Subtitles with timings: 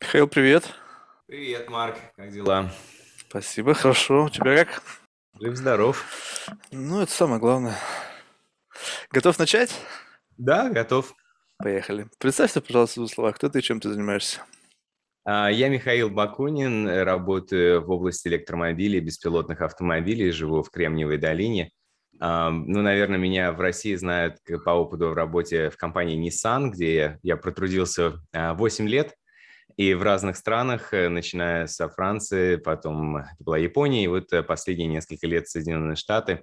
[0.00, 0.64] Михаил, привет.
[1.26, 1.96] Привет, Марк.
[2.16, 2.70] Как дела?
[3.28, 4.24] Спасибо, хорошо.
[4.24, 4.82] У тебя как?
[5.40, 6.04] Жив-здоров.
[6.72, 7.76] Ну, это самое главное.
[9.10, 9.74] Готов начать?
[10.36, 11.14] Да, готов.
[11.58, 12.08] Поехали.
[12.18, 14.40] Представься, пожалуйста, в двух словах, кто ты и чем ты занимаешься?
[15.24, 21.70] А, Я Михаил Бакунин, работаю в области электромобилей, беспилотных автомобилей, живу в Кремниевой долине.
[22.18, 26.94] А, Ну, наверное, меня в России знают по опыту в работе в компании Nissan, где
[26.94, 29.14] я я протрудился а, 8 лет.
[29.80, 34.42] И в разных странах, э, начиная со Франции, потом это была Япония, и вот э,
[34.42, 36.42] последние несколько лет Соединенные Штаты.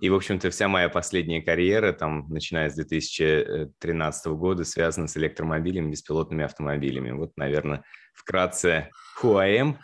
[0.00, 5.90] И, в общем-то, вся моя последняя карьера, там, начиная с 2013 года, связана с электромобилями,
[5.90, 7.10] беспилотными автомобилями.
[7.10, 7.84] Вот, наверное,
[8.14, 8.88] вкратце
[9.22, 9.76] who I am.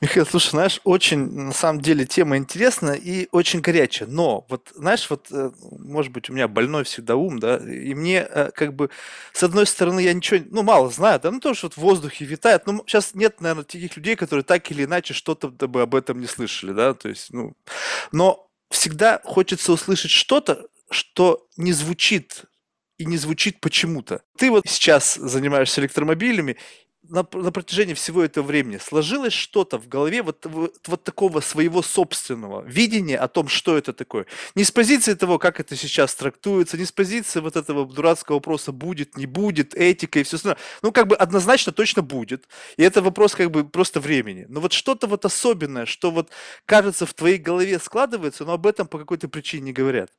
[0.00, 4.08] Михаил, слушай, знаешь, очень, на самом деле, тема интересная и очень горячая.
[4.08, 8.26] Но, вот, знаешь, вот, э, может быть, у меня больной всегда ум, да, и мне,
[8.28, 8.90] э, как бы,
[9.32, 12.24] с одной стороны, я ничего, ну, мало знаю, да, ну, то, что вот в воздухе
[12.24, 12.66] витает.
[12.66, 16.26] Ну, сейчас нет, наверное, таких людей, которые так или иначе что-то бы об этом не
[16.26, 17.54] слышали, да, то есть, ну,
[18.10, 22.44] но всегда хочется услышать что-то, что не звучит
[22.98, 24.22] и не звучит почему-то.
[24.36, 26.56] Ты вот сейчас занимаешься электромобилями,
[27.12, 31.82] на, на протяжении всего этого времени сложилось что-то в голове вот, вот, вот такого своего
[31.82, 34.24] собственного видения о том, что это такое.
[34.54, 38.72] Не с позиции того, как это сейчас трактуется, не с позиции вот этого дурацкого вопроса
[38.72, 40.58] будет, не будет, этика и все остальное.
[40.80, 42.48] Ну, как бы однозначно точно будет.
[42.78, 44.46] И это вопрос как бы просто времени.
[44.48, 46.30] Но вот что-то вот особенное, что вот
[46.64, 50.10] кажется в твоей голове складывается, но об этом по какой-то причине не говорят.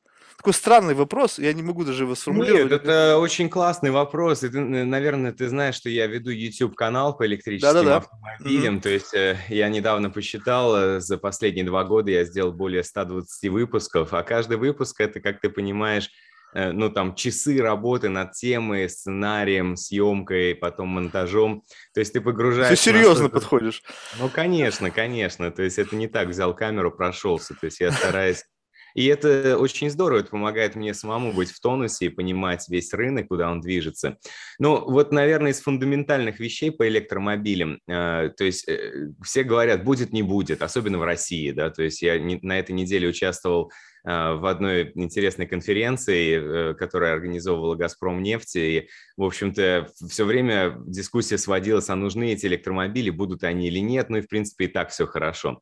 [0.44, 2.70] Такой странный вопрос, я не могу даже его сформулировать.
[2.70, 4.44] Нет, это очень классный вопрос.
[4.44, 7.96] И ты, наверное, ты знаешь, что я веду YouTube-канал по электрическим Да-да-да.
[8.00, 8.82] автомобилям.
[8.82, 13.50] То есть э, я недавно посчитал, э, за последние два года я сделал более 120
[13.52, 16.10] выпусков, а каждый выпуск это, как ты понимаешь,
[16.54, 21.64] э, ну там часы работы над темой, сценарием, съемкой, потом монтажом.
[21.94, 22.76] То есть ты Ты погружаешься...
[22.84, 23.82] серьезно настолько- подходишь.
[24.20, 25.52] Ну, конечно, конечно.
[25.52, 27.54] То есть это не так, взял камеру, прошелся.
[27.54, 28.44] То есть я стараюсь...
[28.94, 33.28] И это очень здорово, это помогает мне самому быть в тонусе и понимать весь рынок,
[33.28, 34.18] куда он движется.
[34.60, 40.14] Ну, вот, наверное, из фундаментальных вещей по электромобилям, э, то есть э, все говорят, будет,
[40.14, 43.72] не будет, особенно в России, да, то есть я не- на этой неделе участвовал
[44.06, 50.78] э, в одной интересной конференции, э, которая организовывала «Газпром нефть», и, в общем-то, все время
[50.86, 54.68] дискуссия сводилась, а нужны эти электромобили, будут они или нет, ну и, в принципе, и
[54.68, 55.62] так все хорошо.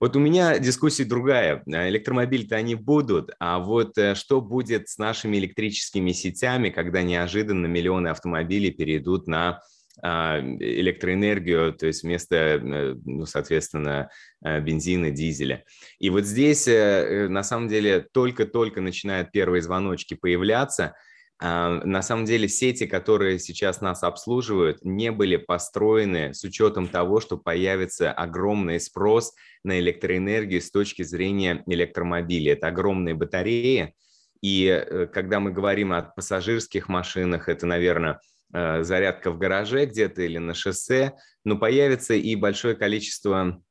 [0.00, 1.62] Вот у меня дискуссия другая.
[1.66, 7.66] Э, Электромобили-то они будут, а вот э, что будет с нашими электрическими сетями, когда неожиданно
[7.66, 9.60] миллионы автомобилей перейдут на
[10.02, 14.08] а, электроэнергию, то есть вместо, э, ну, соответственно,
[14.40, 15.64] бензина, дизеля.
[15.98, 20.94] И вот здесь, на самом деле, только-только начинают первые звоночки появляться.
[21.40, 27.20] А, На самом деле сети, которые сейчас нас обслуживают, не были построены с учетом того,
[27.20, 29.34] что появится огромный спрос
[29.64, 32.52] на электроэнергию с точки зрения электромобилей.
[32.52, 33.94] Это огромные батареи.
[34.42, 38.20] И э, когда мы говорим о пассажирских машинах, это, наверное,
[38.52, 41.14] э, зарядка в гараже где-то или на шоссе,
[41.44, 43.62] но появится и большое количество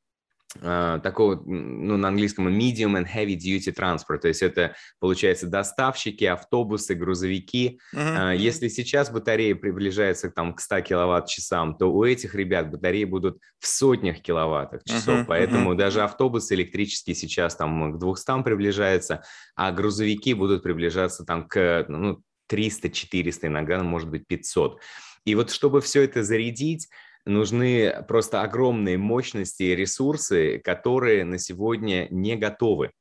[1.04, 6.24] такого, м, ну, на английском medium and heavy duty transport, то есть это, получается, доставщики,
[6.26, 7.80] автобусы, грузовики.
[7.94, 13.38] А, Если сейчас батарея приближается там, к 100 киловатт-часам, то у этих ребят батареи будут
[13.60, 19.24] в сотнях киловаттах-часов, Мгм, поэтому даже автобусы электрические сейчас там к 200 приближаются,
[19.56, 24.80] а грузовики будут приближаться там к ну, 300-400, иногда, может быть, 500.
[25.26, 26.88] И вот чтобы все это зарядить,
[27.26, 32.92] нужны просто огромные мощности и ресурсы, которые на сегодня не готовы.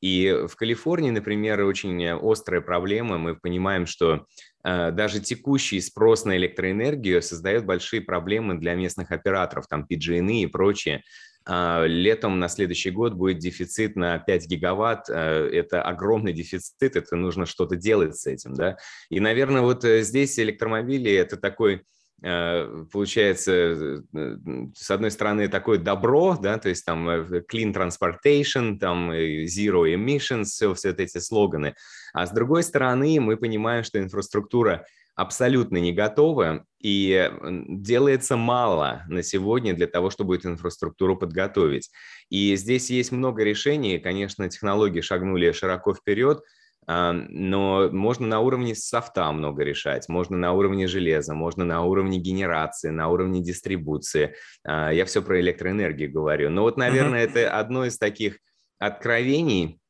[0.00, 3.18] И в Калифорнии, например, очень острая проблема.
[3.18, 4.26] Мы понимаем, что
[4.64, 10.46] э, даже текущий спрос на электроэнергию создает большие проблемы для местных операторов, там PG&E и
[10.46, 11.02] прочее.
[11.46, 15.10] А, Летом на следующий год будет дефицит на 5 гигаватт.
[15.10, 18.54] Э, Это огромный дефицит, это нужно что-то делать с этим.
[18.54, 18.78] Да?
[19.08, 21.80] И, наверное, вот э, здесь электромобили– это такой э,
[22.22, 24.36] получается, э, э,
[24.74, 29.84] с одной стороны, такое добро, да, то есть там э, clean transportation, там э, zero
[29.92, 31.74] emissions, все, все эти слоганы.
[32.12, 34.84] А с другой стороны, мы понимаем, что инфраструктура
[35.14, 37.30] абсолютно не готова, и э,
[37.68, 41.90] делается мало на сегодня для того, чтобы эту инфраструктуру подготовить.
[42.28, 46.42] И здесь есть много решений, конечно, технологии шагнули широко вперед,
[46.92, 52.88] но можно на уровне софта много решать, можно на уровне железа, можно на уровне генерации,
[52.88, 54.34] на уровне дистрибуции.
[54.64, 56.50] А, Я все про электроэнергию говорю.
[56.50, 58.38] Но вот, наверное, это одно из таких
[58.80, 59.80] откровений,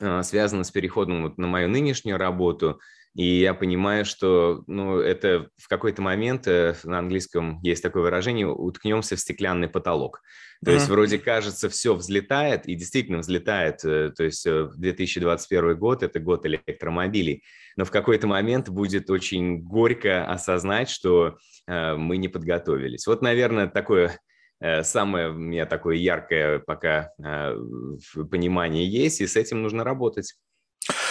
[0.00, 2.80] а, связано с переходом вот на мою нынешнюю работу.
[3.18, 8.46] И я понимаю, что ну, это в какой-то момент, э, на английском есть такое выражение,
[8.46, 10.22] уткнемся в стеклянный потолок.
[10.64, 10.74] То mm-hmm.
[10.74, 13.84] есть вроде кажется, все взлетает, и действительно взлетает.
[13.84, 17.42] Э, то есть 2021 год– это год электромобилей.
[17.76, 23.06] Но в какой-то момент будет очень горько осознать, что мы не подготовились.
[23.06, 24.18] Вот, наверное, такое
[24.60, 27.56] Э, самое у меня такое яркое пока э,
[28.30, 30.34] понимание есть, и с этим нужно работать.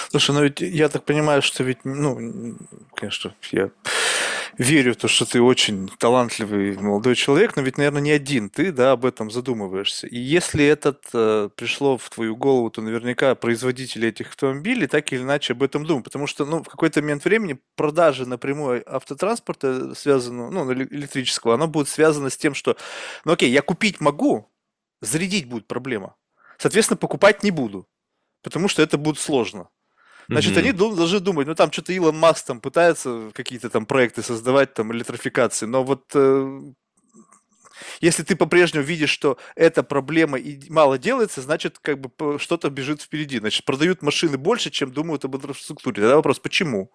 [0.10, 2.56] Слушай, ну ведь я так понимаю, что ведь, ну,
[2.96, 3.72] конечно, я
[4.58, 8.94] верю, то, что ты очень талантливый молодой человек, но ведь, наверное, не один ты, да,
[8.94, 10.08] об этом задумываешься.
[10.08, 15.22] И если это э, пришло в твою голову, то наверняка производители этих автомобилей так или
[15.22, 20.50] иначе об этом думают, потому что, ну, в какой-то момент времени продажи напрямую автотранспорта, связанного,
[20.50, 22.78] ну, электрического, она будет связана с тем, что,
[23.26, 24.50] ну, окей, я купить могу,
[25.02, 26.16] зарядить будет проблема.
[26.58, 27.88] Соответственно, покупать не буду,
[28.42, 29.70] потому что это будет сложно.
[30.30, 30.60] Значит, mm-hmm.
[30.60, 34.92] они должны думать, ну там что-то Илон Маск там пытается какие-то там проекты создавать, там
[34.92, 36.60] электрификации, но вот э,
[38.02, 43.02] если ты по-прежнему видишь, что эта проблема и мало делается, значит, как бы что-то бежит
[43.02, 43.40] впереди.
[43.40, 46.02] Значит, продают машины больше, чем думают об инфраструктуре.
[46.02, 46.92] Тогда вопрос, почему?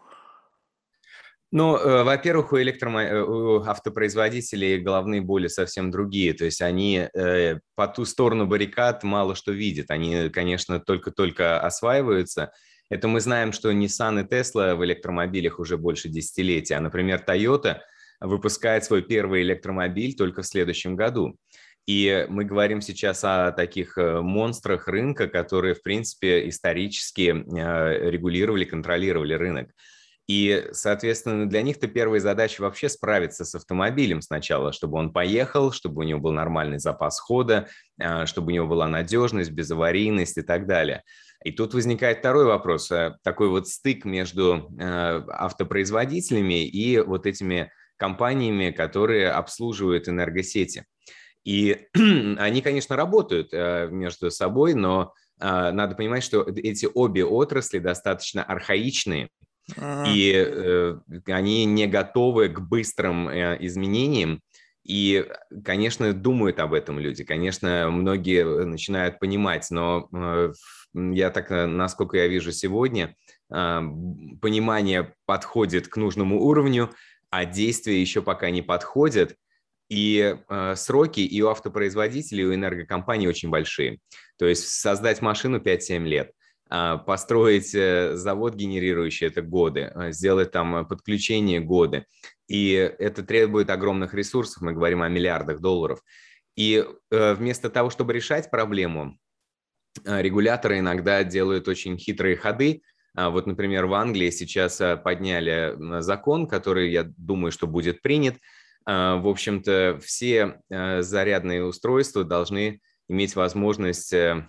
[1.51, 3.03] Ну, э, во-первых, у, электромо...
[3.03, 6.33] Э, у автопроизводителей головные боли совсем другие.
[6.33, 9.91] То есть они э, по ту сторону баррикад мало что видят.
[9.91, 12.53] Они, конечно, только-только осваиваются.
[12.93, 17.79] Это мы знаем, что Nissan и Tesla в электромобилях уже больше десятилетия, а, например, Toyota
[18.21, 21.39] выпускает свой первый электромобиль только в следующем году.
[21.87, 28.67] И мы говорим сейчас о таких э, монстрах рынка, которые, в принципе, исторически э, регулировали,
[28.67, 29.71] контролировали рынок.
[30.29, 36.03] И, соответственно, для них-то первая задача вообще справиться с автомобилем сначала, чтобы он поехал, чтобы
[36.03, 37.69] у него был нормальный запас хода,
[37.99, 41.03] э, чтобы у него была надежность, безаварийность и так далее.
[41.45, 47.71] И тут возникает второй вопрос, э, такой вот стык между э, автопроизводителями и вот этими
[47.97, 50.85] компаниями, которые обслуживают энергосети.
[51.45, 58.45] И они, конечно, работают э, между собой, но надо понимать, что эти обе отрасли достаточно
[58.45, 59.29] архаичные,
[60.07, 60.95] и
[61.27, 64.41] они не готовы к быстрым изменениям.
[64.85, 65.27] И,
[65.65, 70.09] конечно, думают об этом люди, конечно, многие начинают понимать, но
[70.95, 73.17] я так, э, насколько я вижу сегодня,
[73.51, 73.83] а,
[74.41, 76.91] понимание подходит к нужному уровню,
[77.31, 79.37] а действия еще пока не подходят.
[79.89, 83.99] И э, сроки и у автопроизводителей, и у энергокомпаний очень большие.
[84.39, 86.33] То есть создать машину 5-7 лет,
[86.71, 92.07] э, построить э, завод генерирующий– это годы, э, сделать там подключение– годы.
[92.49, 96.01] И это требует огромных ресурсов, мы говорим о миллиардах долларов.
[96.57, 99.19] И э, вместо того, чтобы решать проблему,
[100.05, 102.83] регуляторы иногда делают очень хитрые ходы.
[103.15, 108.37] А, вот, например, в Англии сейчас а, подняли закон, который, я думаю, что будет принят.
[108.85, 114.49] В общем-то, все зарядные устройства должны иметь возможность э,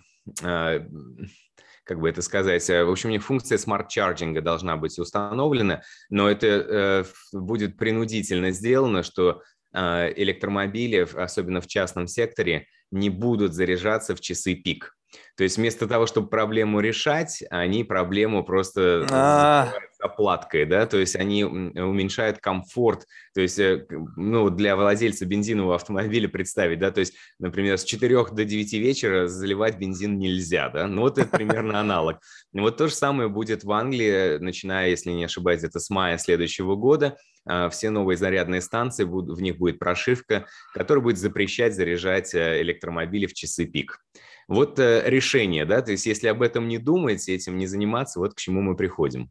[1.84, 5.82] как бы это сказать, в общем, у них функция smart charging а должна быть установлена,
[6.10, 9.42] но это э, будет принудительно сделано, что
[9.72, 14.94] электромобили, особенно в частном секторе, не будут заряжаться в часы пик.
[15.36, 21.44] То есть вместо того, чтобы проблему решать, они проблему просто заплаткой, да, то есть они
[21.44, 27.78] уменьшают комфорт, то есть, э, ну, для владельца бензинового автомобиля представить, да, то есть, например,
[27.78, 32.20] с 4 до 9 вечера заливать бензин нельзя, да, ну, вот это примерно аналог.
[32.52, 36.76] Вот то же самое будет в Англии, начиная, если не ошибаюсь, это с мая следующего
[36.76, 42.62] года, а, все новые зарядные станции, в них будет прошивка, которая будет запрещать заряжать э,
[42.62, 44.00] электромобили в часы пик.
[44.48, 48.34] Вот э, решение, да, то есть если об этом не думать, этим не заниматься, вот
[48.34, 49.30] к чему мы приходим.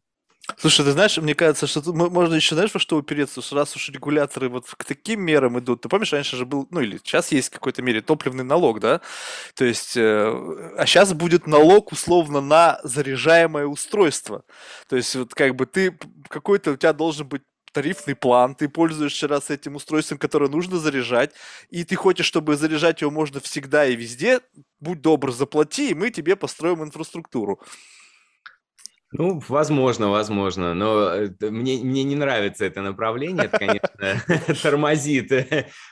[0.58, 3.78] Слушай, ты знаешь, мне кажется, что тут можно еще, знаешь, во что упереться, что раз
[3.78, 7.32] уж регуляторы вот к таким мерам идут, ты помнишь, раньше же был, ну или сейчас
[7.32, 9.00] есть в какой-то мере топливный налог, да,
[9.56, 14.44] то есть, э, а сейчас будет налог условно на заряжаемое устройство,
[14.90, 17.44] то есть вот как бы ты, какой-то у тебя должен быть
[17.74, 21.32] тарифный план, ты пользуешься раз этим устройством, которое нужно заряжать,
[21.70, 24.40] и ты хочешь, чтобы заряжать его можно всегда и везде,
[24.80, 27.60] будь добр, заплати, и мы тебе построим инфраструктуру.
[29.16, 35.30] Ну, возможно, возможно, но э, мне, мне не нравится это направление, это, конечно, тормозит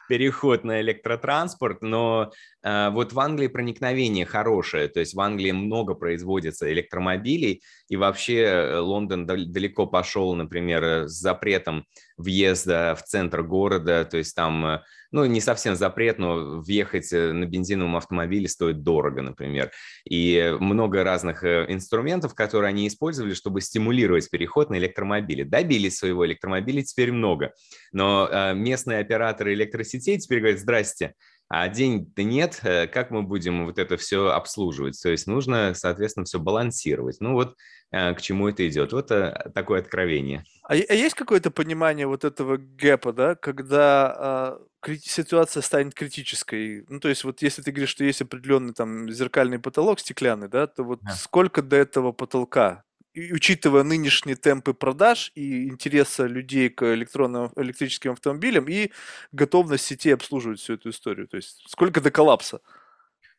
[0.09, 2.31] переход на электротранспорт, но
[2.63, 8.77] э, вот в Англии проникновение хорошее, то есть в Англии много производится электромобилей, И вообще
[8.79, 11.85] Лондон далеко пошел, например, с запретом
[12.17, 17.45] въезда в центр города, то есть там ну, не совсем запрет, но въехать э, на
[17.45, 19.71] бензиновом автомобиле стоит дорого, например.
[20.05, 25.43] И много разных э, инструментов, которые они использовали, чтобы стимулировать переход на электромобили.
[25.43, 27.53] Добились своего электромобиля теперь много.
[27.91, 31.13] Но э, местные операторы электросетей теперь говорят, здрасте,
[31.53, 35.01] а денег-то нет, как мы будем вот это все обслуживать?
[35.01, 37.17] То есть нужно, соответственно, все балансировать.
[37.19, 37.55] Ну вот
[37.91, 38.93] к чему это идет.
[38.93, 40.45] Вот такое откровение.
[40.63, 44.59] А, а есть какое-то понимание вот этого гэпа, да, когда а,
[45.03, 46.85] ситуация станет критической.
[46.87, 50.67] Ну, то есть, вот если ты говоришь, что есть определенный там зеркальный потолок стеклянный, да,
[50.67, 51.11] то вот да.
[51.11, 52.83] сколько до этого потолка?
[53.13, 58.91] И учитывая нынешние темпы продаж и интереса людей к электронным электрическим автомобилям и
[59.33, 61.27] готовность сети обслуживать всю эту историю.
[61.27, 62.61] То есть, сколько до коллапса?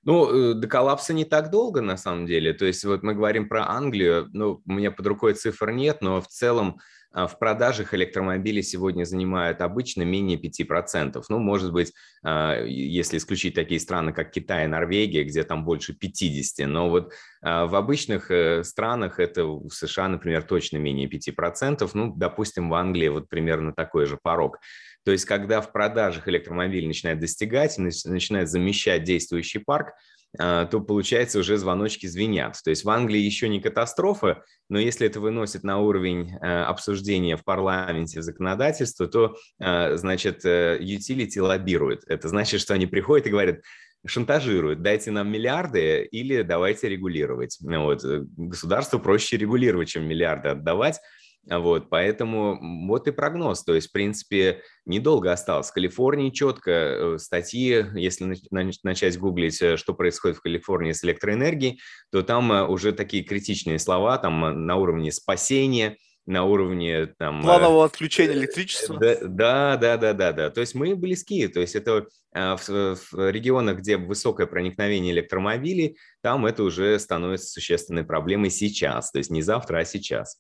[0.04, 2.52] Ну, э, до коллапса не так долго, на самом деле.
[2.52, 6.20] То есть вот мы говорим про Англию, ну, у меня под рукой цифр нет, но
[6.20, 6.78] в целом
[7.14, 11.22] в продажах электромобили сегодня занимают обычно менее 5%.
[11.28, 11.92] Ну, может быть,
[12.24, 17.12] а, если исключить такие страны, как Китай и Норвегия, где там больше 50%, но вот
[17.42, 22.74] а, в обычных э, странах это в США, например, точно менее 5%, ну, допустим, в
[22.74, 24.58] Англии вот примерно такой же порог.
[25.04, 29.92] То есть, когда в продажах электромобиль начинает достигать, начинает замещать действующий парк, а,
[30.36, 32.56] то получается уже звоночки звенят.
[32.64, 37.36] То есть в Англии еще не катастрофа, но если это выносит на уровень а, обсуждения
[37.36, 42.04] в парламенте, в законодательство, то, а, значит, utility э, лоббирует.
[42.06, 43.60] Это значит, что они приходят и говорят,
[44.06, 47.58] шантажируют, дайте нам миллиарды или давайте регулировать.
[47.60, 48.04] Вот.
[48.04, 50.98] Э, государству проще регулировать, чем миллиарды отдавать.
[51.50, 53.64] Вот, поэтому вот и прогноз.
[53.64, 55.70] То есть, в принципе, недолго осталось.
[55.70, 58.36] В Калифорнии четко э, статьи, если
[58.82, 61.80] начать гуглить, э, что происходит в Калифорнии с электроэнергией,
[62.12, 65.96] то там э, уже такие критичные слова, там на уровне спасения,
[66.26, 67.42] на уровне там...
[67.42, 68.96] Планового отключения электричества.
[68.96, 70.50] Да, да, да, да, да.
[70.50, 71.48] То есть мы близки.
[71.48, 78.04] То есть это в, в регионах, где высокое проникновение электромобилей, там это уже становится существенной
[78.04, 79.10] проблемой сейчас.
[79.10, 80.38] То есть не завтра, а сейчас.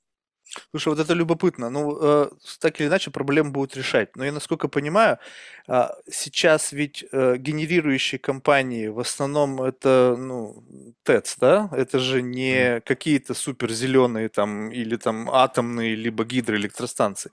[0.70, 1.70] Слушай, вот это любопытно.
[1.70, 2.28] Ну, э,
[2.60, 4.16] так или иначе, проблемы будут решать.
[4.16, 5.18] Но я, насколько понимаю,
[5.68, 10.62] э, сейчас ведь э, генерирующие компании в основном это, ну,
[11.04, 11.68] ТЭЦ, да?
[11.72, 17.30] Это же не какие-то супер зеленые там или там атомные, либо гидроэлектростанции.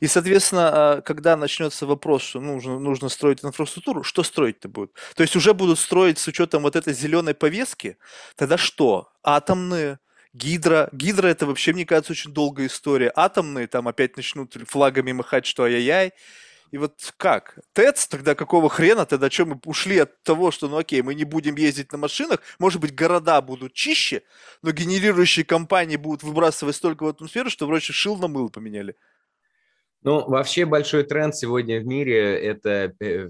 [0.00, 4.92] И, соответственно, э, когда начнется вопрос, что нужно, нужно строить инфраструктуру, что строить-то будет?
[5.16, 7.96] То есть уже будут строить с учетом вот этой зеленой повестки,
[8.36, 9.08] тогда что?
[9.22, 9.98] Атомные,
[10.36, 10.90] Гидра.
[10.92, 13.10] Гидра это вообще, мне кажется, очень долгая история.
[13.16, 16.12] Атомные там опять начнут флагами махать, что ай-яй-яй.
[16.72, 17.58] И вот как?
[17.72, 19.06] ТЭЦ тогда какого хрена?
[19.06, 22.40] Тогда что мы ушли от того, что, ну окей, мы не будем ездить на машинах,
[22.58, 24.22] может быть, города будут чище,
[24.62, 28.96] но генерирующие компании будут выбрасывать столько в атмосферу, что вроде шил на мыло поменяли.
[30.06, 33.28] Ну, вообще большой тренд сегодня в мире– это э,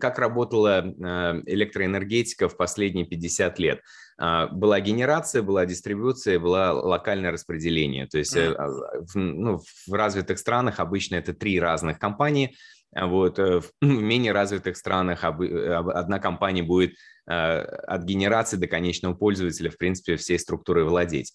[0.00, 3.80] как работала э, электроэнергетика в последние 50 лет.
[4.16, 8.06] А, была генерация, была дистрибуция, была локальное распределение.
[8.06, 12.54] То есть в, ну, в развитых странах обычно это три разных компании, а
[13.00, 16.94] вот, в менее развитых странах одна компания будет
[17.28, 21.34] Э, от генерации до конечного пользователя, в принципе, всей структурой владеть.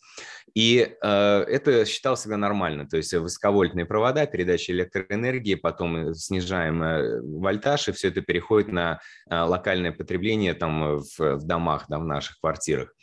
[0.54, 7.22] И э, это считалось всегда нормально, то есть высоковольтные провода, передача электроэнергии, потом снижаем э,
[7.22, 12.40] вольтаж, и все это переходит на локальное потребление там в, в домах, да, в наших
[12.40, 12.94] квартирах.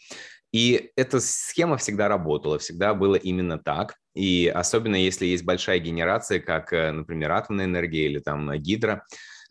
[0.50, 3.96] И эта схема всегда работала, всегда было именно так.
[4.18, 9.04] И особенно если есть большая генерация, как, например, атомная энергия или там гидро,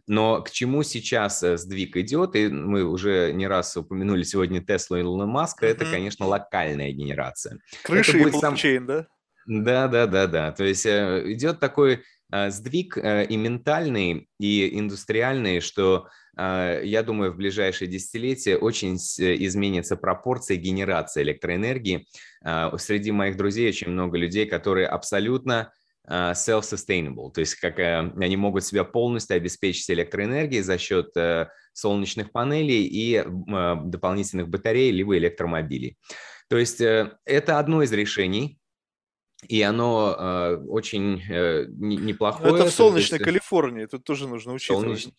[0.07, 4.97] но к чему сейчас э, сдвиг идет, и мы уже не раз упомянули сегодня Теслу
[4.97, 5.71] и Илона Маска, mm-hmm.
[5.71, 7.59] это, конечно, локальная генерация.
[7.83, 8.87] Крыша и блокчейн, сам...
[8.87, 9.07] да?
[9.47, 10.51] Да, да, да, да.
[10.51, 16.07] То есть э, идет такой э, сдвиг и ментальный, и индустриальный, что
[16.37, 22.05] я думаю, в ближайшие десятилетия очень изменится пропорция генерации электроэнергии.
[22.77, 25.71] Среди моих друзей очень много людей, которые абсолютно
[26.09, 31.49] Э, self-sustainable, то есть как э, они могут себя полностью обеспечить электроэнергией за счет э,
[31.73, 35.97] солнечных панелей и дополнительных батарей либо электромобилей.
[36.47, 38.57] То есть это одно из решений,
[39.49, 42.55] и оно э, очень э, неплохое.
[42.55, 45.01] Это в солнечной есть, Калифорнии, тут тоже нужно учитывать.
[45.01, 45.09] Солнеч...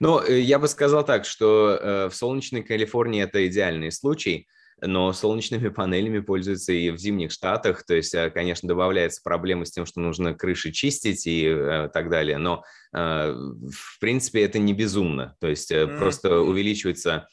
[0.00, 4.48] Ну, я бы сказал так, что э, в солнечной Калифорнии это идеальный случай,
[4.80, 9.70] но солнечными панелями пользуются и в зимних штатах, то есть, э, конечно, добавляется проблема с
[9.70, 14.72] тем, что нужно крыши чистить и э, так далее, но э, в принципе это не
[14.72, 15.98] безумно, то есть mm-hmm.
[15.98, 17.28] просто увеличивается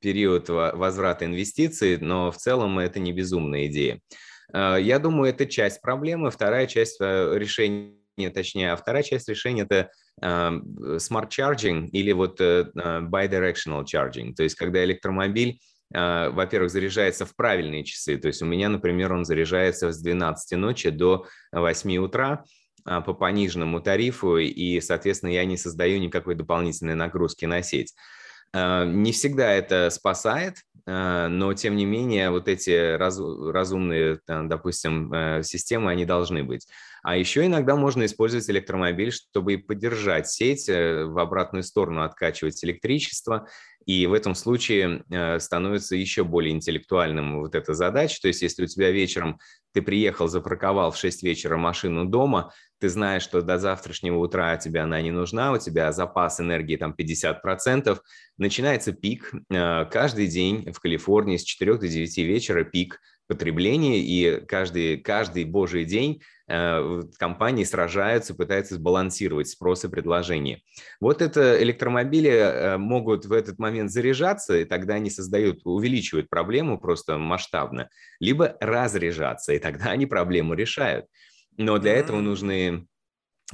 [0.00, 4.00] период возврата инвестиций, но в целом это не безумная идея.
[4.54, 6.30] Я думаю, это часть проблемы.
[6.30, 7.92] Вторая часть решения
[8.32, 9.90] точнее, а вторая часть решения– это
[10.22, 15.58] smart charging или вот bidirectional charging, то есть когда электромобиль
[15.90, 18.16] во-первых, заряжается в правильные часы.
[18.16, 22.42] То есть у меня, например, он заряжается с 12 ночи до 8 утра,
[22.84, 27.94] по пониженному тарифу, и, соответственно, я не создаю никакой дополнительной нагрузки на сеть.
[28.52, 30.56] Не всегда это спасает,
[30.86, 36.66] но тем не менее вот эти раз, разумные, допустим, э, системы, они должны быть.
[37.02, 43.46] А еще иногда можно использовать электромобиль, чтобы поддержать сеть, э, в обратную сторону откачивать электричество,
[43.86, 48.20] и в этом случае э, становится еще более интеллектуальным вот эта задача.
[48.22, 49.38] То есть если у тебя вечером
[49.72, 54.80] ты приехал, запарковал в 6 вечера машину дома, ты знаешь, что до завтрашнего утра тебе
[54.80, 57.98] она не нужна, у тебя запас энергии там 50%,
[58.38, 59.32] начинается пик.
[59.50, 65.44] Э, каждый день в Калифорнии с 4 до 9 вечера пик потребления, и каждый, каждый
[65.44, 70.60] божий день компании сражаются, пытаются сбалансировать спрос и предложение.
[71.00, 76.78] Вот это электромобили э, могут в этот момент заряжаться, и тогда они создают, увеличивают проблему
[76.78, 77.88] просто масштабно,
[78.20, 81.06] либо разряжаться, и тогда они проблему решают.
[81.56, 82.86] Но для этого нужны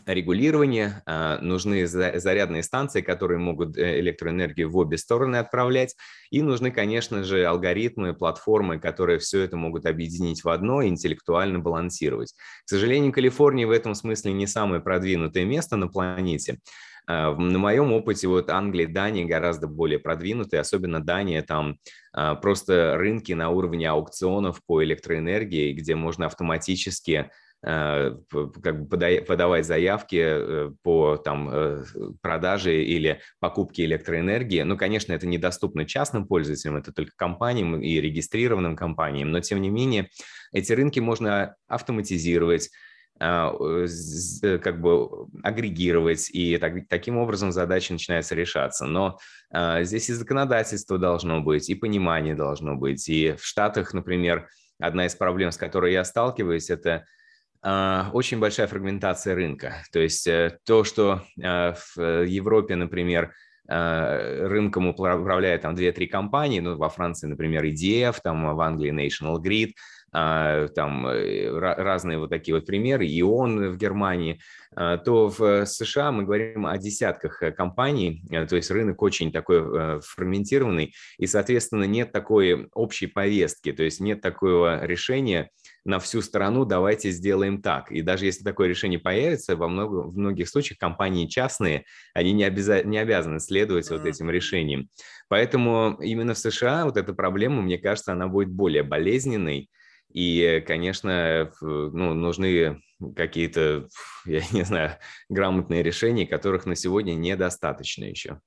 [0.07, 5.97] регулирование, а, нужны зарядные станции, которые могут э, электроэнергию в обе стороны отправлять,
[6.31, 11.59] и нужны, конечно же, алгоритмы, платформы, которые все это могут объединить в одно и интеллектуально
[11.59, 12.35] балансировать.
[12.65, 16.59] К сожалению, Калифорния в этом смысле не самое продвинутое место на планете.
[17.07, 21.79] А, на моем опыте вот Англия и Дания гораздо более продвинутые, особенно Дания, там
[22.13, 27.31] а, просто рынки на уровне аукционов по электроэнергии, где можно автоматически
[27.63, 31.85] как бы подавать заявки э, по там, э,
[32.23, 34.63] продаже или покупке электроэнергии.
[34.63, 39.69] Ну, конечно, это недоступно частным пользователям, это только компаниям и регистрированным компаниям, но тем не
[39.69, 40.09] менее
[40.53, 42.71] эти рынки можно автоматизировать,
[43.19, 48.87] как бы агрегировать, и так, таким образом задача начинается решаться.
[48.87, 49.19] Но
[49.53, 53.07] а, здесь и законодательство должно быть, и понимание должно быть.
[53.11, 54.49] И в Штатах, например,
[54.81, 57.20] одна из проблем, с которой я сталкиваюсь, это а,
[57.63, 59.83] очень большая фрагментация рынка.
[59.93, 63.33] То есть э, то, что э, в Европе, например,
[63.69, 69.37] э, рынком управляют там 2-3 компании, ну, во Франции, например, EDF, там в Англии National
[69.43, 69.73] Grid,
[70.13, 74.41] а, там разные вот такие вот примеры, и он в Германии,
[74.75, 80.95] а, то в США мы говорим о десятках компаний, то есть рынок очень такой фрагментированный,
[81.19, 85.51] и, соответственно, нет такой общей повестки, то есть нет такого решения,
[85.85, 87.91] на всю страну давайте сделаем так.
[87.91, 92.45] И даже если такое решение появится, во много, в многих случаях компании частные, они не,
[92.45, 94.89] обяза, не обязаны следовать вот этим решениям.
[95.29, 99.71] Поэтому именно в США вот эта проблема, мне кажется, она будет более болезненной.
[100.13, 102.83] И, конечно, ну, нужны
[103.17, 103.89] какие-то,
[104.27, 108.41] я не знаю, грамотные решения, которых на сегодня недостаточно еще.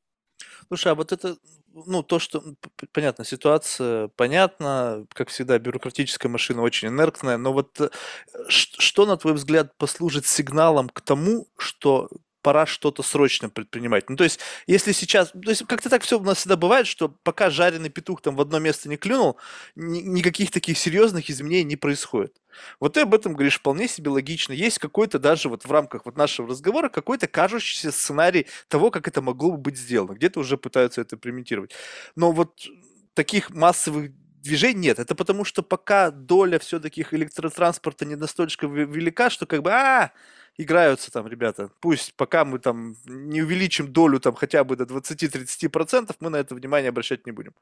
[0.67, 1.37] Слушай, а вот это
[1.73, 2.43] ну, то, что,
[2.91, 7.89] понятно, ситуация понятна, как всегда, бюрократическая машина очень инертная, но вот э,
[8.47, 12.09] что, на твой взгляд, послужит сигналом к тому, что
[12.43, 14.09] пора что-то срочно предпринимать.
[14.09, 17.09] Ну, то есть, если сейчас, то есть, как-то так все у нас всегда бывает, что
[17.09, 19.37] пока жареный петух там в одно место не клюнул,
[19.75, 22.35] ни, никаких таких серьезных изменений не происходит.
[22.79, 24.53] Вот ты об этом говоришь вполне себе логично.
[24.53, 29.21] Есть какой-то даже вот в рамках вот нашего разговора какой-то кажущийся сценарий того, как это
[29.21, 30.13] могло бы быть сделано.
[30.13, 31.71] Где-то уже пытаются это имплементировать.
[32.15, 32.67] Но вот
[33.15, 34.11] таких массовых
[34.43, 34.99] движений нет.
[34.99, 40.11] Это потому, что пока доля все-таки электротранспорта не настолько велика, что как бы, а,
[40.57, 41.71] играются там ребята.
[41.79, 46.55] Пусть пока мы там не увеличим долю там хотя бы до 20-30%, мы на это
[46.55, 47.53] внимание обращать не будем.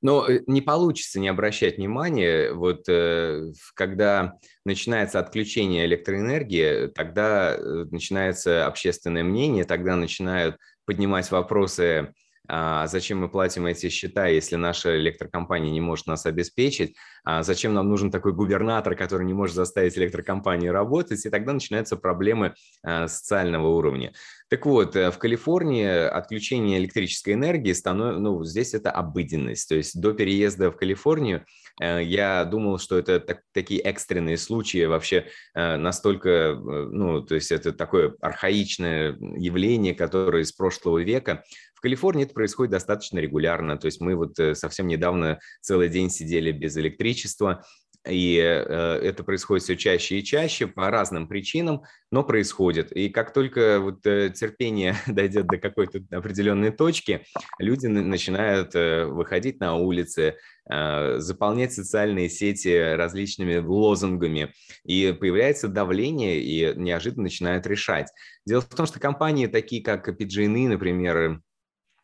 [0.00, 2.52] Но э, не получится не обращать внимания.
[2.52, 12.12] Вот э, когда начинается отключение электроэнергии, тогда э, начинается общественное мнение, тогда начинают поднимать вопросы
[12.54, 17.72] а зачем мы платим эти счета, если наша электрокомпания не может нас обеспечить, а зачем
[17.72, 23.08] нам нужен такой губернатор, который не может заставить электрокомпании работать, и тогда начинаются проблемы а,
[23.08, 24.12] социального уровня.
[24.52, 29.66] Так вот, э, в Калифорнии отключение электрической энергии становится, ну, здесь это обыденность.
[29.66, 31.46] То есть до переезда в Калифорнию
[31.80, 37.50] э, я думал, что это так, такие экстренные случаи вообще э, настолько, ну, то есть
[37.50, 41.44] это такое архаичное явление, которое из прошлого века.
[41.82, 43.76] Калифорнии это происходит достаточно регулярно.
[43.76, 47.64] То есть мы вот совсем недавно целый день сидели без электричества,
[48.08, 52.90] И э, это происходит все чаще и чаще по разным причинам, но происходит.
[52.90, 57.24] И как только вот э, терпение дойдет до какой-то определенной точки,
[57.60, 60.34] люди начинают э, выходить на улицы,
[60.68, 64.52] э, заполнять социальные сети различными лозунгами,
[64.84, 68.08] и появляется давление, и неожиданно начинают решать.
[68.44, 71.40] Дело в том, что компании такие, как PG&E, например,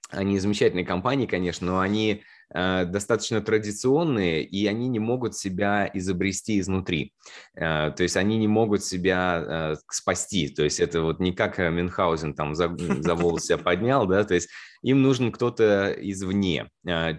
[0.08, 2.22] они замечательные компании, конечно, но они
[2.54, 7.12] Э, достаточно традиционные, и они не могут себя изобрести изнутри.
[7.54, 10.48] Э, то есть они не могут себя э, спасти.
[10.48, 14.34] То есть это вот не как Мюнхгаузен там за, за волосы себя поднял, да, то
[14.34, 14.48] есть
[14.82, 16.70] им нужен кто-то извне.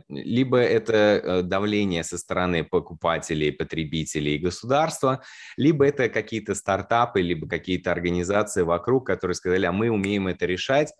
[0.07, 5.21] Либо это давление со стороны покупателей, потребителей и государства,
[5.57, 10.93] либо это какие-то стартапы, либо какие-то организации вокруг, которые сказали, а мы умеем это решать,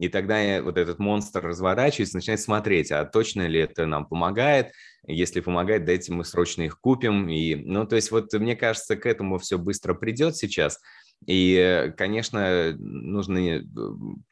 [0.00, 4.72] и тогда вот этот монстр разворачивается, начинает смотреть, а точно ли это нам помогает.
[5.06, 7.28] Если помогает, дайте мы срочно их купим.
[7.28, 10.80] И, ну, то есть вот мне кажется, к этому все быстро придет сейчас.
[11.26, 13.62] И, конечно, нужно э,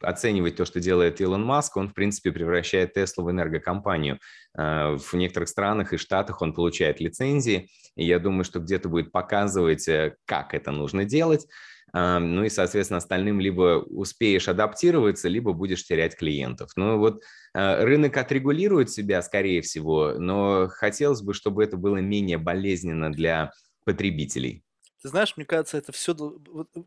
[0.00, 1.76] оценивать то, что делает Илон Маск.
[1.76, 4.20] Он, в принципе, превращает Теслу в энергокомпанию.
[4.56, 7.68] Э, в некоторых странах и штатах он получает лицензии.
[7.94, 11.46] И я думаю, что где-то будет показывать, э, как это нужно делать.
[11.92, 16.70] Ну и, соответственно, остальным либо успеешь адаптироваться, либо будешь терять клиентов.
[16.76, 17.22] Ну вот
[17.54, 23.52] э, рынок отрегулирует себя, скорее всего, но хотелось бы, чтобы это было менее болезненно для
[23.84, 24.62] потребителей.
[25.00, 26.16] Ты знаешь, мне кажется, это все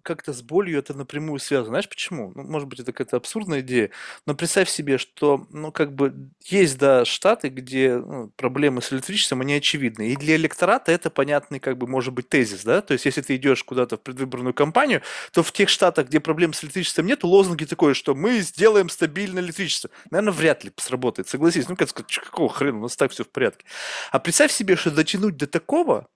[0.04, 1.70] как-то с болью это напрямую связано.
[1.70, 2.34] Знаешь почему?
[2.36, 3.92] Ну, может быть, это какая-то абсурдная идея,
[4.26, 9.42] но представь себе, что, ну, как бы, есть, да, штаты, где ну, проблемы с электричеством,
[9.42, 10.10] они очевидны.
[10.10, 12.82] И для электората это понятный, как бы, может быть, тезис, да?
[12.82, 16.52] То есть, если ты идешь куда-то в предвыборную кампанию, то в тех штатах, где проблем
[16.52, 19.90] с электричеством нет, лозунги такое, что мы сделаем стабильное электричество.
[20.10, 21.70] Наверное, вряд ли сработает, согласись.
[21.70, 23.66] Ну, как сказать, какого хрена, у нас так все в порядке.
[24.12, 26.10] А представь себе, что дотянуть до такого,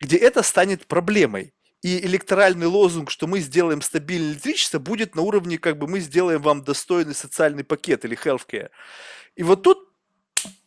[0.00, 1.52] где это станет проблемой.
[1.82, 6.40] И электоральный лозунг, что мы сделаем стабильное электричество, будет на уровне, как бы мы сделаем
[6.40, 8.70] вам достойный социальный пакет или healthcare.
[9.34, 9.88] И вот тут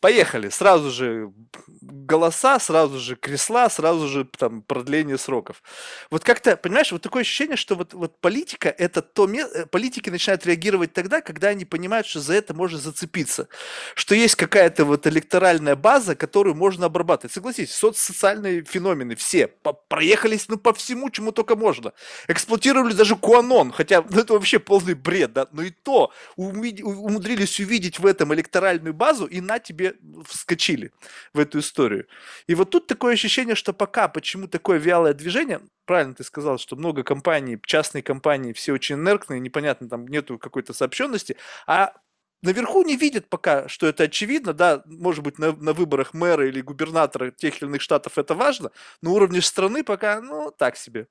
[0.05, 1.33] Поехали, сразу же
[1.81, 5.63] голоса, сразу же кресла, сразу же там продление сроков.
[6.11, 10.45] Вот как-то, понимаешь, вот такое ощущение, что вот, вот политика это то место, политики начинают
[10.45, 13.47] реагировать тогда, когда они понимают, что за это можно зацепиться,
[13.95, 17.33] что есть какая-то вот электоральная база, которую можно обрабатывать.
[17.33, 19.47] Согласитесь, социальные феномены все
[19.87, 21.93] проехались ну по всему, чему только можно.
[22.27, 27.99] Эксплуатировали даже Куанон, хотя ну, это вообще полный бред, да, но и то умудрились увидеть
[27.99, 29.94] в этом электоральную базу и на тебе
[30.27, 30.91] вскочили
[31.33, 32.07] в эту историю.
[32.47, 36.75] И вот тут такое ощущение, что пока почему такое вялое движение, правильно ты сказал, что
[36.75, 41.93] много компаний, частные компании, все очень энергные, непонятно, там нету какой-то сообщенности, а
[42.41, 46.61] наверху не видят пока, что это очевидно, да, может быть, на, на выборах мэра или
[46.61, 51.07] губернатора тех или иных штатов это важно, но уровне страны пока, ну, так себе.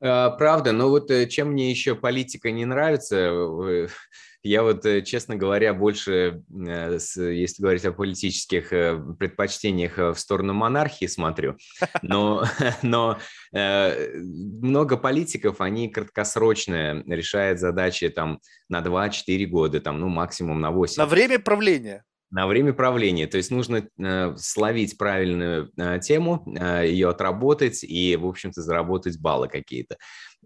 [0.00, 3.30] А, правда, но вот э, чем мне еще политика не нравится,
[4.46, 10.54] я вот, э, честно говоря, больше, э, если говорить о политических э, предпочтениях, в сторону
[10.54, 11.56] монархии смотрю.
[12.02, 12.44] Но,
[12.82, 13.18] но
[13.52, 21.02] много политиков, они краткосрочные, решают задачи там на 2-4 года, там, ну, максимум на 8.
[21.02, 22.04] На время правления.
[22.30, 23.28] На время правления.
[23.28, 29.20] То есть нужно э, словить правильную э, тему, э, ее отработать и, в общем-то, заработать
[29.20, 29.96] баллы какие-то.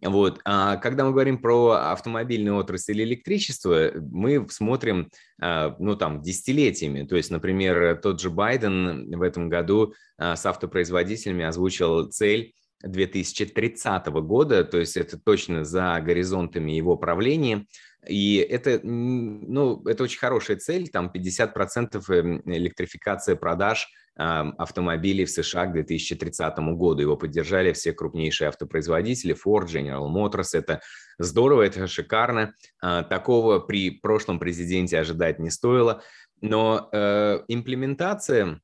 [0.02, 0.40] Вот.
[0.44, 5.10] А когда мы говорим про автомобильную отрасль или электричество, мы смотрим,
[5.42, 7.06] э, ну, там, десятилетиями.
[7.06, 14.06] То есть, например, тот же Байден в этом году э, с автопроизводителями озвучил цель 2030
[14.06, 17.66] года, то есть это точно за горизонтами его правления,
[18.06, 25.66] и это, ну, это очень хорошая цель, там 50% эм, электрификация продаж автомобилей в США
[25.66, 27.00] к 2030 году.
[27.00, 30.48] Его поддержали все крупнейшие автопроизводители, Ford, General Motors.
[30.52, 30.80] Это
[31.18, 32.52] здорово, это шикарно.
[32.82, 36.02] А, такого при прошлом президенте ожидать не стоило.
[36.42, 38.60] Но э, имплементация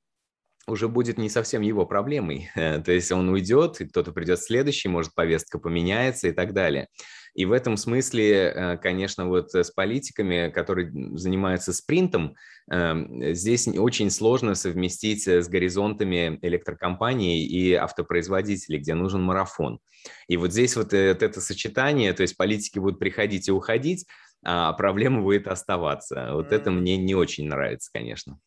[0.67, 2.51] уже будет не совсем его проблемой.
[2.55, 6.89] То есть он уйдет, кто-то придет следующий, может, повестка поменяется и так далее.
[7.35, 12.35] И в этом смысле, э, конечно, вот с политиками, которые занимаются спринтом,
[12.71, 19.81] эм, здесь очень сложно совместить с горизонтами электрокомпаний и автопроизводителей, где нужен марафон.
[20.29, 24.07] И вот здесь вот это сочетание, то есть политики будут приходить и уходить,
[24.43, 26.31] а проблема будет оставаться.
[26.33, 28.39] Вот это мне не очень нравится, конечно.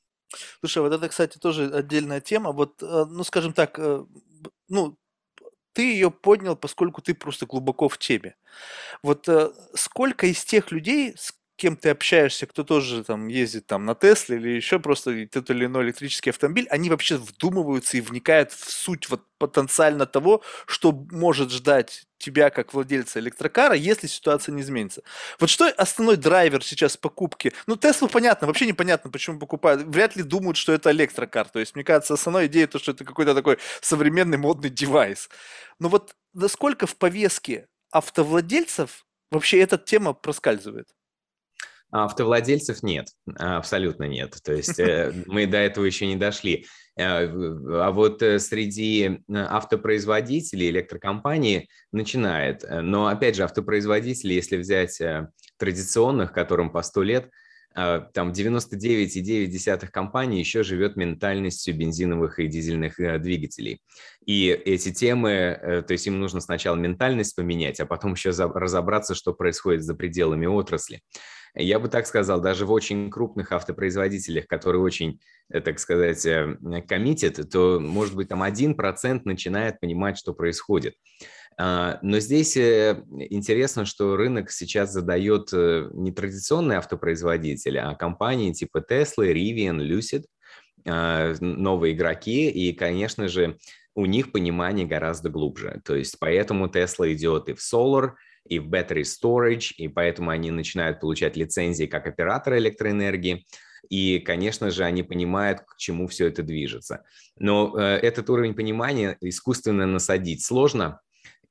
[0.59, 2.51] Слушай, вот это, кстати, тоже отдельная тема.
[2.51, 4.05] Вот, э, ну, скажем так, э,
[4.69, 4.97] ну,
[5.73, 8.35] ты ее поднял, поскольку ты просто глубоко в теме.
[9.03, 11.15] Вот э, сколько из тех людей,
[11.59, 15.65] кем ты общаешься, кто тоже там ездит там на Тесле или еще просто тот или
[15.65, 21.51] иной электрический автомобиль, они вообще вдумываются и вникают в суть вот потенциально того, что может
[21.51, 25.03] ждать тебя как владельца электрокара, если ситуация не изменится.
[25.39, 27.53] Вот что основной драйвер сейчас покупки?
[27.67, 29.83] Ну, Теслу понятно, вообще непонятно, почему покупают.
[29.83, 31.47] Вряд ли думают, что это электрокар.
[31.49, 35.29] То есть, мне кажется, основная идея то, что это какой-то такой современный модный девайс.
[35.79, 40.87] Но вот насколько в повестке автовладельцев вообще эта тема проскальзывает?
[41.91, 44.37] Автовладельцев нет, абсолютно нет.
[44.43, 46.67] То есть э, мы до этого еще не дошли.
[46.95, 52.63] Э, а вот э, среди автопроизводителей, электрокомпаний начинает.
[52.69, 55.01] Но опять же, автопроизводители, если взять
[55.57, 57.29] традиционных, которым по 100 лет,
[57.73, 63.81] там 99,9 компаний еще живет ментальностью бензиновых и дизельных двигателей.
[64.25, 69.33] И эти темы, то есть им нужно сначала ментальность поменять, а потом еще разобраться, что
[69.33, 71.01] происходит за пределами отрасли.
[71.55, 76.25] Я бы так сказал, даже в очень крупных автопроизводителях, которые очень, э, так сказать,
[76.87, 80.95] коммитят, э, то, может быть, там 1% начинает понимать, что происходит.
[81.57, 88.83] А, но здесь э, интересно, что рынок сейчас задает не традиционные автопроизводители, а компании типа
[88.89, 90.23] Tesla, Rivian, Lucid,
[90.87, 93.57] а, новые игроки, и, конечно же,
[93.95, 95.81] у них понимание гораздо глубже.
[95.83, 98.11] То есть поэтому Tesla идет и в Solar,
[98.45, 103.45] и в battery storage, и поэтому они начинают получать лицензии как операторы электроэнергии.
[103.89, 107.03] И, конечно же, они понимают, к чему все это движется.
[107.37, 110.99] Но э, этот уровень понимания искусственно насадить сложно,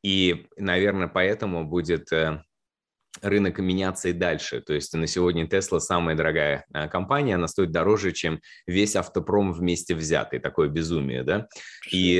[0.02, 2.42] и, наверное, поэтому будет э,
[3.22, 4.60] рынок меняться и дальше.
[4.60, 9.52] То есть на сегодня Tesla самая дорогая э, компания, она стоит дороже, чем весь автопром
[9.52, 10.38] вместе взятый.
[10.38, 11.48] Такое безумие, да?
[11.90, 12.14] И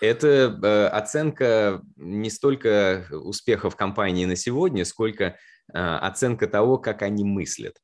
[0.00, 5.34] это э, оценка не столько успехов компании на сегодня, сколько э,
[5.72, 7.76] оценка того, как они мыслят,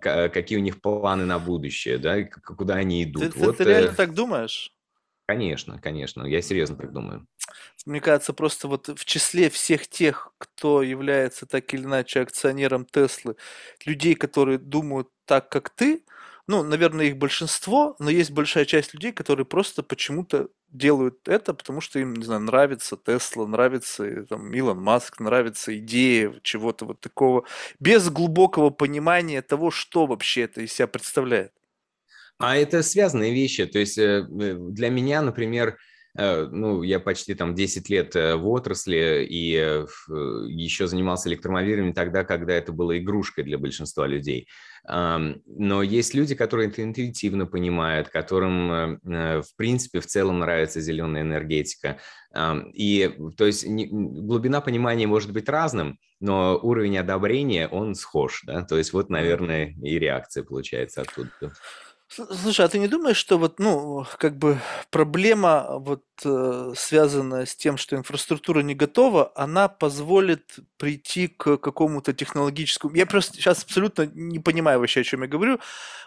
[0.00, 3.34] какие у них планы на будущее, да, куда они идут.
[3.34, 4.70] Ты, вот, ты реально так думаешь?
[5.26, 7.26] Конечно, конечно, я серьезно так думаю.
[7.86, 13.36] Мне кажется, просто вот в числе всех тех, кто является так или иначе акционером Теслы,
[13.84, 16.02] людей, которые думают так, как ты,
[16.46, 21.80] ну, наверное, их большинство, но есть большая часть людей, которые просто почему-то делают это, потому
[21.80, 27.44] что им, не знаю, нравится Тесла, нравится там, Илон Маск, нравится идея чего-то вот такого,
[27.80, 31.52] без глубокого понимания того, что вообще это из себя представляет.
[32.38, 33.64] А это связанные вещи.
[33.66, 35.76] То есть э, для меня, например, Э,
[36.16, 39.86] ну, я почти там 10 лет э, в отрасли и э,
[40.46, 44.48] еще занимался электромобилями тогда, когда это было игрушкой для большинства людей.
[44.86, 51.98] Но есть люди, которые это интуитивно понимают, которым, в принципе, в целом нравится зеленая энергетика.
[52.74, 58.76] И, то есть, глубина понимания может быть разным, но уровень одобрения, он схож, да, то
[58.76, 61.30] есть вот, наверное, и реакция получается оттуда.
[62.08, 67.56] Слушай, а ты не думаешь, что вот, ну, как бы проблема вот э, связанная с
[67.56, 72.94] тем, что инфраструктура не готова, она позволит прийти к какому-то технологическому...
[72.94, 75.58] Я просто сейчас абсолютно не понимаю вообще, о чем я говорю.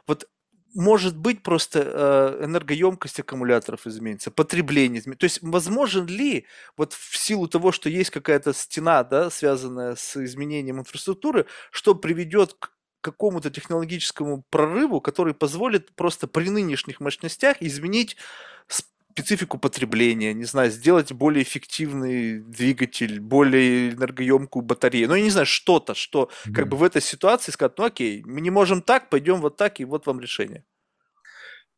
[0.05, 0.29] Вот
[0.73, 5.19] может быть просто э, энергоемкость аккумуляторов изменится, потребление изменится.
[5.19, 6.45] То есть возможен ли
[6.77, 12.53] вот в силу того, что есть какая-то стена, да, связанная с изменением инфраструктуры, что приведет
[12.53, 18.17] к какому-то технологическому прорыву, который позволит просто при нынешних мощностях изменить
[19.17, 25.07] специфику потребления, не знаю, сделать более эффективный двигатель, более энергоемкую батарею.
[25.07, 26.53] Ну, я не знаю, что-то, что mm-hmm.
[26.53, 29.79] как бы в этой ситуации сказать, ну окей, мы не можем так, пойдем вот так,
[29.79, 30.63] и вот вам решение.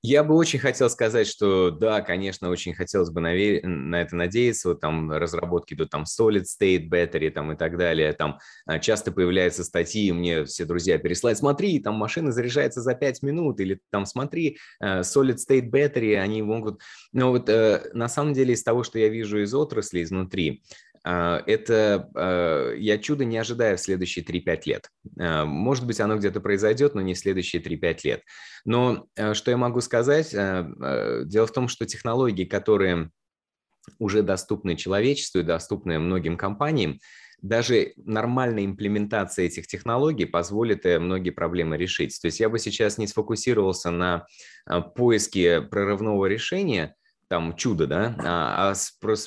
[0.02, 3.32] Я бы очень хотел сказать, что да, конечно, очень хотелось бы на,
[3.68, 4.70] на это надеяться.
[4.70, 8.14] Вот там разработки идут там solid state battery там и так далее.
[8.14, 13.24] Там а, часто появляются статьи, мне все друзья переслали, смотри, там машина заряжается за 5
[13.24, 16.80] минут, или там смотри, э, solid state battery, они могут...
[17.12, 20.89] Но вот э, на самом деле из того, что я вижу из отрасли, изнутри, а,
[21.04, 24.90] это а, я чудо не ожидаю в следующие 3-5 лет.
[25.20, 28.24] А, может быть, оно где-то произойдет, но не в следующие 3-5 лет.
[28.66, 30.32] Но что я могу сказать?
[30.32, 33.12] Дело в том, что технологии, которые
[33.98, 37.00] уже доступны человечеству и доступны многим компаниям,
[37.42, 42.20] даже нормальная имплементация этих технологий позволит э, многие проблемы решить.
[42.22, 44.26] То есть я бы сейчас не сфокусировался на
[44.96, 46.96] поиске прорывного решения,
[47.30, 48.76] там чудо, да, а, а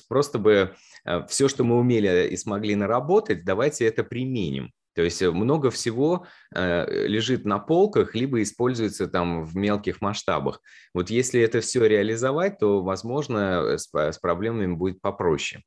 [0.08, 4.72] просто бы э, все, что мы умели и смогли наработать, давайте это применим.
[4.94, 10.60] То есть э, много всего э, лежит на полках, либо используется там в мелких масштабах.
[10.92, 15.62] Вот если это все реализовать, то, возможно, с, с проблемами будет попроще.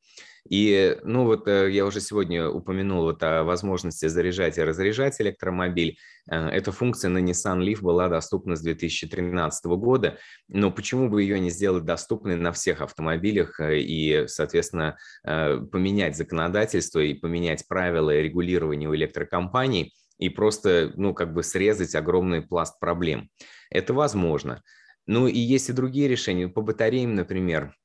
[0.48, 5.98] И, ну вот э, я уже сегодня упомянул вот о возможности заряжать и разряжать электромобиль.
[6.30, 11.40] Э, эта функция на Nissan Leaf была доступна с 2013 года, но почему бы ее
[11.40, 18.88] не сделать доступной на всех автомобилях э, и, соответственно, поменять законодательство и поменять правила регулирования
[18.88, 23.30] у электрокомпаний и просто, ну, как бы срезать огромный пласт проблем.
[23.70, 24.62] Это возможно.
[25.08, 26.48] Ну и есть и другие решения.
[26.48, 27.76] По батареям, например,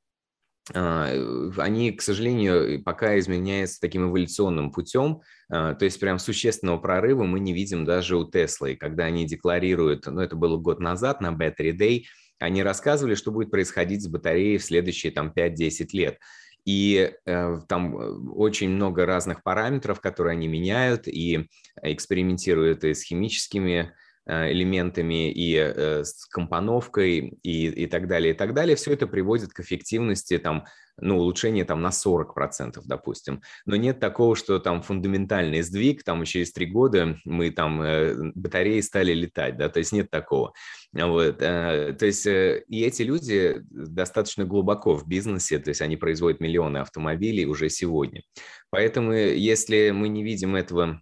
[0.73, 5.20] они, к сожалению, пока изменяются таким эволюционным путем,
[5.51, 8.77] а, то есть прям существенного прорыва мы не видим даже у Теслы.
[8.77, 12.05] Когда они декларируют, ну это было год назад на Battery Day,
[12.38, 16.18] они рассказывали, что будет происходить с батареей в следующие там 5-10 лет.
[16.64, 21.49] И э, там э, очень много разных параметров, которые они меняют и
[21.83, 23.92] экспериментируют и с химическими Э,
[24.31, 29.53] элементами и э, с компоновкой и, и так далее, и так далее, все это приводит
[29.53, 30.66] к эффективности, там,
[30.99, 33.43] ну, улучшения там на 40%, допустим.
[33.66, 38.81] Но нет такого, что там фундаментальный сдвиг, там через три года мы там, э, батареи
[38.81, 40.53] стали летать, да, то есть нет такого.
[40.93, 46.79] Вот, то есть и эти люди достаточно глубоко в бизнесе, то есть они производят миллионы
[46.79, 48.23] автомобилей уже сегодня.
[48.71, 51.01] Поэтому если мы не видим этого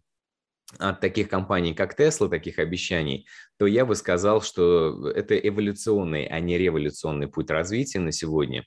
[0.78, 3.26] от таких компаний, как Tesla, таких обещаний,
[3.58, 8.64] то я бы сказал, что это эволюционный, а не революционный путь развития на сегодня.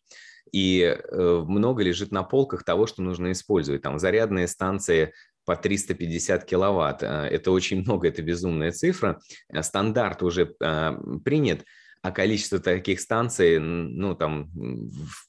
[0.51, 3.83] И э, много лежит на полках того, что нужно использовать.
[3.83, 5.13] Там зарядные станции
[5.45, 7.03] по 350 киловатт.
[7.03, 9.19] Э, это очень много, это безумная цифра.
[9.49, 10.47] Э, стандарт уже
[11.23, 11.63] принят–
[12.01, 14.49] а количество таких станций, ну, там,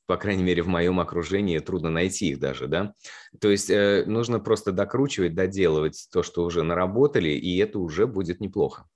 [0.06, 2.94] по крайней мере, в моем окружении трудно найти их даже, да.
[3.40, 8.40] То есть э, нужно просто докручивать, доделывать то, что уже наработали, и это уже будет
[8.40, 8.87] неплохо.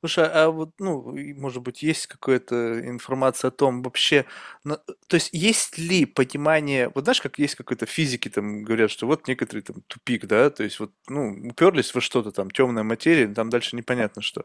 [0.00, 4.24] Слушай, а вот, ну, может быть, есть какая-то информация о том вообще,
[4.64, 9.06] на- то есть есть ли понимание, вот знаешь, как есть какой-то физики, там говорят, что
[9.06, 13.28] вот некоторый там тупик, да, то есть вот, ну, уперлись во что-то там, темная материя,
[13.28, 14.44] там дальше непонятно что.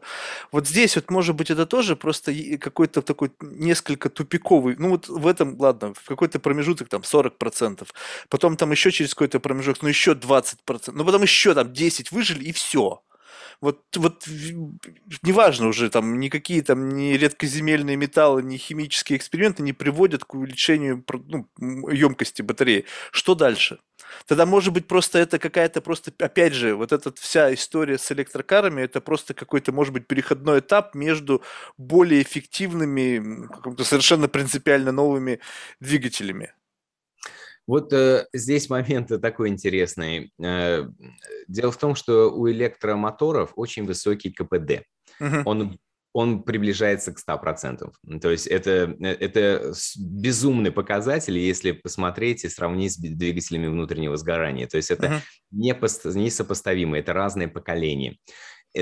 [0.52, 5.26] Вот здесь вот, может быть, это тоже просто какой-то такой несколько тупиковый, ну вот в
[5.26, 7.92] этом, ладно, в какой-то промежуток там 40%,
[8.28, 12.44] потом там еще через какой-то промежуток, ну еще 20%, ну потом еще там 10 выжили
[12.44, 13.00] и все.
[13.60, 14.26] Вот, вот
[15.22, 21.04] неважно уже, там никакие там ни редкоземельные металлы, ни химические эксперименты не приводят к увеличению
[21.26, 21.48] ну,
[21.88, 22.84] емкости батареи.
[23.12, 23.78] Что дальше?
[24.26, 28.82] Тогда, может быть, просто это какая-то просто, опять же, вот эта вся история с электрокарами,
[28.82, 31.42] это просто какой-то, может быть, переходной этап между
[31.78, 33.48] более эффективными,
[33.82, 35.40] совершенно принципиально новыми
[35.80, 36.52] двигателями.
[37.66, 40.32] Вот э, здесь момент такой интересный.
[40.42, 40.84] Э,
[41.48, 44.84] дело в том, что у электромоторов очень высокий КПД.
[45.20, 45.42] Угу.
[45.44, 45.78] Он
[46.16, 47.92] он приближается к 100%.
[48.22, 54.66] То есть это, э, это безумный показатель, если посмотреть и сравнить с двигателями внутреннего сгорания.
[54.66, 55.20] То есть это
[55.52, 56.14] uh-huh.
[56.14, 58.16] несопоставимо, это разные поколения.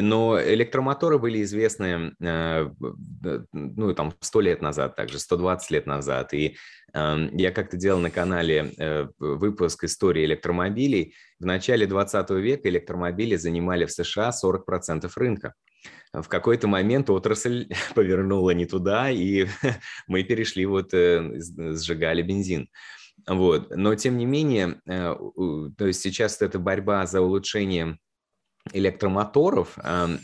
[0.00, 2.70] Но электромоторы были известны, э,
[3.52, 6.34] ну, там, 100 лет назад, также 120 лет назад.
[6.34, 6.56] И
[6.94, 11.14] эм, я как-то делал на канале э, выпуск истории электромобилей.
[11.38, 15.54] В начале 20 века электромобили занимали в США 40% рынка.
[16.12, 19.46] В какой-то момент отрасль повернула не туда, и
[20.08, 21.38] мы перешли, вот, э,
[21.74, 22.68] сжигали бензин.
[23.28, 23.70] Вот.
[23.70, 27.96] Но, тем не менее, то есть сейчас эта борьба за улучшение
[28.72, 29.78] электромоторов,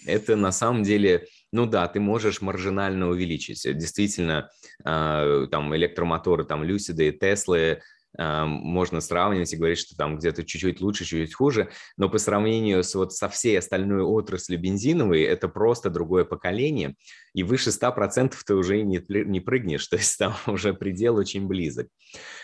[0.06, 3.62] это на самом деле, ну да, ты можешь маржинально увеличить.
[3.64, 4.50] Действительно,
[4.84, 7.80] а, там электромоторы, там Люсиды и Теслы,
[8.18, 12.94] можно сравнивать и говорить, что там где-то чуть-чуть лучше, чуть-чуть хуже, но по сравнению с
[12.94, 16.96] вот со всей остальной отраслью бензиновой, это просто другое поколение,
[17.34, 21.88] и выше 100% ты уже не, не прыгнешь, то есть там уже предел очень близок.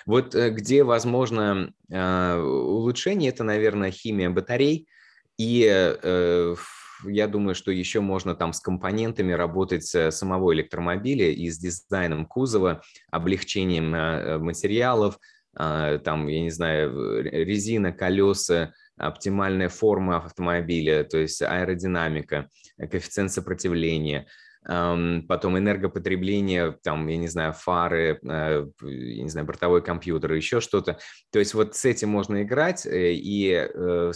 [0.06, 4.88] Вот э, где возможно улучшение, это, наверное, химия батарей,
[5.38, 6.55] и э,
[7.05, 12.83] я думаю, что еще можно там с компонентами работать самого электромобиля и с дизайном кузова,
[13.11, 15.18] облегчением э, материалов,
[15.59, 24.27] э, там, я не знаю, резина, колеса, оптимальная форма автомобиля, то есть аэродинамика, коэффициент сопротивления–
[24.66, 30.98] потом энергопотребление, там, я не знаю, фары, э, я не знаю, бортовой компьютер, еще что-то.
[31.31, 34.12] То есть вот с этим можно играть, э, и э,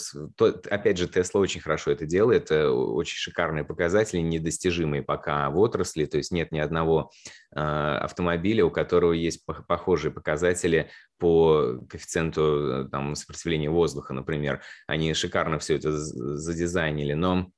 [0.71, 6.17] опять же Tesla очень хорошо это делает, очень шикарные показатели, недостижимые пока в отрасли, то
[6.17, 7.11] есть нет ни одного
[7.53, 14.63] автомобиля, у которого есть похожие показатели по коэффициенту там, сопротивления воздуха, например.
[14.87, 17.51] Они шикарно все это задизайнили, но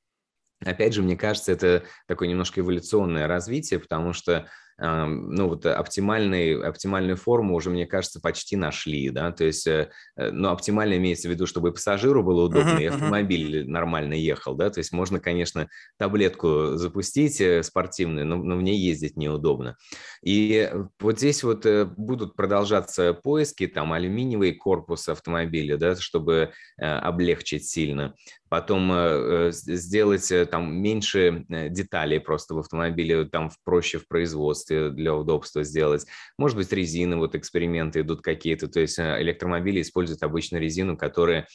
[0.65, 4.49] Опять же, мне кажется, это такое немножко эволюционное развитие, потому что
[4.83, 10.49] ну, вот оптимальный, оптимальную форму уже, мне кажется, почти нашли, да, то есть, э, ну,
[10.49, 13.69] оптимально имеется в виду, чтобы пассажиру было удобно, uh-huh, и автомобиль uh-huh.
[13.69, 18.77] нормально ехал, да, то есть можно, конечно, таблетку запустить э, спортивную, но, но в ней
[18.77, 19.77] ездить неудобно.
[20.25, 21.65] И вот здесь вот
[21.97, 28.15] будут продолжаться поиски, там, алюминиевый корпус автомобиля, да, чтобы облегчить сильно
[28.53, 34.72] потом э, сделать э, там меньше э, деталей просто в автомобиле, там проще в производстве
[34.91, 36.07] для удобства сделать.
[36.39, 41.47] Может быть, резины, вот эксперименты идут какие-то, то есть электромобили используют обычно резину, которая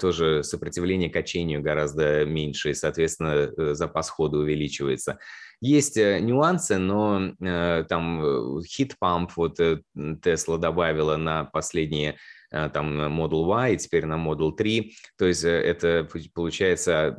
[0.00, 5.18] тоже сопротивление качению гораздо меньше, и, соответственно, запас хода увеличивается.
[5.60, 7.32] Есть нюансы, но
[7.88, 8.60] там
[9.00, 9.58] pump вот
[9.96, 12.16] Tesla добавила на последние Э,
[12.50, 14.94] там Model Y и теперь на Model 3.
[15.18, 17.18] То есть э, это получается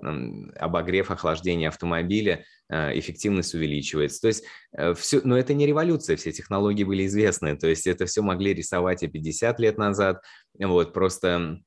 [0.58, 4.22] обогрев, охлаждение автомобиля, э, эффективность увеличивается.
[4.22, 4.44] То есть
[4.96, 7.58] все, но это не революция, все технологии были известны.
[7.58, 10.22] То есть это все могли рисовать и 50 лет назад.
[10.58, 11.60] Вот просто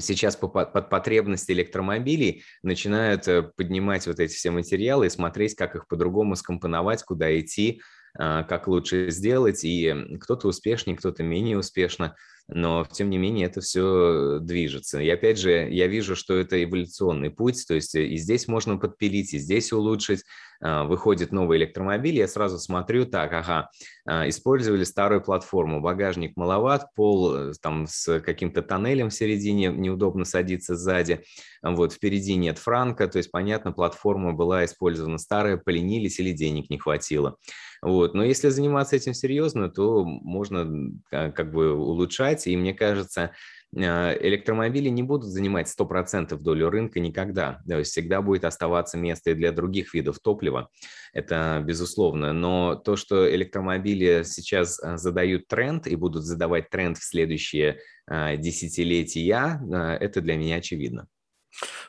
[0.00, 3.26] сейчас под потребности электромобилей начинают
[3.56, 7.82] поднимать вот эти все материалы и смотреть, как их по-другому скомпоновать, куда идти,
[8.14, 9.62] как лучше сделать.
[9.64, 12.16] И кто-то успешнее, кто-то менее успешно
[12.48, 15.00] но тем не менее это все движется.
[15.00, 19.32] И опять же, я вижу, что это эволюционный путь, то есть и здесь можно подпилить,
[19.34, 20.24] и здесь улучшить.
[20.60, 23.70] А, выходит новый электромобиль, я сразу смотрю, так, ага,
[24.06, 30.24] а, использовали старую платформу, багажник маловат, пол э, там с каким-то тоннелем в середине, неудобно
[30.24, 31.24] садиться сзади,
[31.62, 36.78] вот, впереди нет франка, то есть, понятно, платформа была использована старая, поленились или денег не
[36.78, 37.36] хватило.
[37.84, 38.14] Вот.
[38.14, 42.46] Но если заниматься этим серьезно, то можно как бы улучшать.
[42.46, 43.30] И мне кажется, а,
[43.74, 47.60] электромобили не будут занимать 100% долю рынка никогда.
[47.68, 50.70] То есть всегда будет оставаться место и для других видов топлива.
[51.12, 52.32] Это безусловно.
[52.32, 58.36] Но то, что электромобили сейчас а, задают тренд и будут задавать тренд в следующие а,
[58.36, 59.60] десятилетия,
[60.00, 61.08] это для меня очевидно.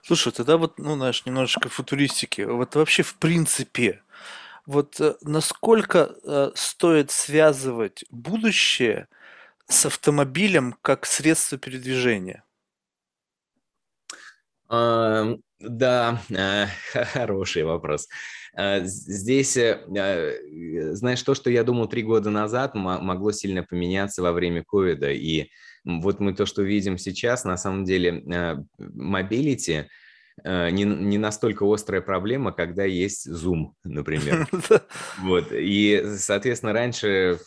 [0.04, 2.42] Слушай, тогда вот, ну, знаешь, немножечко футуристики.
[2.42, 4.02] Вот вообще, в принципе,
[4.66, 9.08] вот э, насколько э, стоит связывать будущее
[9.68, 12.44] с автомобилем как средство передвижения?
[14.68, 16.68] А, да, э,
[17.14, 18.08] хороший вопрос.
[18.84, 25.12] Здесь, знаешь, то, что я думал три года назад, могло сильно поменяться во время ковида.
[25.12, 25.50] И
[25.84, 28.24] вот мы то, что видим сейчас, на самом деле,
[28.78, 30.05] mobility – Э,
[30.44, 34.48] не, не настолько острая проблема, когда есть Zoom, например.
[35.20, 35.48] Вот.
[35.52, 37.40] И, соответственно, раньше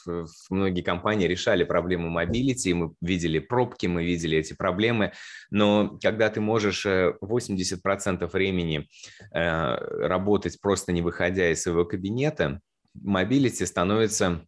[0.50, 5.12] многие компании решали проблему mobility, мы видели пробки, мы видели эти проблемы,
[5.50, 7.18] но когда ты можешь 80%
[8.20, 8.88] э, времени
[9.32, 9.74] э,
[10.06, 12.60] работать просто не выходя из своего кабинета,
[12.94, 14.44] mobility становится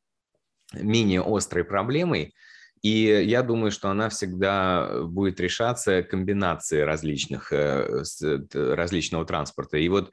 [0.72, 2.34] менее острой проблемой,
[2.82, 8.04] и я думаю, что она всегда будет решаться комбинацией различных, э,
[8.52, 9.76] различного транспорта.
[9.76, 10.10] И вот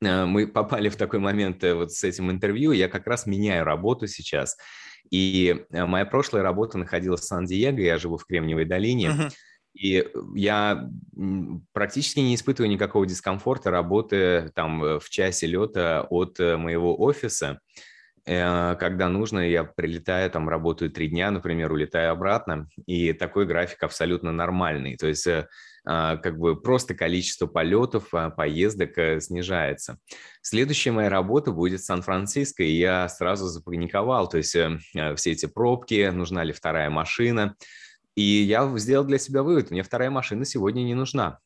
[0.00, 3.64] э, мы попали в такой момент э, вот с этим интервью, я как раз меняю
[3.64, 4.56] работу сейчас.
[5.10, 9.10] И моя прошлая работа находилась в Сан-Диего, я живу в Кремниевой долине.
[9.10, 9.30] Uh-huh.
[9.74, 10.90] И я
[11.72, 17.60] практически не испытываю никакого дискомфорта, работая там в часе лета от моего офиса.
[17.76, 17.86] Э,
[18.26, 24.32] когда нужно, я прилетаю, там работаю три дня, например, улетаю обратно, и такой график абсолютно
[24.32, 24.96] нормальный.
[24.96, 25.46] То есть э,
[25.84, 29.98] а, как бы просто количество полетов, а, поездок э, снижается.
[30.42, 36.10] Следующая моя работа будет в Сан-Франциско, и я сразу запаниковал, то есть все эти пробки,
[36.12, 37.54] нужна ли вторая машина.
[38.16, 41.38] И я сделал для себя вывод, мне вторая машина сегодня не нужна.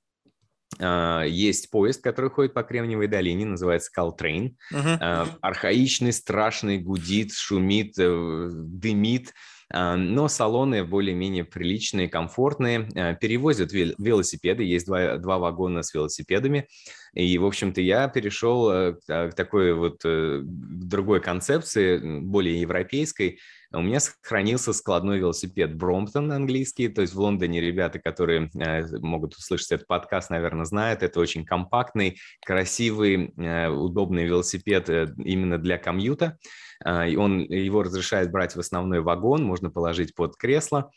[0.79, 4.55] А, есть поезд, который ходит по Кремниевой долине, называется Caltrain.
[4.73, 5.29] Uh-huh.
[5.41, 9.35] Архаичный, страшный, гудит, шумит, э, дымит.
[9.73, 13.17] А, но салоны более-менее приличные, комфортные.
[13.21, 16.67] Перевозят велосипеды, есть два, два вагона с велосипедами.
[17.15, 23.39] И, в общем-то, я перешел э, к такой вот э, другой концепции, более европейской,
[23.73, 29.37] у меня сохранился складной велосипед Бромптон английский, то есть в Лондоне ребята, которые э, могут
[29.37, 35.79] услышать этот подкаст, наверное, знают, это очень компактный, красивый, э, удобный велосипед э, именно для
[35.79, 36.39] комьюта.
[36.83, 40.91] И он, его разрешает брать в основной вагон, можно положить под кресло.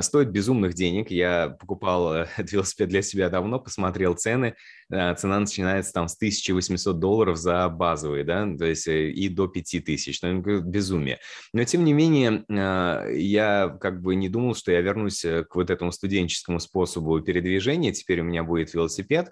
[0.00, 1.10] Стоит безумных денег.
[1.10, 4.56] Я покупал этот велосипед для себя давно, посмотрел цены.
[4.90, 10.20] Цена начинается там с 1800 долларов за базовый, да, то есть и до 5000.
[10.20, 11.18] Ну, безумие.
[11.54, 15.44] Но, тем не менее, менее, а, я как бы не думал, что я вернусь э,
[15.44, 17.92] к вот этому студенческому способу передвижения.
[17.92, 19.30] Теперь у меня будет велосипед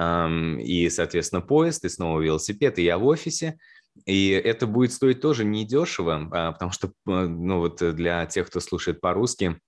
[0.00, 3.58] и, соответственно, поезд, и снова велосипед, и я в офисе.
[4.06, 9.00] И это будет стоить тоже недешево, а, потому что, ну вот для тех, кто слушает
[9.00, 9.58] по-русски,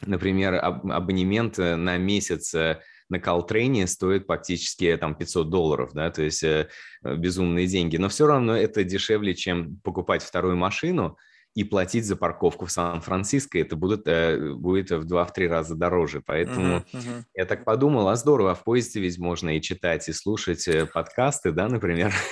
[0.00, 6.42] например, абонемент на месяц э, на Caltrain стоит практически там 500 долларов, да, то есть
[6.42, 6.68] э,
[7.02, 7.96] безумные деньги.
[7.96, 11.18] Но все равно это дешевле, чем покупать вторую машину,
[11.54, 16.20] и платить за парковку в Сан-Франциско это будет, э, будет в 2-3 раза дороже.
[16.24, 17.22] Поэтому uh-huh, uh-huh.
[17.34, 20.86] я так подумал, а здорово, а в поезде ведь можно и читать, и слушать э,
[20.86, 22.12] подкасты, да, например.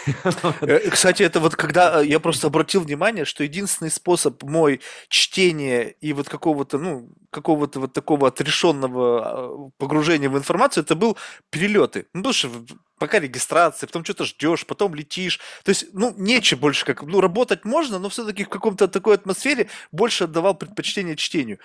[0.60, 6.12] Э, кстати, это вот когда я просто обратил внимание, что единственный способ мой чтения и
[6.12, 11.16] вот какого-то, ну, какого-то вот такого отрешенного а, погружения в информацию, это был
[11.50, 12.06] перелеты.
[12.12, 12.50] Ну, потому что
[13.02, 15.40] пока регистрация, потом что-то ждешь, потом летишь.
[15.64, 19.68] То есть, ну, нечего больше как, ну, работать можно, но все-таки в каком-то такой атмосфере
[19.90, 21.58] больше отдавал предпочтение чтению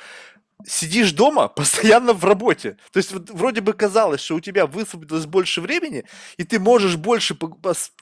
[0.66, 2.78] сидишь дома постоянно в работе.
[2.92, 6.06] То есть вот, вроде бы казалось, что у тебя высвободилось больше времени,
[6.38, 7.38] и ты можешь больше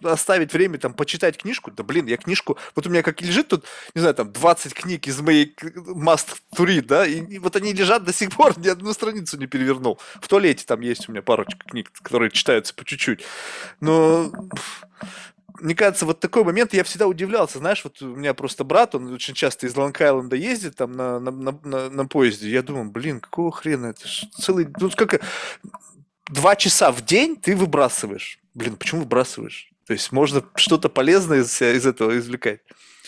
[0.03, 1.71] оставить время там почитать книжку.
[1.71, 2.57] Да блин, я книжку...
[2.75, 6.65] Вот у меня как лежит тут, не знаю, там 20 книг из моей must to
[6.65, 9.99] read, да, и, и вот они лежат до сих пор, ни одну страницу не перевернул.
[10.21, 13.23] В туалете там есть у меня парочка книг, которые читаются по чуть-чуть.
[13.79, 14.31] Но
[15.59, 17.59] мне кажется, вот такой момент я всегда удивлялся.
[17.59, 21.31] Знаешь, вот у меня просто брат, он очень часто из Лонг-Айленда ездит там на, на,
[21.31, 22.49] на, на, поезде.
[22.49, 23.87] Я думаю, блин, какого хрена?
[23.87, 24.67] Это ж целый...
[24.79, 25.21] Ну, как...
[26.29, 28.39] Два часа в день ты выбрасываешь.
[28.53, 29.69] Блин, почему выбрасываешь?
[29.85, 32.61] То есть можно что-то полезное из, из этого извлекать.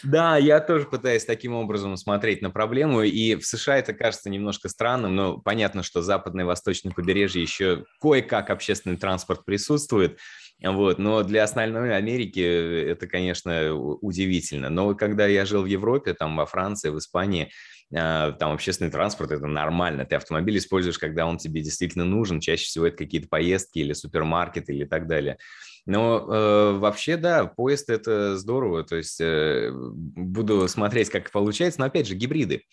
[0.03, 4.69] Да, я тоже пытаюсь таким образом смотреть на проблему, и в США это кажется немножко
[4.69, 10.19] странным, но понятно, что западное и восточное побережье еще кое-как общественный транспорт присутствует,
[10.63, 14.69] вот, но для остальной Америки это, конечно, удивительно.
[14.69, 17.51] Но когда я жил в Европе, там во Франции, в Испании,
[17.95, 20.05] а, там общественный транспорт это нормально.
[20.05, 22.39] Ты автомобиль используешь, когда он тебе действительно нужен.
[22.39, 25.37] Чаще всего это какие-то поездки или супермаркет или так далее.
[25.85, 28.83] Но э, вообще, да, поезд это здорово.
[28.83, 31.79] То есть э, буду смотреть, как получается.
[31.79, 32.63] Но опять же, гибриды.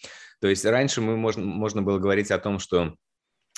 [0.41, 2.95] То есть раньше мы можно, можно было говорить о том, что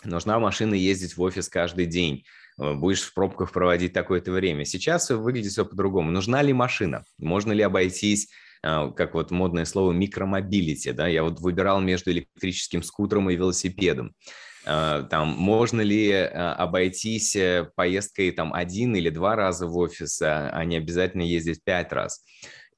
[0.04, 2.24] нужна машина ездить в офис каждый день.
[2.58, 4.64] Э, будешь в пробках проводить такое-то время.
[4.64, 6.10] Сейчас выглядит все по-другому.
[6.10, 7.04] Нужна ли машина?
[7.18, 8.28] Можно ли обойтись
[8.62, 14.14] э, как вот модное слово микромобилити, да, я вот выбирал между электрическим скутером и велосипедом.
[14.64, 17.36] Э, там, можно ли обойтись
[17.74, 22.24] поездкой там один или два раза в офис, а не обязательно ездить пять раз.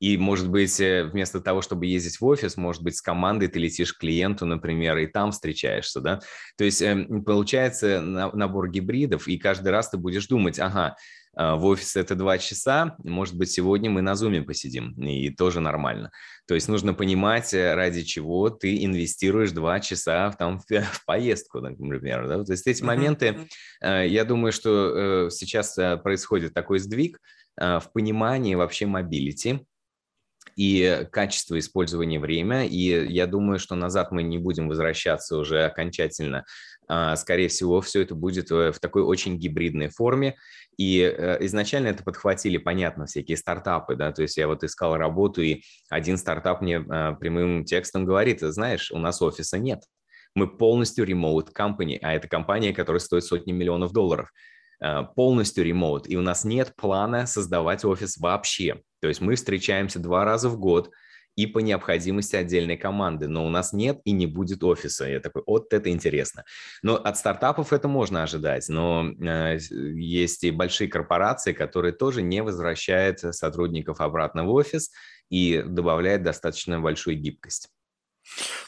[0.00, 3.58] И, может быть, э, вместо того, чтобы ездить в офис, может быть, с командой ты
[3.58, 6.20] летишь к клиенту, например, и там встречаешься, да?
[6.56, 10.96] То есть эм, получается набор гибридов, и каждый раз ты будешь думать, ага,
[11.38, 15.60] а, в офис это два часа, может быть, сегодня мы на зуме посидим, и тоже
[15.60, 16.10] нормально.
[16.48, 21.60] То есть нужно понимать, э, ради чего ты инвестируешь два часа в, там, в поездку,
[21.60, 22.26] например.
[22.26, 22.44] Да?
[22.44, 23.46] То есть эти моменты,
[23.80, 27.20] э, я думаю, что сейчас происходит такой сдвиг
[27.56, 29.66] в понимании вообще mobility,
[30.56, 32.66] и качество использования время.
[32.66, 36.44] И я думаю, что назад мы не будем возвращаться уже окончательно.
[36.88, 40.36] А, скорее всего, все это будет э, в такой очень гибридной форме.
[40.78, 45.42] И э, изначально это подхватили, понятно, всякие стартапы, да, то есть я вот искал работу,
[45.42, 49.82] и один стартап мне а, прямым текстом говорит, знаешь, у нас офиса нет,
[50.34, 54.30] мы полностью remote company, а это компания, которая стоит сотни миллионов долларов.
[54.80, 58.80] Э, полностью ремоут, и у нас нет плана создавать офис вообще.
[59.00, 60.90] То есть мы встречаемся два раза в год
[61.38, 65.06] и по необходимости отдельной команды, но у нас нет и не будет офиса.
[65.06, 66.44] Я такой, вот это интересно.
[66.82, 69.58] Но от стартапов это можно ожидать, но э,
[69.94, 74.90] есть и большие корпорации, которые тоже не возвращают сотрудников обратно в офис
[75.30, 77.70] и добавляют достаточно большую гибкость.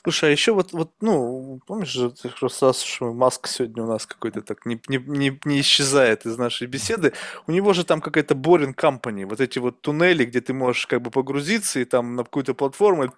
[0.03, 4.07] Слушай, а еще вот, вот, ну, помнишь же, ты рассказывал, что Маск сегодня у нас
[4.07, 7.13] какой-то так не, не, не, не исчезает из нашей беседы.
[7.47, 11.03] У него же там какая-то boring company, вот эти вот туннели, где ты можешь как
[11.03, 13.09] бы погрузиться и там на какую-то платформу, и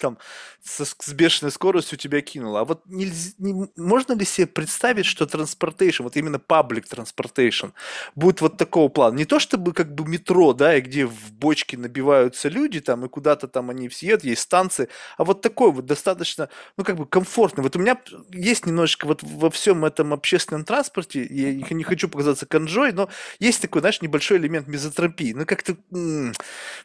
[0.00, 0.18] там
[0.62, 2.60] с, с бешеной скоростью тебя кинуло.
[2.60, 7.72] А вот нельзя, не, можно ли себе представить, что transportation, вот именно public transportation,
[8.14, 9.16] будет вот такого плана?
[9.16, 13.08] Не то чтобы как бы метро, да, и где в бочке набиваются люди там, и
[13.08, 17.06] куда-то там они все едут, есть станции, а вот такой вот достаточно, ну, как бы
[17.06, 17.62] комфортный.
[17.62, 17.98] Вот у меня
[18.30, 23.62] есть немножечко вот во всем этом общественном транспорте, я не хочу показаться конжой, но есть
[23.62, 25.32] такой, знаешь, небольшой элемент мизотропии.
[25.32, 26.32] Ну, как-то, ну,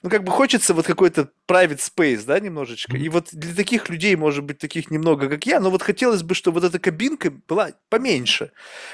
[0.10, 2.98] как бы хочется вот какой-то private space, да, немножечко.
[3.06, 6.34] И вот для таких людей, может быть, таких немного, как я, но вот хотелось бы,
[6.34, 8.52] чтобы вот эта кабинка была поменьше.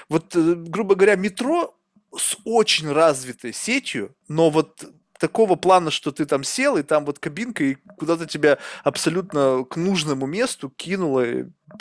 [0.09, 1.73] Вот, э, грубо говоря, метро
[2.13, 4.83] с очень развитой сетью, но вот
[5.17, 9.77] такого плана, что ты там сел, и там вот кабинка, и куда-то тебя абсолютно к
[9.77, 11.23] нужному месту кинуло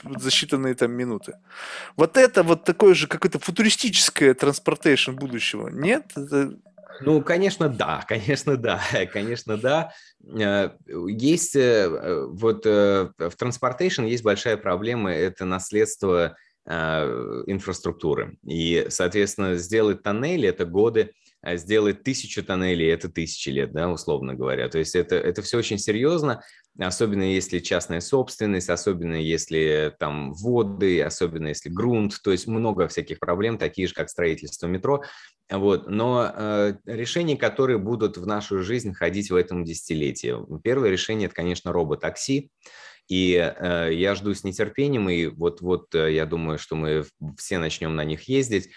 [0.04, 1.32] за считанные там минуты.
[1.96, 5.66] Вот это вот такое же какое-то футуристическое транспортейшн будущего.
[5.66, 6.12] Нет?
[6.14, 6.54] Это
[7.01, 8.80] Ну, конечно, да, конечно, да,
[9.12, 9.93] конечно, да.
[10.38, 16.36] Э, есть э, вот в Transportation есть большая проблема, это наследство
[16.66, 18.36] инфраструктуры.
[18.47, 24.34] И, соответственно, сделать тоннели– это годы, а сделать тысячу тоннелей– это тысячи лет, да, условно
[24.34, 24.68] говоря.
[24.68, 26.43] То есть это, это все очень серьезно,
[26.78, 33.18] особенно если частная собственность, особенно если там воды, особенно если грунт, то есть много всяких
[33.18, 35.02] проблем, такие же, как строительство метро.
[35.50, 35.88] Вот.
[35.88, 40.36] Но э, решения, которые будут в нашу жизнь входить в этом десятилетии.
[40.62, 42.50] Первое решение– это, конечно, роботакси.
[43.08, 47.04] И э, я жду с нетерпением, и вот-вот э, я думаю, что мы
[47.36, 48.70] все начнем на них ездить.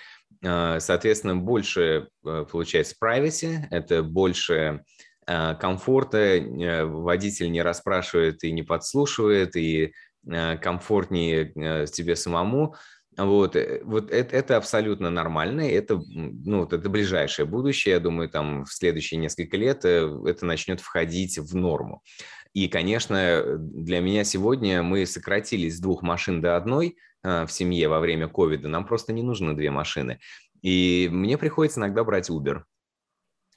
[0.44, 4.84] А, соответственно, больше э, получается privacy, это больше
[5.26, 9.94] комфорта, э, водитель не расспрашивает и не подслушивает, и
[10.28, 12.76] э, комфортнее тебе самому.
[13.16, 18.66] Вот, вот это, это абсолютно нормально, это, ну, вот это ближайшее будущее, я думаю, там
[18.66, 22.02] в следующие несколько лет это начнет входить в норму.
[22.54, 28.00] И, конечно, для меня сегодня мы сократились с двух машин до одной, в семье во
[28.00, 30.20] время ковида, нам просто не нужны две машины.
[30.64, 32.64] И мне приходится иногда брать Uber.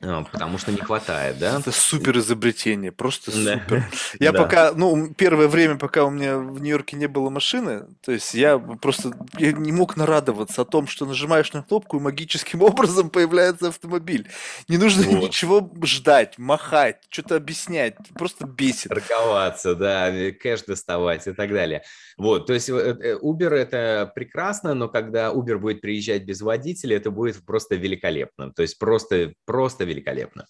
[0.03, 1.59] А, потому что не хватает, да?
[1.59, 3.85] Это супер изобретение, просто супер.
[4.21, 4.43] Я да.
[4.43, 8.59] пока, ну, первое время, пока у меня в Нью-Йорке не было машины, то есть я
[8.59, 13.69] просто я не мог нарадоваться о том, что нажимаешь на кнопку и магическим образом появляется
[13.69, 14.29] автомобиль.
[14.69, 15.23] Не нужно вот.
[15.23, 18.91] ничего ждать, махать, что-то объяснять, просто бесит.
[18.91, 21.83] Торговаться, да, кэш доставать и так далее.
[22.19, 26.97] Вот, то есть э, э, Uber это прекрасно, но когда Uber будет приезжать без водителя,
[26.97, 28.53] это будет просто великолепно.
[28.53, 30.47] То есть просто, просто великолепно.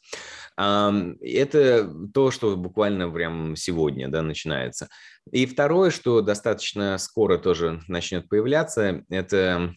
[0.56, 4.88] Это то, что буквально прям сегодня да, начинается.
[5.30, 9.74] И второе, что достаточно скоро тоже начнет появляться, это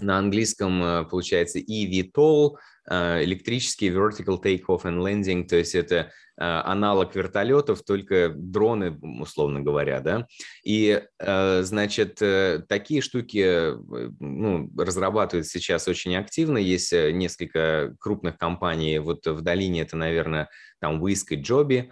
[0.00, 2.56] на английском э, получается eVTOL,
[2.88, 10.00] э, электрический vertical take-off and landing, то есть это аналог вертолетов, только дроны, условно говоря,
[10.00, 10.26] да.
[10.64, 12.20] И, значит,
[12.68, 13.74] такие штуки
[14.20, 16.58] ну, разрабатываются сейчас очень активно.
[16.58, 20.48] Есть несколько крупных компаний, вот в долине это, наверное,
[20.80, 21.90] там Whisk и Joby,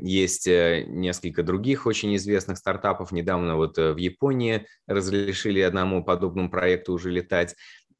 [0.00, 3.12] есть э, несколько других очень известных стартапов.
[3.12, 7.54] Недавно вот э, в Японии разрешили одному подобному проекту уже летать.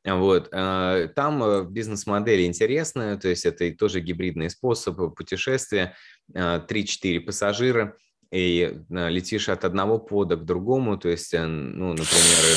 [0.04, 0.48] Вот.
[0.52, 5.94] Э, там бизнес-модель интересная, то есть это тоже гибридный способ путешествия.
[6.32, 7.94] 3-4 пассажира,
[8.30, 12.56] и летишь от одного пода к другому, то есть, ну, например,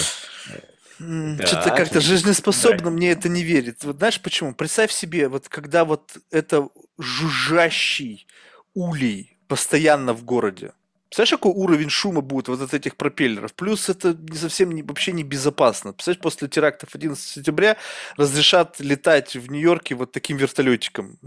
[0.99, 2.89] да, Что-то как-то жизнеспособно да.
[2.89, 3.83] мне это не верит.
[3.83, 4.55] Вот знаешь почему?
[4.55, 8.27] Представь себе, вот когда вот это жужжащий
[8.73, 10.71] улей постоянно в городе.
[11.09, 13.53] Представляешь, какой уровень шума будет вот от этих пропеллеров?
[13.53, 15.93] Плюс это не совсем не, вообще не безопасно.
[15.93, 17.77] Представляешь, после терактов 11 сентября
[18.17, 21.17] разрешат летать в Нью-Йорке вот таким вертолетиком.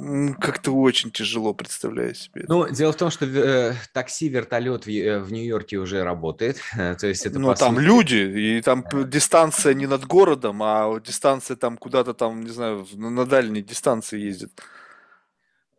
[0.40, 2.44] Как-то очень тяжело, представляю себе.
[2.48, 6.58] Ну, дело в том, что э, такси-вертолет в, э, в Нью-Йорке уже работает.
[6.76, 7.84] То есть это, ну, там сути...
[7.84, 13.24] люди, и там дистанция не над городом, а дистанция там куда-то там, не знаю, на
[13.24, 14.50] дальней дистанции ездит.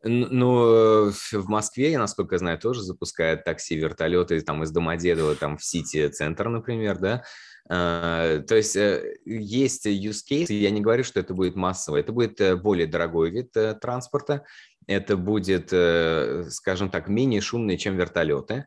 [0.03, 5.63] Ну, в Москве, насколько я знаю, тоже запускают такси, вертолеты там из Домодедово, там в
[5.63, 7.23] Сити-центр, например, да.
[7.71, 12.11] А, то есть э, есть use case, я не говорю, что это будет массово, это
[12.11, 14.43] будет э, более дорогой вид э, транспорта,
[14.87, 15.67] это будет,
[16.51, 18.65] скажем так, менее шумный, чем вертолеты,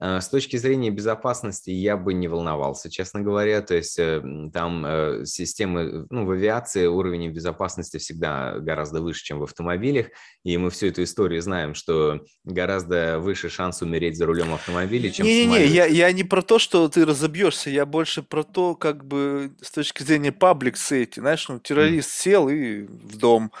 [0.00, 3.62] с точки зрения безопасности я бы не волновался, честно говоря.
[3.62, 4.22] То есть э,
[4.52, 10.08] там э, системы, ну, в авиации уровень безопасности всегда гораздо выше, чем в автомобилях.
[10.42, 15.26] И мы всю эту историю знаем, что гораздо выше шанс умереть за рулем автомобиля, чем
[15.26, 19.52] Не-не-не, я, я не про то, что ты разобьешься, я больше про то, как бы
[19.62, 21.20] с точки зрения паблик сейти.
[21.20, 22.22] Знаешь, ну, террорист mm.
[22.22, 23.52] сел и в дом.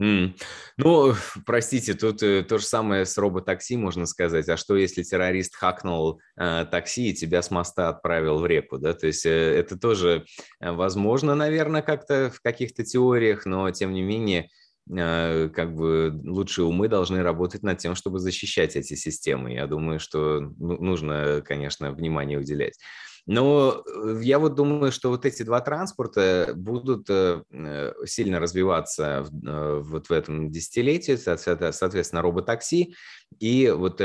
[0.00, 0.32] Mm.
[0.78, 1.14] Ну,
[1.44, 4.48] простите, тут э, то же самое с роботакси можно сказать.
[4.48, 8.94] А что, если террорист хакнул э, такси и тебя с моста отправил в реку, да?
[8.94, 10.24] То есть э, это тоже
[10.60, 14.48] э, возможно, наверное, как-то в каких-то теориях, но тем не менее
[14.90, 19.52] э, как бы лучшие умы должны работать над тем, чтобы защищать эти системы.
[19.52, 22.78] Я думаю, что ну, нужно, конечно, внимание уделять.
[23.26, 29.24] Но э, я вот думаю, что вот эти два транспорта будут э, э, сильно развиваться
[29.30, 32.94] вот в этом десятилетии, соответственно, роботакси
[33.38, 34.00] и вот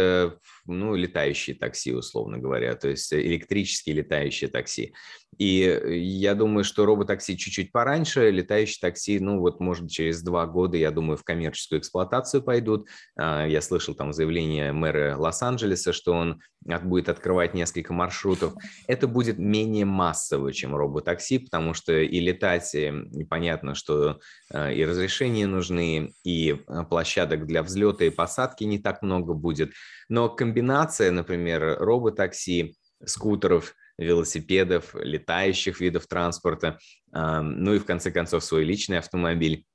[0.65, 4.93] ну, летающие такси, условно говоря, то есть электрические летающие такси.
[5.37, 10.47] И э, я думаю, что роботакси чуть-чуть пораньше, летающие такси, ну вот, может, через два
[10.47, 12.87] года, я думаю, в коммерческую эксплуатацию пойдут.
[13.15, 16.41] А, я слышал там заявление мэра Лос-Анджелеса, что он
[16.83, 18.53] будет открывать несколько маршрутов.
[18.87, 24.19] Это будет менее массово, чем роботакси, потому что и летать, и понятно, что
[24.51, 29.71] э, и разрешения нужны, и э, площадок для взлета и посадки не так много будет.
[30.09, 32.75] Но комбинация, например, роботакси,
[33.05, 36.77] скутеров– велосипедов, летающих видов транспорта,
[37.11, 39.65] ну и в конце концов свой личный автомобиль.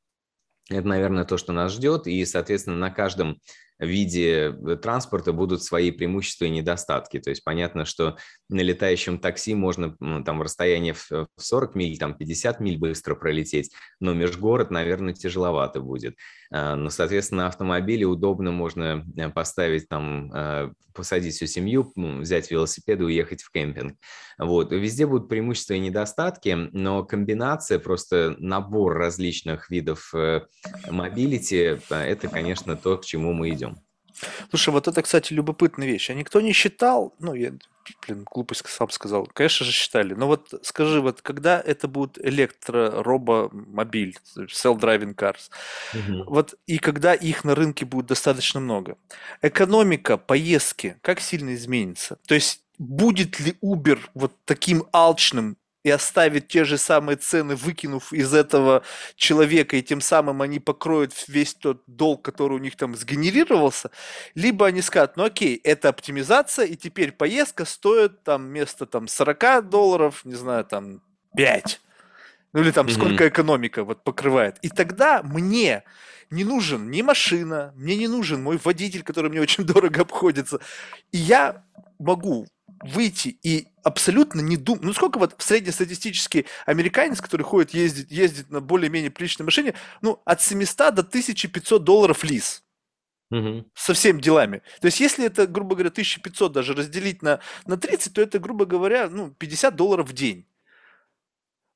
[0.71, 3.41] Это, наверное, то, что нас ждет, и, соответственно, на каждом
[3.79, 7.19] виде э, транспорта будут свои преимущества и недостатки.
[7.19, 8.17] То есть понятно, что
[8.49, 13.15] на летающем такси можно ну, там в расстоянии в 40 миль, там 50 миль быстро
[13.15, 16.17] пролететь, но межгород, наверное, тяжеловато будет.
[16.53, 22.51] А, но, соответственно, на автомобиле удобно можно э, поставить там, э, посадить всю семью, взять
[22.51, 23.97] велосипед и уехать в кемпинг.
[24.39, 24.73] Вот.
[24.73, 30.13] Везде будут преимущества и недостатки, но комбинация, просто набор различных видов
[30.91, 33.72] mobility, это, конечно, то, к чему мы идем.
[34.51, 36.11] Слушай, вот это, кстати, любопытная вещь.
[36.11, 37.53] А никто не считал, ну, я,
[38.07, 44.17] блин, глупость сам сказал, конечно же считали, но вот скажи, вот когда это будет электро-робомобиль,
[44.37, 45.51] self-driving cars,
[45.95, 46.25] угу.
[46.31, 48.97] вот и когда их на рынке будет достаточно много,
[49.41, 52.19] экономика поездки как сильно изменится?
[52.27, 58.13] То есть будет ли Uber вот таким алчным и оставить те же самые цены, выкинув
[58.13, 58.83] из этого
[59.17, 63.91] человека, и тем самым они покроют весь тот долг, который у них там сгенерировался,
[64.35, 69.69] либо они скажут, ну окей, это оптимизация, и теперь поездка стоит там вместо там 40
[69.69, 71.03] долларов, не знаю, там
[71.37, 71.81] 5.
[72.53, 72.93] Ну или там mm-hmm.
[72.93, 74.59] сколько экономика вот покрывает.
[74.63, 75.85] И тогда мне
[76.31, 80.61] не нужен ни машина, мне не нужен мой водитель, который мне очень дорого обходится.
[81.13, 81.65] И я
[81.99, 82.47] могу
[82.83, 84.83] выйти и абсолютно не думать.
[84.83, 90.41] Ну, сколько вот среднестатистический американец, который ходит, ездит, ездит на более-менее приличной машине, ну, от
[90.41, 92.63] 700 до 1500 долларов лиз.
[93.31, 93.65] Угу.
[93.75, 94.63] Со всеми делами.
[94.81, 98.67] То есть, если это, грубо говоря, 1500 даже разделить на, на 30, то это, грубо
[98.67, 100.47] говоря, ну, 50 долларов в день.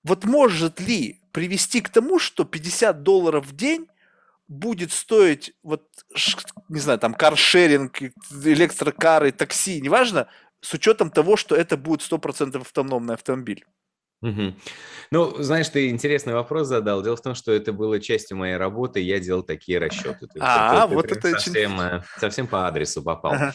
[0.04, 3.88] Вот может ли привести к тому, что 50 долларов в день
[4.48, 5.88] будет стоить, вот,
[6.68, 8.00] не знаю, там, каршеринг,
[8.44, 10.28] электрокары, такси, неважно,
[10.66, 13.64] с учетом того, что это будет 100% автономный автомобиль.
[14.22, 14.54] Угу.
[15.12, 17.02] Ну, знаешь, ты интересный вопрос задал.
[17.02, 20.26] Дело в том, что это было частью моей работы, я делал такие расчеты.
[20.40, 21.98] А, вот это совсем, очень...
[21.98, 23.34] Э, совсем по адресу попал.
[23.34, 23.52] Ага.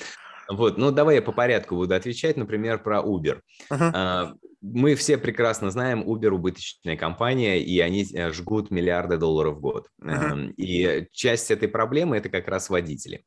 [0.48, 3.42] Вот, ну давай я по порядку буду отвечать, например, про Uber.
[3.70, 9.60] Ага мы все прекрасно знаем, Uber убыточная компания, и они э, жгут миллиарды долларов в
[9.60, 9.88] год.
[10.00, 10.54] Uh-huh.
[10.54, 13.26] И часть этой проблемы– это как раз водители.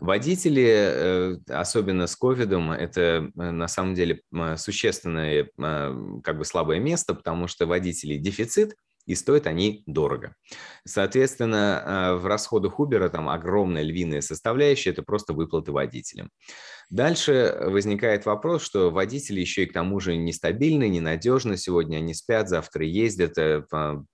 [0.00, 4.22] Водители, э, особенно с ковидом, это э, на самом деле
[4.56, 8.74] существенное как бы слабое место, потому что водителей дефицит–
[9.06, 10.34] и стоят они дорого.
[10.84, 16.30] Соответственно, в расходах Uber там огромная львиная составляющая– это просто выплаты водителям.
[16.92, 21.56] Дальше возникает вопрос, что водители еще и к тому же нестабильны, ненадежны.
[21.56, 23.64] Сегодня они спят, завтра ездят, э,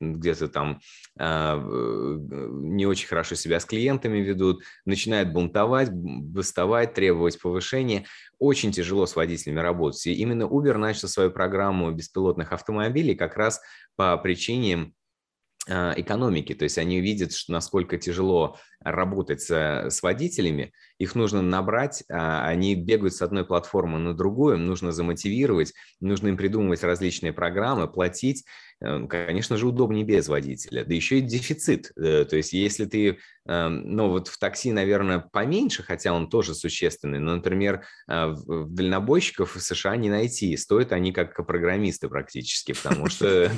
[0.01, 0.79] где-то там
[1.19, 8.05] а, не очень хорошо себя с клиентами ведут, начинают бунтовать, бастовать, требовать повышения.
[8.39, 10.07] Очень тяжело с водителями работать.
[10.07, 13.61] И именно Uber начал свою программу беспилотных автомобилей как раз
[13.99, 14.93] по причине
[15.69, 19.51] а, экономики, то есть они видят, насколько тяжело работать с,
[19.91, 25.75] с водителями, их нужно набрать, а они бегают с одной платформы на другую, нужно замотивировать,
[26.01, 28.45] нужно им придумывать различные программы, платить,
[28.81, 33.19] э, конечно же, удобнее без водителя, да еще и дефицит, э, то есть если ты,
[33.49, 39.57] эм, ну вот в такси, наверное, поменьше, хотя он тоже существенный, но, например, э, дальнобойщиков
[39.57, 43.51] в США не найти, стоят они как программисты практически, потому что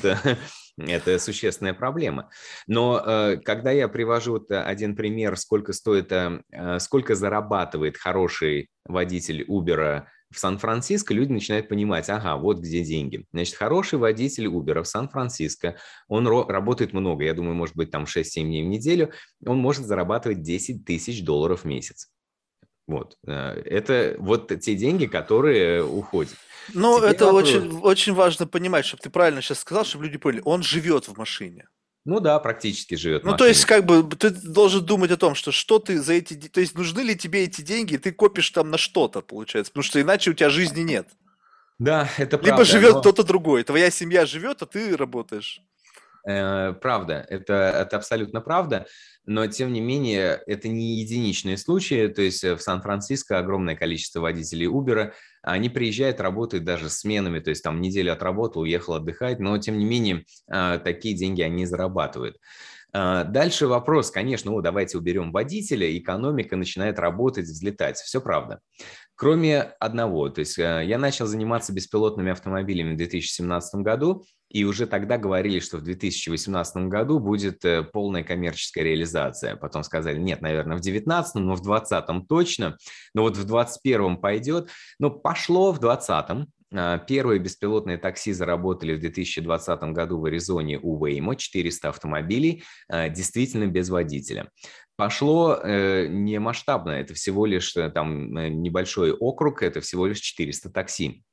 [0.86, 2.30] это существенная проблема.
[2.66, 10.04] Но э, когда я привожу один пример, сколько стоит, э, сколько зарабатывает хороший водитель Uber
[10.32, 13.24] в Сан-Франциско, люди начинают понимать, ага, вот где деньги.
[13.32, 15.76] Значит, хороший водитель Uber в Сан-Франциско,
[16.08, 19.10] он работает много, я думаю, может быть, там 6-7 дней в неделю,
[19.44, 22.08] он может зарабатывать 10 тысяч долларов в месяц.
[22.86, 23.16] Вот.
[23.26, 26.34] Э, это вот те деньги, которые уходят.
[26.74, 27.48] Ну, это вопрос...
[27.48, 31.16] очень, очень важно понимать, чтобы ты правильно сейчас сказал, чтобы люди поняли, он живет в
[31.16, 31.66] машине.
[32.10, 33.22] Ну да, практически живет.
[33.22, 36.34] Ну, то есть, как бы, ты должен думать о том, что что ты за эти...
[36.34, 40.00] То есть, нужны ли тебе эти деньги, ты копишь там на что-то, получается, потому что
[40.00, 41.06] иначе у тебя жизни нет.
[41.78, 42.50] Да, это правда.
[42.50, 43.00] Либо живет но...
[43.00, 43.62] кто-то другой.
[43.62, 45.62] Твоя семья живет, а ты работаешь.
[46.28, 48.86] Э, правда, это, это абсолютно правда,
[49.24, 54.20] но тем не менее это не единичные случаи, то есть э, в Сан-Франциско огромное количество
[54.20, 55.12] водителей Uber,
[55.42, 59.84] они приезжают, работают даже сменами, то есть там неделю отработал, уехал отдыхать, но тем не
[59.84, 62.36] менее э, такие деньги они зарабатывают.
[62.92, 67.98] Дальше вопрос, конечно, ну, давайте уберем водителя, экономика начинает работать, взлетать.
[67.98, 68.58] Все правда.
[69.20, 74.86] Кроме одного, то есть э, я начал заниматься беспилотными автомобилями в 2017 году, и уже
[74.86, 79.56] тогда говорили, что в 2018 году будет э, полная коммерческая реализация.
[79.56, 82.78] Потом сказали, нет, наверное, в 2019, но в 2020 точно,
[83.12, 84.70] но вот в 2021 пойдет.
[84.98, 91.04] Но пошло в 2020, а, Первые беспилотные такси заработали в 2020 году в Аризоне у
[91.04, 94.48] Waymo, 400 автомобилей, а, действительно без водителя
[95.00, 100.20] пошло э, не масштабно, это всего лишь э, там э, небольшой округ, это всего лишь
[100.20, 101.24] 400 такси.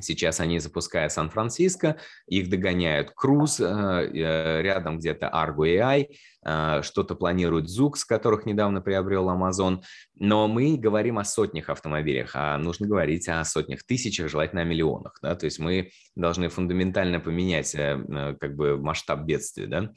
[0.00, 8.46] Сейчас они запускают Сан-Франциско, их догоняют Круз, рядом где-то Argo AI, что-то планирует Zux, которых
[8.46, 9.82] недавно приобрел Amazon.
[10.18, 15.18] Но мы говорим о сотнях автомобилях, а нужно говорить о сотнях, тысячах, желательно о миллионах.
[15.22, 15.36] Да?
[15.36, 19.66] То есть мы должны фундаментально поменять как бы масштаб бедствия.
[19.66, 19.90] Да?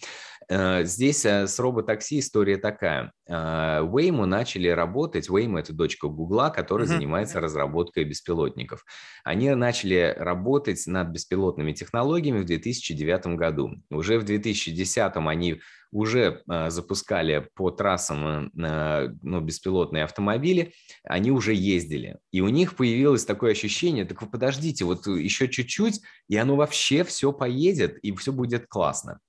[0.49, 3.11] Э, здесь э, с роботакси история такая.
[3.27, 6.91] Э, Waymo начали работать, Waymo– это дочка Гугла, которая mm-hmm.
[6.91, 8.85] занимается разработкой беспилотников.
[9.23, 13.71] Они начали работать над беспилотными технологиями в 2009 году.
[13.89, 15.61] Уже в 2010 они
[15.91, 20.73] уже э, запускали по трассам э, ну, беспилотные автомобили,
[21.03, 22.17] они уже ездили.
[22.31, 27.03] И у них появилось такое ощущение, так вы подождите, вот еще чуть-чуть, и оно вообще
[27.03, 29.19] все поедет, и все будет классно.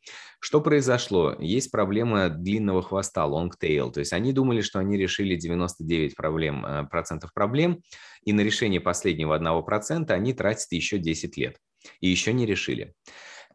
[0.41, 1.35] Что произошло?
[1.41, 3.91] Есть проблема длинного хвоста, long tail.
[3.91, 7.83] То есть они думали, что они решили 99 проблем, э, процентов проблем,
[8.25, 11.57] и на решение последнего 1% они тратят еще 10 лет.
[12.01, 12.95] И еще не решили.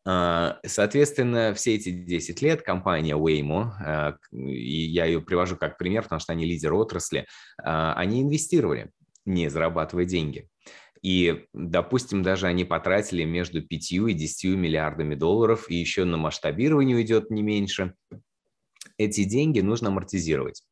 [0.03, 6.03] А, соответственно, все эти 10 лет компания Waymo, а, и я ее привожу как пример,
[6.03, 7.27] потому что они лидер отрасли,
[7.61, 8.91] а, они инвестировали,
[9.25, 10.47] не зарабатывая деньги.
[11.03, 16.95] И, допустим, даже они потратили между 5 и 10 миллиардами долларов, и еще на масштабирование
[16.95, 17.93] уйдет не меньше.
[18.97, 20.63] Эти деньги нужно амортизировать.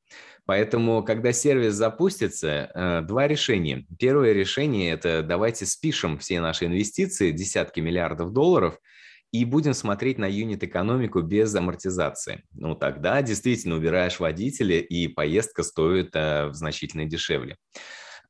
[0.46, 3.86] Поэтому, когда сервис запустится, два решения.
[3.98, 8.80] Первое решение– это давайте спишем все наши инвестиции, десятки миллиардов долларов–
[9.32, 12.44] и будем смотреть на юнит-экономику без амортизации.
[12.52, 17.58] Ну, тогда действительно убираешь водителя, и поездка стоит э, значительно дешевле.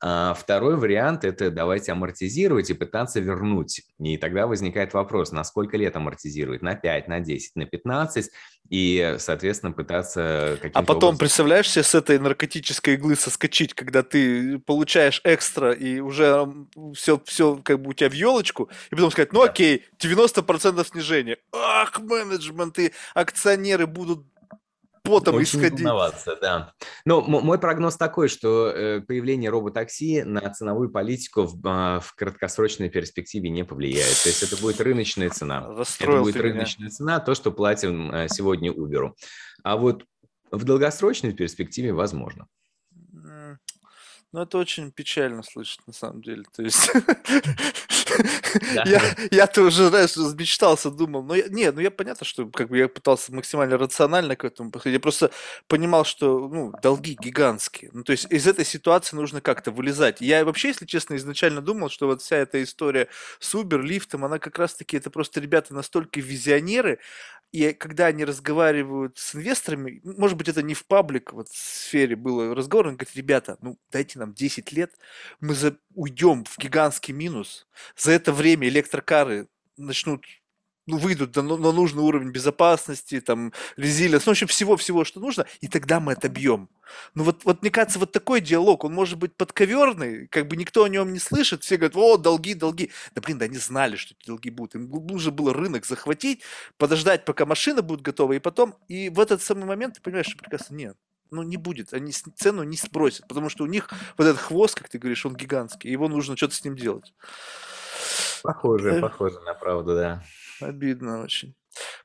[0.02, 3.82] А второй вариант– это давайте амортизировать и пытаться вернуть.
[4.00, 6.62] И тогда возникает вопрос, на сколько лет амортизировать?
[6.62, 8.32] На 5, на 10, на 15?
[8.70, 11.18] И, соответственно, пытаться каким-то А потом, образом...
[11.18, 16.48] представляешь себе с этой наркотической иглы соскочить, когда ты получаешь экстра и уже
[16.96, 21.38] все, все как бы у тебя в елочку, и потом сказать, ну окей, 90% снижения.
[21.52, 24.24] Ах, менеджмент и акционеры будут
[25.04, 25.80] потом Очень исходить.
[26.42, 26.74] да.
[27.06, 32.90] Ну, мой прогноз такой, что э, появление роботакси на ценовую политику в, а, в краткосрочной
[32.90, 34.22] перспективе не повлияет.
[34.24, 35.68] То есть это будет рыночная цена.
[35.68, 36.96] Расстроил это будет рыночная меня.
[36.96, 39.12] цена, то, что платим э, сегодня Uber.
[39.64, 40.06] А вот
[40.52, 42.48] в долгосрочной перспективе возможно.
[44.32, 46.44] Ну, это очень печально слышать, на самом деле.
[46.56, 46.92] То есть,
[48.86, 49.02] я,
[49.32, 52.88] я-то уже, знаешь, размечтался, думал, ну, я, не, ну, я понятно, что как бы я
[52.88, 54.98] пытался максимально рационально к этому подходить.
[54.98, 55.32] Я просто
[55.68, 57.90] понимал, что, ну, долги гигантские.
[57.92, 60.22] Ну, то есть, из этой ситуации нужно как-то вылезать.
[60.22, 63.08] Я вообще, если честно, изначально думал, что вот вся эта история
[63.40, 67.00] с Uber, лифтом, она как раз-таки, это просто ребята настолько визионеры,
[67.52, 72.16] и когда они разговаривают с инвесторами, может быть, это не в паблик, вот в сфере
[72.16, 74.94] было разговор, он говорит, ребята, ну дайте нам 10 лет,
[75.40, 75.78] мы за...
[75.96, 77.68] уйдем в гигантский минус.
[77.98, 79.48] За это время электрокары
[79.78, 80.24] начнут
[80.90, 85.46] ну, выйдут на, на нужный уровень безопасности, там, резилиенс, ну, в общем, всего-всего, что нужно,
[85.62, 86.70] и тогда мы отобьем.
[87.14, 90.84] Ну, вот, вот, мне кажется, вот такой диалог, он может быть подковерный, как бы никто
[90.84, 92.92] о нем не слышит, все говорят, о, долги, долги.
[93.14, 94.76] Да, блин, да они знали, что эти долги будут.
[94.76, 96.42] Им нужно было рынок захватить,
[96.78, 100.38] подождать, пока машина будет готова, и потом, и в этот самый момент ты понимаешь, что
[100.38, 100.98] прекрасно, нет,
[101.32, 104.90] ну, не будет, они цену не сбросят, потому что у них вот этот хвост, как
[104.90, 107.14] ты говоришь, он гигантский, его нужно что-то с ним делать.
[108.42, 110.24] Похоже, э, похоже на правду, да.
[110.62, 111.56] Обидно очень.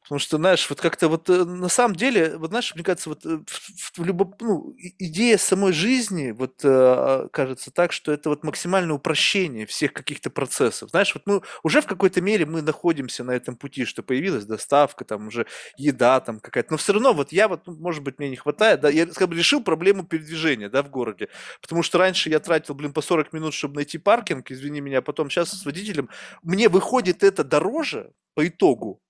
[0.02, 3.24] Потому что, знаешь, вот как-то вот э, на самом деле, вот знаешь, мне кажется, вот
[3.24, 8.44] э, в, в любо, ну, идея самой жизни, вот э, кажется так, что это вот
[8.44, 10.90] максимальное упрощение всех каких-то процессов.
[10.90, 15.04] Знаешь, вот мы уже в какой-то мере мы находимся на этом пути, что появилась доставка,
[15.04, 15.46] там уже
[15.76, 18.80] еда там какая-то, но все равно вот я вот, ну, может быть, мне не хватает,
[18.80, 21.28] да, я как бы решил проблему передвижения, да, в городе,
[21.62, 25.02] потому что раньше я тратил, блин, по 40 минут, чтобы найти паркинг, извини меня, а
[25.02, 26.08] потом сейчас с водителем,
[26.42, 29.00] мне выходит это дороже по итогу,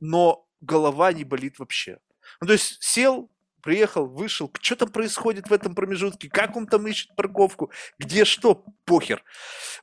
[0.00, 1.98] но голова не болит вообще.
[2.40, 3.30] Ну, то есть сел,
[3.62, 8.64] приехал, вышел, что там происходит в этом промежутке, как он там ищет парковку, где что,
[8.84, 9.22] похер.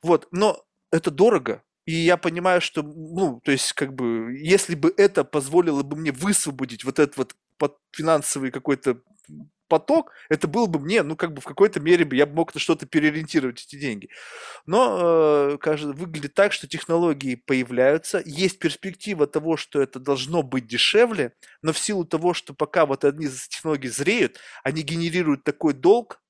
[0.02, 4.94] Вот, но это дорого, и я понимаю, что, ну, то есть, как бы, если бы
[4.98, 7.36] это позволило бы мне высвободить вот этот вот
[7.92, 9.02] финансовый какой-то
[9.68, 12.60] поток, это было бы мне, ну, как бы в какой-то мере бы я мог на
[12.60, 14.10] что-то переориентировать эти деньги.
[14.66, 20.68] Но, э, кажется, выглядит так, что технологии появляются, есть перспектива того, что это должно быть
[20.68, 25.74] дешевле, но в силу того, что пока вот одни из технологий зреют, они генерируют такой
[25.74, 26.22] долг,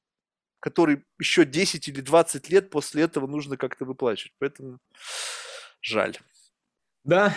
[0.59, 4.33] который еще 10 или 20 лет после этого нужно как-то выплачивать.
[4.39, 4.79] Поэтому
[5.81, 6.17] жаль.
[7.07, 7.33] Да,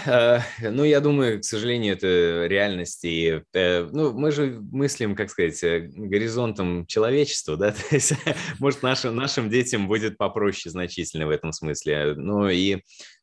[0.60, 3.04] э, ну, я думаю, к сожалению, это реальность.
[3.04, 8.14] И, э, ну, мы же мыслим, как сказать, э, горизонтом человечества, да, то есть,
[8.58, 12.14] может, нашим, нашим детям будет попроще значительно в этом смысле.
[12.16, 12.78] Ну, и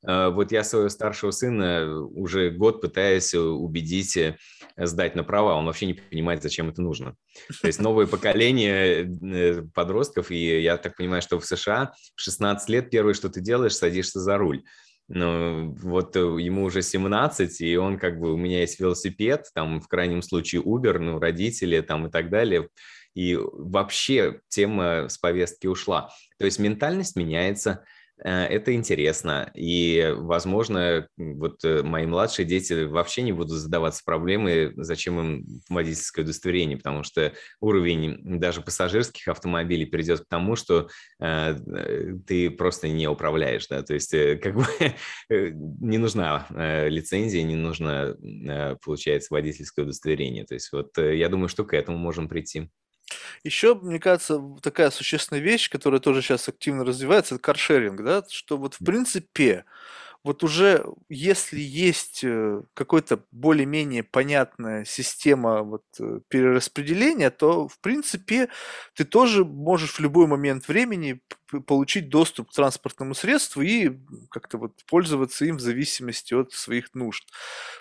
[0.08, 4.38] э, вот я своего старшего сына уже год пытаюсь убедить э,
[4.78, 7.18] сдать на права, он вообще не понимает, зачем это нужно.
[7.62, 12.70] То есть новое поколение э, подростков, и я так понимаю, что в США в 16
[12.70, 14.64] лет первое, что ты делаешь, садишься за руль.
[15.10, 19.80] Ну, вот э, ему уже 17, и он как бы, у меня есть велосипед, там,
[19.80, 22.70] в крайнем случае, Uber, ну, родители там и так далее,
[23.14, 26.10] и вообще тема с повестки ушла.
[26.38, 27.86] То есть ментальность меняется,
[28.24, 29.52] это интересно.
[29.54, 36.26] И, возможно, вот э, мои младшие дети вообще не будут задаваться проблемой, зачем им водительское
[36.26, 40.90] удостоверение, потому что уровень даже пассажирских автомобилей придет к тому, что
[41.20, 41.56] э,
[42.26, 44.12] ты просто не управляешь, да, то есть
[44.42, 44.66] как бы
[45.30, 48.18] не нужна лицензия, не нужно,
[48.84, 50.46] получается, водительское удостоверение.
[50.46, 52.70] То есть вот я думаю, что к этому можем прийти.
[53.44, 58.58] Еще, мне кажется, такая существенная вещь, которая тоже сейчас активно развивается, это каршеринг, да, что
[58.58, 59.66] вот в принципе
[60.24, 68.50] вот уже если есть э, какой-то более-менее понятная система вот э, перераспределения, то в принципе
[68.94, 71.22] ты тоже можешь в любой момент времени
[71.66, 73.92] получить доступ к транспортному средству и
[74.30, 77.24] как-то вот пользоваться им в зависимости от своих нужд.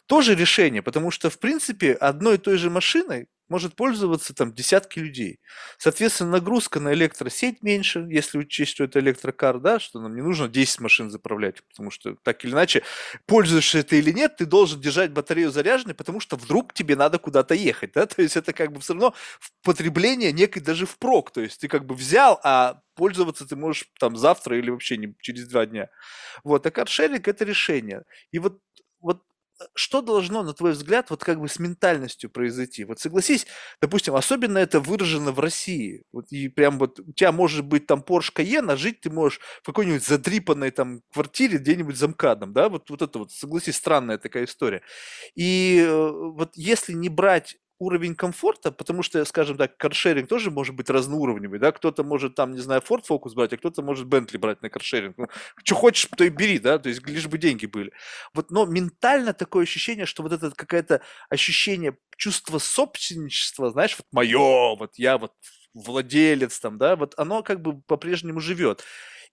[0.06, 4.98] Тоже решение, потому что в принципе одной и той же машиной может пользоваться там десятки
[4.98, 5.40] людей.
[5.78, 10.48] Соответственно, нагрузка на электросеть меньше, если учесть, что это электрокар, да, что нам не нужно
[10.48, 12.82] 10 машин заправлять, потому что так или иначе,
[13.26, 17.54] пользуешься ты или нет, ты должен держать батарею заряженной, потому что вдруг тебе надо куда-то
[17.54, 19.14] ехать, да, то есть это как бы все равно
[19.62, 24.16] потребление некой даже впрок, то есть ты как бы взял, а пользоваться ты можешь там
[24.16, 25.88] завтра или вообще не через два дня.
[26.44, 28.02] Вот, а каршеринг это решение.
[28.32, 28.58] И вот
[29.74, 32.84] что должно, на твой взгляд, вот как бы с ментальностью произойти?
[32.84, 33.46] Вот согласись,
[33.80, 36.04] допустим, особенно это выражено в России.
[36.12, 39.40] Вот и прям вот у тебя может быть там Porsche Cayenne, а жить ты можешь
[39.62, 42.68] в какой-нибудь задрипанной там квартире где-нибудь за МКАДом, да?
[42.68, 44.82] Вот, вот это вот, согласись, странная такая история.
[45.34, 50.74] И э, вот если не брать уровень комфорта, потому что, скажем так, каршеринг тоже может
[50.74, 54.38] быть разноуровневый, да, кто-то может там, не знаю, Ford Focus брать, а кто-то может Bentley
[54.38, 55.16] брать на каршеринг.
[55.18, 55.26] Ну,
[55.62, 57.92] что хочешь, то и бери, да, то есть лишь бы деньги были.
[58.34, 64.76] Вот, но ментально такое ощущение, что вот это какое-то ощущение чувства собственничества, знаешь, вот мое,
[64.76, 65.32] вот я вот
[65.74, 68.82] владелец там, да, вот оно как бы по-прежнему живет.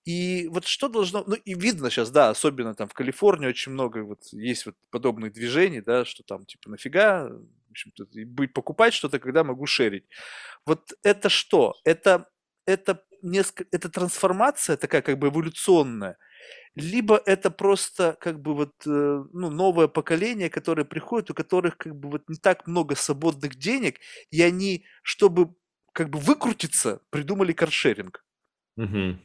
[0.06, 4.04] И вот что должно, ну и видно сейчас, да, особенно там в Калифорнии очень много
[4.04, 7.32] вот есть вот подобных движений, да, что там типа нафига,
[7.74, 8.06] общем-то,
[8.54, 10.06] покупать что-то, когда могу шерить.
[10.66, 11.76] Вот это что?
[11.84, 12.28] Это
[12.66, 16.18] это несколько, это трансформация такая как бы эволюционная,
[16.76, 21.96] либо это просто как бы вот э, ну, новое поколение, которое приходит, у которых как
[21.96, 24.00] бы вот не так много свободных денег,
[24.32, 25.54] и они, чтобы
[25.94, 28.26] как бы выкрутиться, придумали каршеринг.
[28.78, 29.20] Угу.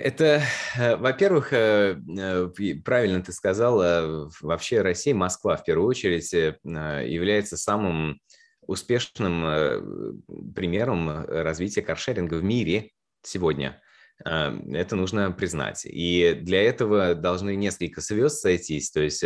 [0.00, 0.42] Это,
[0.78, 2.48] э, во-первых, э, э,
[2.82, 8.18] правильно ты сказала, вообще Россия, Москва в первую очередь является самым
[8.62, 10.22] успешным
[10.54, 12.92] примером развития каршеринга в мире
[13.22, 13.82] сегодня.
[14.24, 15.82] Это нужно признать.
[15.84, 18.90] И для этого должны несколько звезд сойтись.
[18.90, 19.24] То есть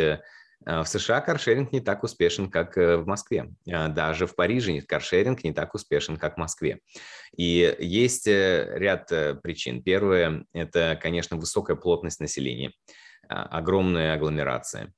[0.66, 3.50] в США каршеринг не так успешен, как э, в Москве.
[3.66, 6.80] Э, даже в Париже каршеринг не так успешен, как в Москве.
[7.36, 9.08] И есть ряд
[9.42, 9.82] причин.
[9.82, 12.72] Первое– это, конечно, высокая плотность населения,
[13.28, 14.92] огромная агломерация.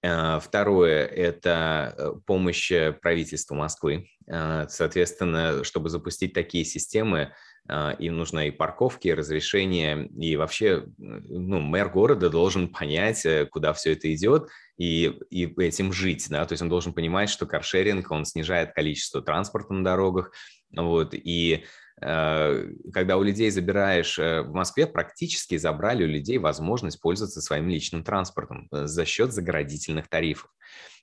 [0.00, 2.72] Второе– это помощь
[3.02, 4.08] правительству Москвы.
[4.26, 7.34] Соответственно, чтобы запустить такие системы,
[7.68, 13.92] им нужны и парковки, и разрешения, и вообще ну, мэр города должен понять, куда все
[13.92, 18.24] это идет, и, и этим жить, да, то есть он должен понимать, что каршеринг, он
[18.24, 20.32] снижает количество транспорта на дорогах,
[20.74, 21.64] вот, и
[22.00, 27.68] э, когда у людей забираешь, э, в Москве практически забрали у людей возможность пользоваться своим
[27.68, 30.50] личным транспортом за счет заградительных тарифов.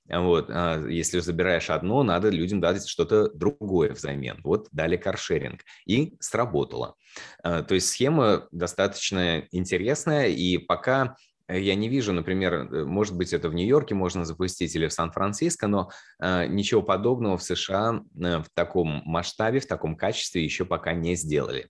[0.08, 4.40] Вот, а, если забираешь одно, надо людям дать что-то другое взамен.
[4.44, 5.62] Вот дали каршеринг.
[5.84, 6.94] И сработало.
[7.42, 13.32] То есть схема достаточно интересная, и пока Э, я не вижу, например, э, может быть,
[13.32, 15.90] это в Нью-Йорке можно запустить или в Сан-Франциско, но
[16.20, 21.14] э, ничего подобного в США э, в таком масштабе, в таком качестве еще пока не
[21.14, 21.68] сделали.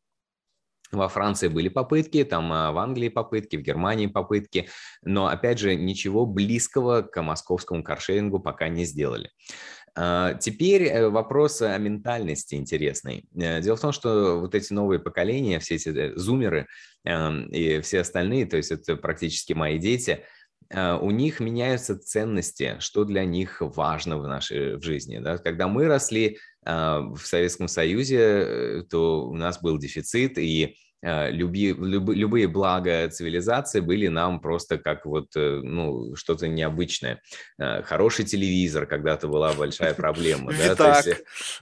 [0.92, 4.68] Во Франции были попытки, там э, в Англии попытки, в Германии попытки,
[5.02, 9.30] но, опять же, ничего близкого к московскому каршерингу пока не сделали.
[9.98, 13.24] А, теперь э, вопрос о ментальности интересный.
[13.34, 16.66] Э, дело в том, что вот эти новые поколения, все эти э, зумеры
[17.04, 20.22] эм, и все остальные, то есть это практически мои дети,
[20.68, 25.20] у них меняются ценности, что для них важно в нашей в жизни.
[25.20, 25.38] Да?
[25.38, 30.76] Когда мы росли в Советском Союзе, то у нас был дефицит, и
[31.30, 37.22] люби, люб, любые блага цивилизации были нам просто как вот, э, ну, что-то необычное.
[37.58, 40.52] Э, хороший телевизор когда-то была большая проблема.
[40.76, 41.02] да,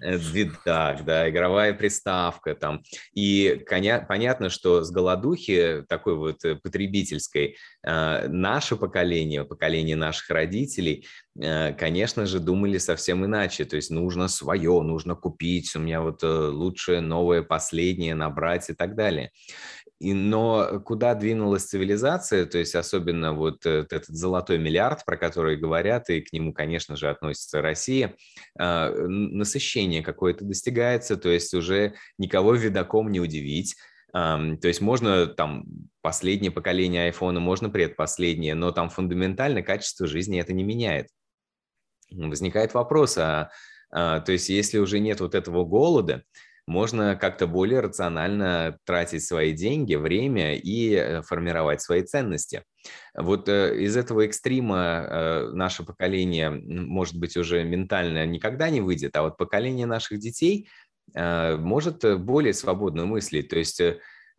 [0.00, 2.82] видак, да, игровая приставка там.
[3.12, 11.06] И понятно, что с голодухи такой вот потребительской наше поколение, поколение наших родителей,
[11.36, 13.64] конечно же, думали совсем иначе.
[13.64, 18.94] То есть нужно свое, нужно купить, у меня вот лучшее, новое, последнее набрать и так
[18.94, 19.30] далее.
[20.00, 26.10] И, но куда двинулась цивилизация, то есть особенно вот этот золотой миллиард, про который говорят,
[26.10, 28.14] и к нему, конечно же, относится Россия,
[28.58, 33.76] а, насыщение какое-то достигается, то есть уже никого видаком не удивить,
[34.14, 35.64] то есть можно там
[36.00, 41.08] последнее поколение айфона, можно предпоследнее, но там фундаментально качество жизни это не меняет.
[42.12, 43.50] Возникает вопрос, а,
[43.90, 46.22] а то есть если уже нет вот этого голода,
[46.66, 52.62] можно как-то более рационально тратить свои деньги, время и э, формировать свои ценности.
[53.14, 59.14] Вот э, из этого экстрима э, наше поколение, может быть, уже ментально никогда не выйдет,
[59.16, 60.68] а вот поколение наших детей
[61.14, 63.48] может более свободно мыслить.
[63.48, 63.80] То есть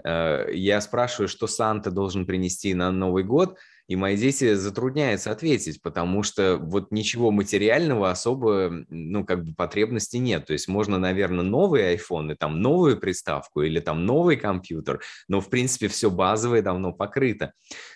[0.03, 3.57] я спрашиваю, что Санта должен принести на Новый год–
[3.87, 10.17] и мои дети затрудняются ответить, потому что вот ничего материального особо, ну, как бы потребности
[10.17, 10.47] нет.
[10.47, 15.39] То есть можно, наверное, новый iPhone, и там новую приставку или там новый компьютер, но,
[15.39, 17.53] в принципе, все базовое давно покрыто.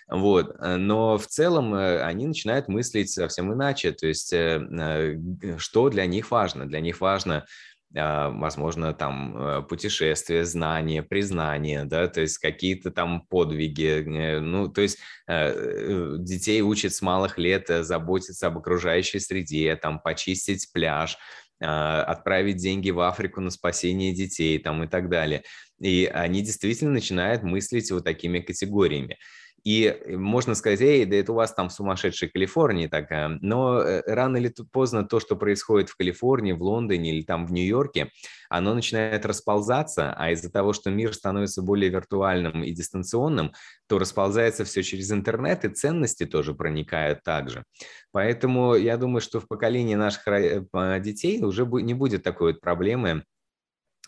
[0.08, 0.54] Вот.
[0.60, 3.90] Э, но в целом э, они начинают мыслить совсем иначе.
[3.90, 5.18] То есть э,
[5.58, 6.66] что для них важно?
[6.66, 7.46] Для них важно
[7.92, 14.80] возможно, там э, путешествия, знания, признания, да, то есть какие-то там подвиги, э, ну, то
[14.80, 21.18] есть э, детей учат с малых лет заботиться об окружающей среде, там, почистить пляж,
[21.62, 25.42] а, отправить деньги в Африку на спасение детей там и так далее.
[25.80, 29.18] И они действительно начинают мыслить вот такими категориями.
[29.64, 33.38] И э, можно сказать, эй, да это у вас там в сумасшедшей Калифорнии такая.
[33.40, 37.52] Но э, рано или поздно то, что происходит в Калифорнии, в Лондоне или там в
[37.52, 38.10] Нью-Йорке,
[38.48, 43.52] оно начинает расползаться, а из-за того, что мир становится более виртуальным и дистанционным,
[43.88, 47.64] то расползается все через интернет, и ценности тоже проникают также.
[48.12, 50.64] Поэтому я думаю, что в поколении наших э,
[51.00, 53.24] детей уже не будет такой вот проблемы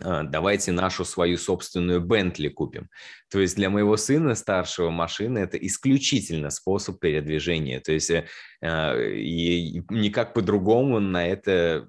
[0.03, 2.89] давайте нашу свою собственную Бентли купим.
[3.31, 7.81] То есть для моего сына старшего машина– это исключительно способ передвижения.
[7.81, 8.27] То есть э,
[8.61, 11.89] а, и никак по-другому на это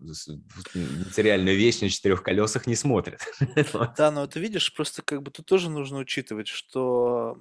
[0.74, 3.20] материальную вещь на четырех колесах не смотрит.
[3.98, 7.38] Да, но ты видишь, просто как бы тут тоже нужно учитывать, что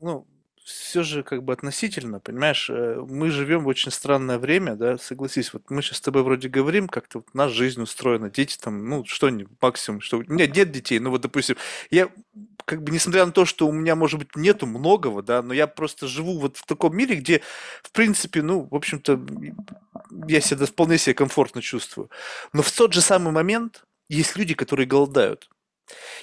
[0.00, 0.26] ну,
[0.70, 5.52] все же как бы относительно, понимаешь, э, мы живем в очень странное время, да, согласись,
[5.52, 9.04] вот мы сейчас с тобой вроде говорим, как-то вот наша жизнь устроена, дети там, ну,
[9.04, 10.18] что-нибудь, максимум, что...
[10.18, 11.56] У меня нет детей, ну вот, допустим,
[11.90, 12.08] я
[12.64, 15.66] как бы, несмотря на то, что у меня, может быть, нету многого, да, но я
[15.66, 17.42] просто живу вот в таком мире, где,
[17.82, 19.20] в принципе, ну, в общем-то,
[20.28, 22.10] я себя вполне себе комфортно чувствую.
[22.52, 25.48] Но в тот же самый момент есть люди, которые голодают.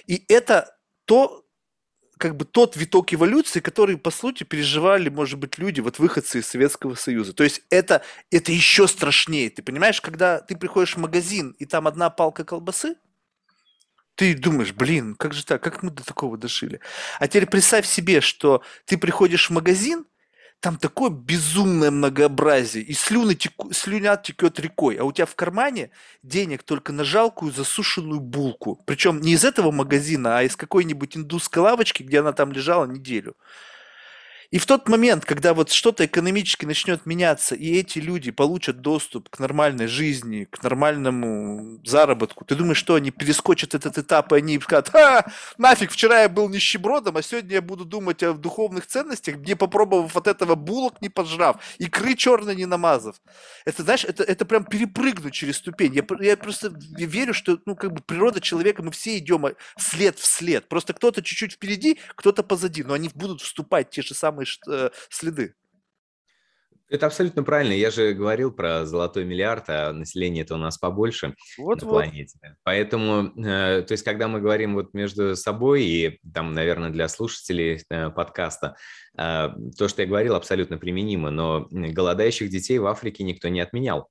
[0.05, 1.43] И это то,
[2.17, 6.47] как бы тот виток эволюции, который, по сути, переживали, может быть, люди, вот выходцы из
[6.47, 7.33] Советского Союза.
[7.33, 8.01] То есть это,
[8.31, 9.49] это еще страшнее.
[9.49, 12.95] Ты понимаешь, когда ты приходишь в магазин, и там одна палка колбасы,
[14.15, 16.79] ты думаешь, блин, как же так, как мы до такого дошили?
[17.19, 20.05] А теперь представь себе, что ты приходишь в магазин,
[20.59, 25.91] там такое безумное многообразие, и слюны теку, слюня текет рекой, а у тебя в кармане
[26.23, 28.81] денег только на жалкую засушенную булку.
[28.85, 33.35] Причем не из этого магазина, а из какой-нибудь индусской лавочки, где она там лежала неделю.
[34.49, 39.29] И в тот момент, когда вот что-то экономически начнет меняться, и эти люди получат доступ
[39.29, 44.57] к нормальной жизни, к нормальному заработку, ты думаешь, что они перескочат этот этап, и они
[44.59, 45.25] скажут, а,
[45.57, 50.15] нафиг, вчера я был нищебродом, а сегодня я буду думать о духовных ценностях, не попробовав
[50.15, 53.17] от этого булок не пожрав, икры черной не намазав.
[53.65, 55.93] Это, знаешь, это, это прям перепрыгнуть через ступень.
[55.93, 59.45] Я, я просто верю, что, ну, как бы природа человека, мы все идем
[59.77, 60.69] след в след.
[60.69, 64.89] Просто кто-то чуть-чуть впереди, кто-то позади, но они будут вступать те же самые самые э,
[65.09, 65.53] следы.
[66.89, 67.73] Это абсолютно правильно.
[67.73, 71.93] Я же говорил про золотой миллиард, а население-то у нас побольше вот, на вот.
[71.95, 72.39] планете.
[72.63, 77.81] Поэтому, э, то есть, когда мы говорим вот между собой и там, наверное, для слушателей
[77.89, 78.77] э, подкаста,
[79.15, 81.31] то, что я говорил, абсолютно применимо.
[81.31, 84.09] Но голодающих детей в Африке никто не отменял.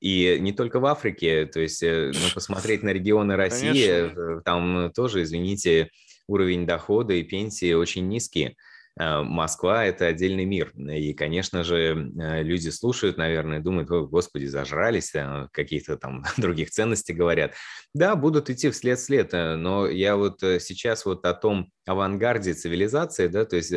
[0.00, 4.40] И не только в Африке, то есть, ну, посмотреть на регионы России, Конечно.
[4.42, 5.90] там тоже, извините,
[6.28, 8.56] уровень дохода и пенсии очень низкие.
[8.98, 10.70] Э, Москва– это отдельный мир.
[10.76, 16.70] И, конечно же, э, люди слушают, наверное, думают, о, господи, зажрались, э, каких-то там других
[16.70, 17.54] ценностей говорят.
[17.92, 23.44] Да, будут идти вслед вслед, но я вот сейчас вот о том авангарде цивилизации, да,
[23.44, 23.72] то есть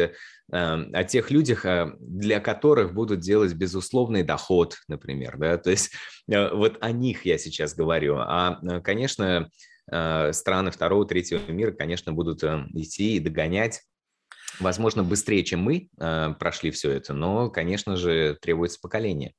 [0.50, 1.66] о тех людях,
[2.00, 5.92] для которых будут делать безусловный доход, например, да, то есть
[6.28, 8.18] вот о них я сейчас говорю.
[8.18, 9.50] А, конечно,
[9.88, 13.82] страны второго, третьего мира, конечно, будут идти и догонять
[14.60, 19.34] возможно, быстрее, чем мы э, прошли все это, но, конечно же, требуется поколение.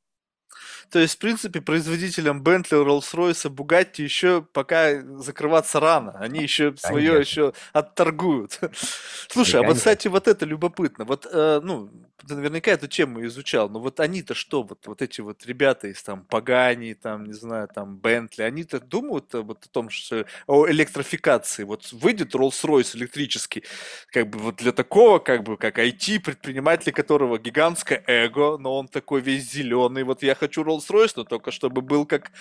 [0.91, 6.13] То есть, в принципе, производителям Bentley, Rolls-Royce, Bugatti еще пока закрываться рано.
[6.19, 6.89] Они еще Конечно.
[6.89, 8.59] свое еще отторгуют.
[9.29, 11.05] Слушай, а вот, кстати, вот это любопытно.
[11.05, 11.91] Вот, э, ну,
[12.27, 16.03] ты наверняка эту тему изучал, но вот они-то что, вот, вот эти вот ребята из
[16.03, 21.65] там Пагани, там, не знаю, там Бентли, они-то думают вот о том, что о электрификации.
[21.65, 23.65] Вот выйдет Rolls-Royce электрический,
[24.11, 29.21] как бы вот для такого, как бы, как IT-предприниматель, которого гигантское эго, но он такой
[29.21, 30.03] весь зеленый.
[30.05, 32.33] Вот я хочу Rolls-Royce, но только чтобы был как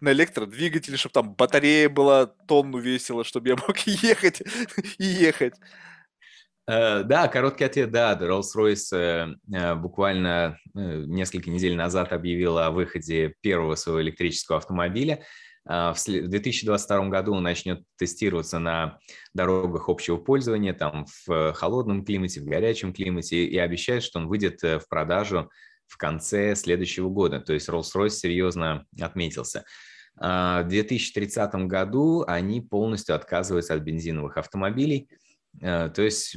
[0.00, 4.42] на электродвигателе, чтобы там батарея была тонну весила, чтобы я мог ехать
[4.98, 5.54] и ехать.
[6.68, 8.18] Uh, да, короткий ответ, да.
[8.20, 15.24] Rolls-Royce uh, uh, буквально несколько недель назад объявила о выходе первого своего электрического автомобиля.
[15.64, 18.98] В 2022 году он начнет тестироваться на
[19.34, 24.62] дорогах общего пользования, там в холодном климате, в горячем климате, и обещает, что он выйдет
[24.62, 25.50] в продажу
[25.88, 27.40] в конце следующего года.
[27.40, 29.64] То есть Rolls-Royce серьезно отметился.
[30.14, 35.08] В 2030 году они полностью отказываются от бензиновых автомобилей.
[35.60, 36.36] То есть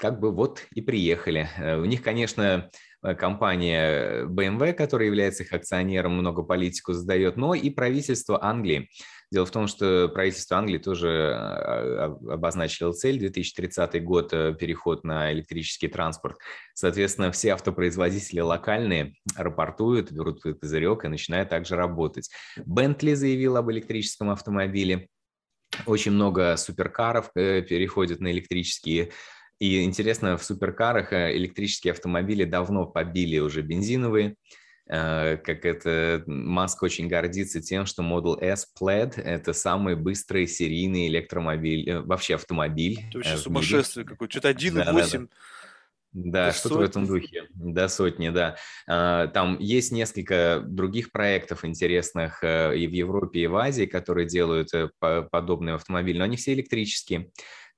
[0.00, 1.48] как бы вот и приехали.
[1.58, 2.70] Э, у них, конечно,
[3.18, 8.90] компания BMW, которая является их акционером, много политику задает, но и правительство Англии.
[9.32, 15.32] Дело в том, что правительство Англии тоже а, обозначило цель 2030 год э, переход на
[15.32, 16.36] электрический транспорт.
[16.74, 22.28] Соответственно, все автопроизводители локальные рапортуют, берут козырек и начинают также работать.
[22.58, 25.08] Bentley заявил об электрическом автомобиле.
[25.86, 29.12] Очень много суперкаров э, переходят на электрические
[29.60, 34.36] и интересно, в суперкарах э, электрические автомобили давно побили уже бензиновые.
[34.88, 41.08] Э, как это Маск очень гордится тем, что Model S Plaid– это самый быстрый серийный
[41.08, 43.00] электромобиль, э, вообще автомобиль.
[43.10, 45.26] Это вообще сумасшествие какое-то, что-то 1,8 да, да, да.
[46.12, 47.46] Да, что-то в этом духе.
[47.50, 48.56] До сотни, да.
[48.88, 54.70] А, там есть несколько других проектов интересных и в Европе, и в Азии, которые делают
[54.98, 57.30] подобные автомобили, но они все электрические.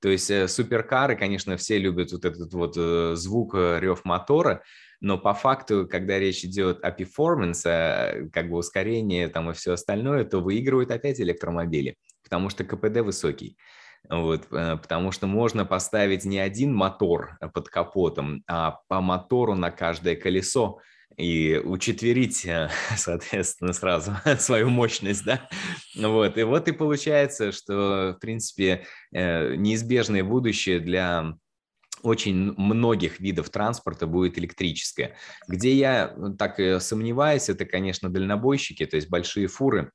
[0.03, 2.75] То есть суперкары, конечно, все любят вот этот вот
[3.17, 4.61] звук, рев мотора,
[5.03, 9.73] но по факту, когда речь идет о перформансе, э, как бы ускорении там и все
[9.73, 13.57] остальное, то выигрывают опять электромобили, потому что КПД высокий.
[14.09, 19.71] Вот, э, потому что можно поставить не один мотор под капотом, а по мотору на
[19.71, 20.79] каждое колесо
[21.17, 25.49] и учетверить, э, соответственно, сразу свою мощность, да,
[25.95, 31.33] вот, и вот и получается, что, в принципе, неизбежное будущее для
[32.01, 35.15] очень многих видов транспорта будет электрическое.
[35.47, 39.91] Где я ну, так сомневаюсь, это, конечно, дальнобойщики, то есть большие фуры.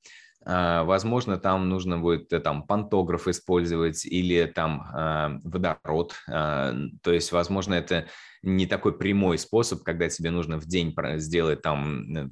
[0.51, 6.15] А, возможно, там нужно будет э, там пантограф использовать или там а, водород.
[6.27, 8.07] А, то есть, возможно, это
[8.43, 12.29] не такой прямой способ, когда тебе нужно в день сделать там э,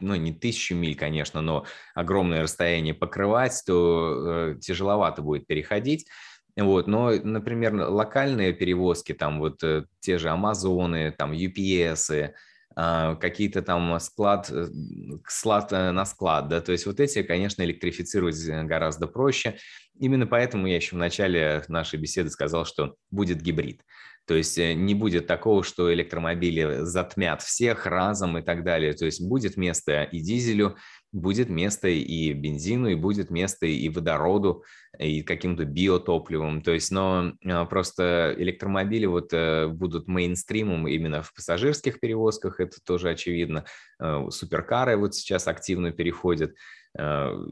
[0.00, 1.64] ну, не тысячу миль, конечно, но
[1.94, 6.06] огромное расстояние покрывать, то э, тяжеловато будет переходить.
[6.56, 12.30] Вот, но, например, локальные перевозки, там вот э, те же Амазоны, там UPS,
[12.74, 14.66] какие-то там склад, э,
[15.28, 18.36] склад э, на склад, да, то есть вот эти, конечно, электрифицировать
[18.66, 19.56] гораздо проще.
[19.98, 23.82] Именно поэтому я еще в начале нашей беседы сказал, что будет гибрид.
[24.26, 28.94] То есть э, не будет такого, что электромобили затмят всех разом и так далее.
[28.94, 30.76] То есть будет место и дизелю,
[31.14, 34.64] будет место и бензину, и будет место и водороду,
[34.98, 36.60] и каким-то биотопливом.
[36.60, 42.78] То есть, но а, просто электромобили вот э, будут мейнстримом именно в пассажирских перевозках, это
[42.84, 43.64] тоже очевидно.
[44.00, 46.54] Э, суперкары вот сейчас активно переходят.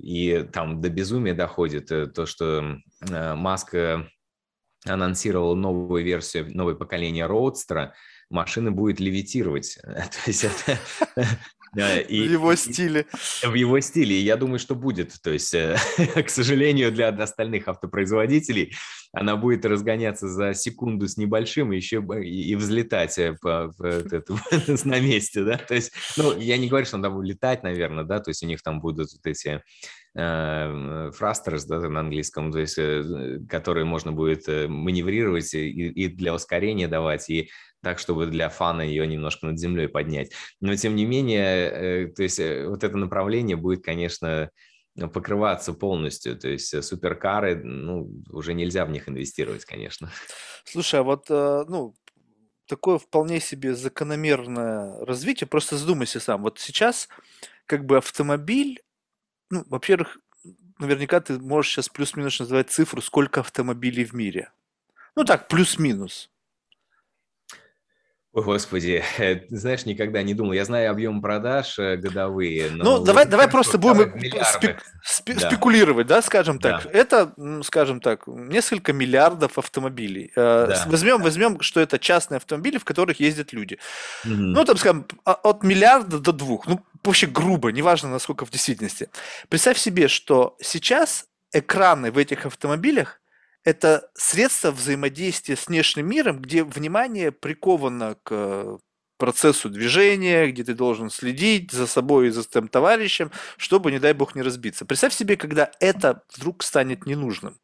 [0.02, 2.76] И там до безумия доходит то, что
[3.10, 3.74] Маск
[4.84, 7.92] анонсировал новую версию, новое поколение роудстера,
[8.30, 9.78] машина будет левитировать.
[9.82, 10.78] То есть это...
[12.08, 13.06] И, в его стиле.
[13.42, 14.16] В его стиле.
[14.16, 15.14] И я думаю, что будет.
[15.22, 15.76] То есть, э,
[16.22, 18.74] к сожалению, для остальных автопроизводителей
[19.12, 24.36] она будет разгоняться за секунду с небольшим и еще и взлетать э, по, по, это,
[24.84, 25.44] на месте.
[25.44, 25.56] Да?
[25.56, 28.46] То есть, ну, я не говорю, что она будет летать, наверное, да, то есть у
[28.46, 29.62] них там будут вот эти
[30.14, 36.86] фрастерс, да, на английском, то есть, э, которые можно будет маневрировать и, и для ускорения
[36.86, 37.48] давать, и
[37.82, 40.32] так, чтобы для фана ее немножко над землей поднять.
[40.60, 44.50] Но, тем не менее, э, то есть э, вот это направление будет, конечно,
[45.12, 46.38] покрываться полностью.
[46.38, 50.10] То есть э, суперкары, ну, уже нельзя в них инвестировать, конечно.
[50.64, 51.94] Слушай, а вот, ну,
[52.66, 55.48] такое вполне себе закономерное развитие.
[55.48, 56.42] Просто задумайся сам.
[56.42, 57.08] Вот сейчас
[57.66, 58.80] как бы автомобиль,
[59.52, 60.18] ну, во-первых,
[60.78, 64.50] наверняка ты можешь сейчас плюс-минус назвать цифру, сколько автомобилей в мире.
[65.14, 66.30] Ну так, плюс-минус.
[68.32, 69.04] О, Господи,
[69.50, 70.52] знаешь, никогда не думал.
[70.52, 72.70] Я знаю объем продаж э, годовые.
[72.70, 75.50] Но ну, давай, давай просто будем спек, спе, да.
[75.50, 76.84] спекулировать, да, скажем так.
[76.84, 76.90] Да.
[76.92, 80.32] Это, скажем так, несколько миллиардов автомобилей.
[80.34, 80.84] Э, да.
[80.86, 83.78] Возьмем, возьмем, что это частные автомобили, в которых ездят люди.
[84.24, 84.32] Угу.
[84.32, 86.66] Ну, там, скажем, а, от миллиарда до двух.
[86.66, 89.10] Ну, вообще грубо, неважно, насколько в действительности.
[89.48, 93.20] Представь себе, что сейчас экраны в этих автомобилях
[93.64, 98.78] это средство взаимодействия с внешним миром, где внимание приковано к
[99.18, 104.14] процессу движения, где ты должен следить за собой и за своим товарищем, чтобы, не дай
[104.14, 104.84] бог, не разбиться.
[104.84, 107.60] Представь себе, когда это вдруг станет ненужным.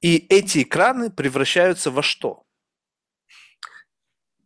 [0.00, 2.42] И эти экраны превращаются во что?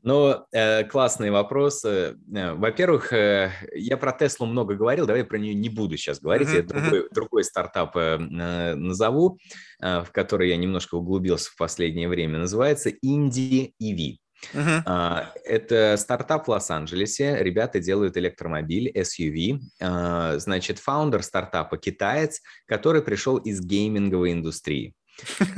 [0.05, 2.19] Ну, э, классные вопросы.
[2.35, 6.49] Э, во-первых, э, я про Теслу много говорил, давай про нее не буду сейчас говорить.
[6.49, 7.15] Uh-huh, я другой, uh-huh.
[7.15, 9.39] другой стартап э, назову,
[9.83, 12.39] э, в который я немножко углубился в последнее время.
[12.39, 14.19] Называется Indie EV.
[14.53, 15.27] Uh-huh.
[15.47, 17.39] Это стартап в Лос-Анджелесе.
[17.43, 19.59] Ребята делают электромобиль SUV.
[19.81, 24.93] А, значит, фаундер стартапа китаец, который пришел из гейминговой индустрии.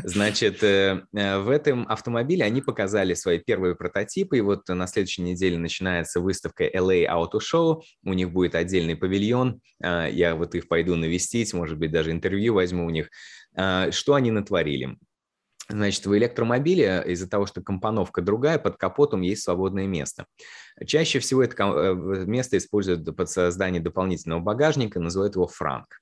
[0.05, 5.23] Значит, э, э, в этом автомобиле они показали свои первые прототипы, и вот на следующей
[5.23, 10.69] неделе начинается выставка LA Auto Show, у них будет отдельный павильон, а, я вот их
[10.69, 13.09] пойду навестить, может быть, даже интервью возьму у них.
[13.57, 14.97] А, что они натворили?
[15.69, 20.27] Значит, в электромобиле из-за того, что компоновка другая, под капотом есть свободное место.
[20.85, 21.95] Чаще всего это э,
[22.27, 26.01] место используют под создание дополнительного багажника, называют его франк.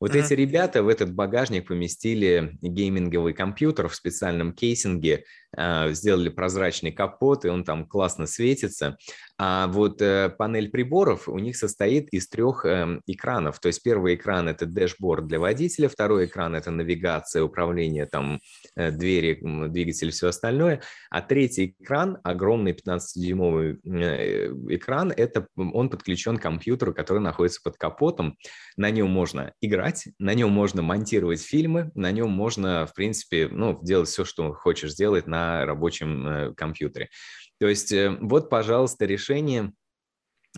[0.00, 0.24] Вот mm-hmm.
[0.24, 5.24] эти ребята в этот багажник поместили гейминговый компьютер в специальном casing е,
[5.56, 8.98] а, сделали прозрачный капот, и он там классно светится.
[9.38, 13.60] А вот э, панель приборов у них состоит из трех эм, экранов.
[13.60, 18.40] То есть первый экран– это dashboard для водителя, второй экран– это навигация, управление, там,
[18.76, 19.38] э, двери,
[19.68, 20.82] двигатель, все остальное.
[21.10, 27.76] А третий экран, огромный 15-дюймовый э, экран, это он подключен к компьютеру, который находится под
[27.76, 28.36] капотом.
[28.76, 33.78] На нем можно играть, на нем можно монтировать фильмы, на нем можно, в принципе, ну,
[33.82, 37.10] делать все, что хочешь сделать на рабочем э, компьютере.
[37.58, 39.72] То есть э, вот, пожалуйста, решение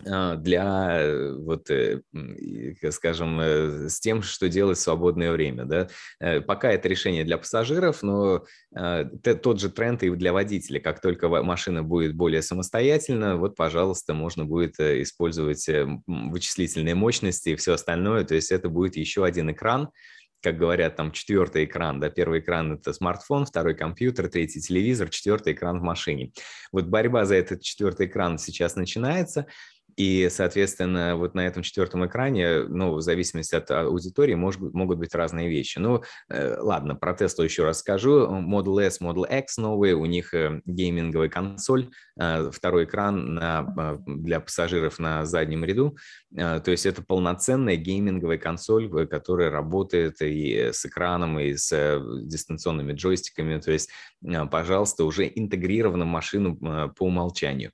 [0.03, 1.69] для, э, вот,
[2.91, 5.65] скажем, с тем, что делать в свободное время.
[5.65, 5.87] Да?
[6.41, 10.79] Пока это решение для пассажиров, но тот же тренд и для водителя.
[10.79, 15.67] Как только машина будет более самостоятельна, вот, пожалуйста, можно будет использовать
[16.07, 18.23] вычислительные мощности и все остальное.
[18.23, 19.89] То есть это будет еще один экран,
[20.41, 25.51] как говорят, там четвертый экран, да, первый экран это смартфон, второй компьютер, третий телевизор, четвертый
[25.51, 26.31] экран в машине.
[26.71, 29.47] Вот борьба за этот четвертый экран сейчас начинается,
[29.99, 35.13] и, соответственно, вот на этом четвертом экране, ну, в зависимости от аудитории, может, могут быть
[35.13, 35.77] разные вещи.
[35.77, 38.25] Ну, э, ладно, про Tesla еще раз скажу.
[38.27, 44.39] Model S, Model X новые, у них э, гейминговая консоль, э, второй экран на, для
[44.39, 45.97] пассажиров на заднем ряду.
[46.33, 53.59] То есть это полноценная гейминговая консоль, которая работает и с экраном, и с дистанционными джойстиками.
[53.59, 53.89] То есть,
[54.49, 57.71] пожалуйста, уже интегрирована машину по умолчанию.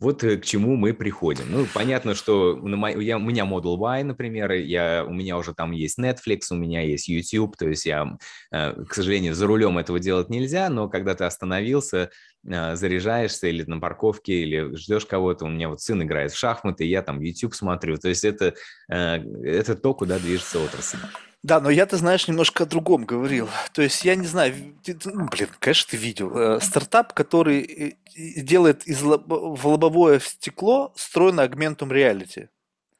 [0.00, 1.44] Вот к чему мы приходим.
[1.50, 2.90] Ну, понятно, что на мо...
[2.90, 6.82] я, у меня Model Y, например, я, у меня уже там есть Netflix, у меня
[6.82, 8.16] есть YouTube, то есть я,
[8.50, 12.10] э, к сожалению, за рулем этого делать нельзя, но когда ты остановился,
[12.46, 16.84] э, заряжаешься или на парковке, или ждешь кого-то, у меня вот сын играет в шахматы,
[16.84, 18.54] я там YouTube смотрю, то есть это,
[18.90, 20.98] э, это то, куда движется отрасль.
[21.44, 23.48] Да, но я, ты знаешь, немножко о другом говорил.
[23.72, 26.36] То есть я не знаю, ты, ну, блин, конечно, ты видел.
[26.36, 32.48] Э, стартап, который э, делает из лоб, в лобовое стекло встроенный агментум реалити.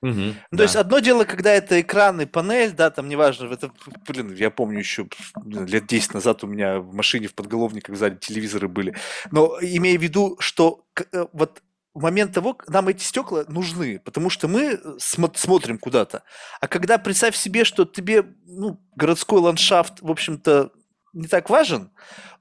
[0.01, 0.57] Угу, ну, да.
[0.59, 3.73] То есть одно дело, когда это экран и панель, да, там неважно, это,
[4.07, 5.09] блин, я помню еще
[5.45, 8.95] лет 10 назад у меня в машине в подголовниках сзади телевизоры были.
[9.33, 11.63] Но имея в виду, что э, вот
[11.99, 16.23] в момент того, нам эти стекла нужны, потому что мы э, смо- смотрим куда-то.
[16.61, 20.71] А когда представь себе, что тебе ну, городской ландшафт, в общем-то,
[21.13, 21.91] не так важен,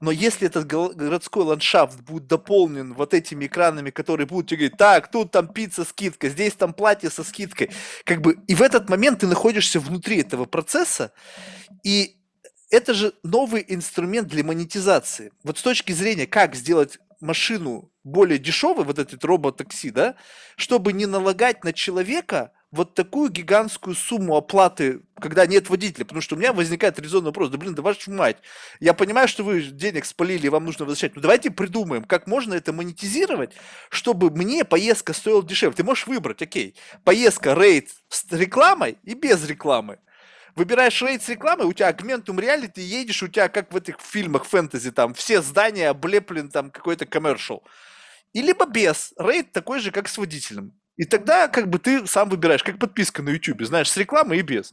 [0.00, 5.10] но если этот городской ландшафт будет дополнен вот этими экранами, которые будут тебе говорить, так,
[5.10, 7.70] тут там пицца скидка, здесь там платье со скидкой,
[8.04, 11.12] как бы, и в этот момент ты находишься внутри этого процесса,
[11.82, 12.16] и
[12.70, 15.32] это же новый инструмент для монетизации.
[15.42, 20.16] Вот с точки зрения, как сделать машину более дешевой, вот этот робот-такси, да,
[20.56, 26.36] чтобы не налагать на человека вот такую гигантскую сумму оплаты, когда нет водителя, потому что
[26.36, 28.36] у меня возникает резонный вопрос, да блин, да вашу мать,
[28.78, 32.54] я понимаю, что вы денег спалили, и вам нужно возвращать, но давайте придумаем, как можно
[32.54, 33.52] это монетизировать,
[33.88, 35.76] чтобы мне поездка стоила дешевле.
[35.76, 36.74] Ты можешь выбрать, окей,
[37.04, 39.98] поездка рейд с рекламой и без рекламы.
[40.54, 44.44] Выбираешь рейд с рекламой, у тебя агментум реалити, едешь, у тебя как в этих фильмах
[44.44, 47.62] фэнтези, там все здания облеплены там какой-то коммершал.
[48.32, 50.72] И либо без, рейд такой же, как с водителем.
[50.96, 54.42] И тогда как бы ты сам выбираешь, как подписка на YouTube, знаешь, с рекламой и
[54.42, 54.72] без.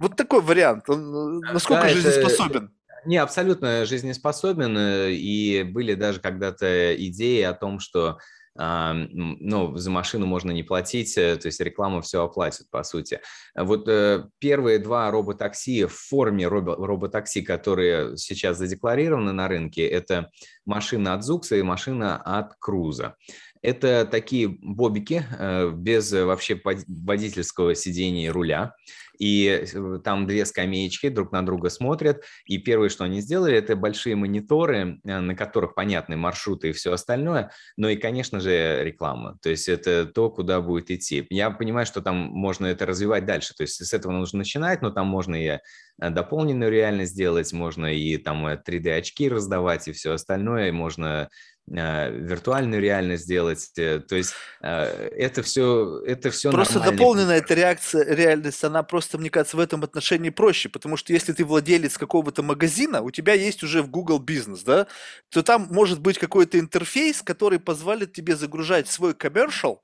[0.00, 0.88] Вот такой вариант.
[0.88, 2.64] Он э, насколько да, жизнеспособен?
[2.64, 3.08] Это...
[3.08, 4.76] Не, абсолютно жизнеспособен.
[4.76, 8.18] Э, и были даже когда-то идеи о том, что
[8.58, 13.20] ну, за машину можно не платить, э, то есть реклама все оплатит, по сути.
[13.54, 20.30] Вот э, первые два роботакси в форме роботакси, которые сейчас задекларированы на рынке, это
[20.66, 23.14] машина от Зукса и машина от Круза.
[23.62, 28.74] Это такие бобики э, без вообще водительского сидения и руля
[29.18, 33.76] и э, там две скамеечки друг на друга смотрят, и первое, что они сделали, это
[33.76, 39.38] большие мониторы, э, на которых понятны маршруты и все остальное, но и, конечно же, реклама,
[39.42, 41.26] то есть это то, куда будет идти.
[41.30, 44.90] Я понимаю, что там можно это развивать дальше, то есть с этого нужно начинать, но
[44.90, 45.60] там можно и э,
[46.10, 51.28] дополненную реальность сделать, можно и там 3D-очки раздавать и все остальное, можно
[51.70, 53.70] виртуальную реальность сделать.
[53.76, 59.18] Э, то есть а, это все, это все Просто дополненная эта реакция, реальность, она просто,
[59.18, 63.34] мне кажется, в этом отношении проще, потому что если ты владелец какого-то магазина, у тебя
[63.34, 64.86] есть уже в Google бизнес, да,
[65.30, 69.78] то там может быть какой-то интерфейс, который позволит тебе загружать свой commercial,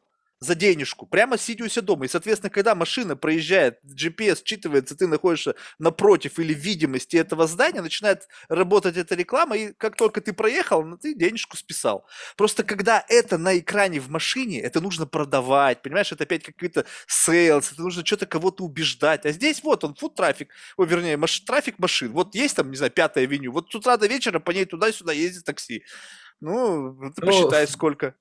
[0.44, 2.04] за денежку, прямо сидя у себя дома.
[2.04, 8.28] И, соответственно, когда машина проезжает, GPS считывается, ты находишься напротив или видимости этого здания, начинает
[8.48, 12.06] работать эта реклама, и как только ты проехал, ну, ты денежку списал.
[12.36, 17.72] Просто когда это на экране в машине, это нужно продавать, понимаешь, это опять какой-то sales,
[17.72, 19.26] это нужно что-то кого-то убеждать.
[19.26, 22.12] А здесь вот он, foot traffic, о, вернее, маш, трафик машин.
[22.12, 25.12] Вот есть там, не знаю, пятая авеню, вот с утра до вечера по ней туда-сюда
[25.12, 25.84] ездит такси.
[26.40, 28.14] Ну, ты ну, посчитай, сколько.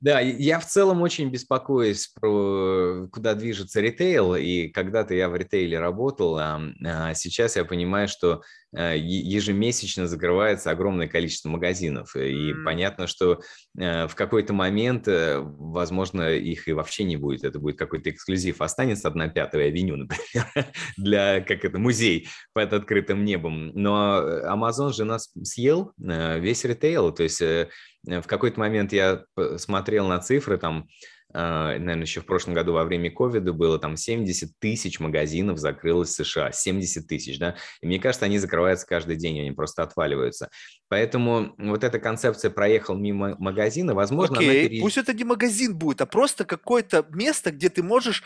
[0.00, 5.80] Да, я в целом очень беспокоюсь про куда движется ритейл, и когда-то я в ритейле
[5.80, 8.42] работал, а, сейчас я понимаю, что
[8.76, 12.62] а, ежемесячно закрывается огромное количество магазинов, и mm.
[12.62, 13.40] понятно, что
[13.80, 18.60] а, в какой-то момент, э, возможно, их и вообще не будет, это будет какой-то эксклюзив,
[18.60, 20.46] останется одна пятая авеню, например,
[20.98, 27.12] для, как это, музей под открытым небом, но Amazon же нас съел э, весь ритейл,
[27.12, 27.68] то есть э, Э,
[28.06, 29.24] в какой-то момент я
[29.56, 30.88] смотрел на цифры, там,
[31.32, 36.10] а, наверное, еще в прошлом году во время ковида было там 70 тысяч магазинов закрылось
[36.10, 40.48] в США, 70 тысяч, да, и мне кажется, они закрываются каждый день, они просто отваливаются.
[40.88, 44.80] Поэтому вот эта концепция проехал мимо магазина, возможно, Окей, она пере...
[44.80, 48.22] пусть это не магазин будет, а просто какое-то место, где ты можешь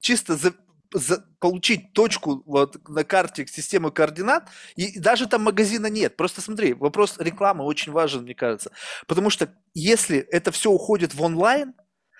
[0.00, 0.54] чисто за
[0.94, 6.16] за, получить точку вот на карте системы координат, и даже там магазина нет.
[6.16, 8.70] Просто смотри, вопрос рекламы очень важен, мне кажется.
[9.06, 11.74] Потому что если это все уходит в онлайн,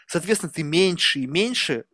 [0.09, 1.85] соответственно, ты меньше и меньше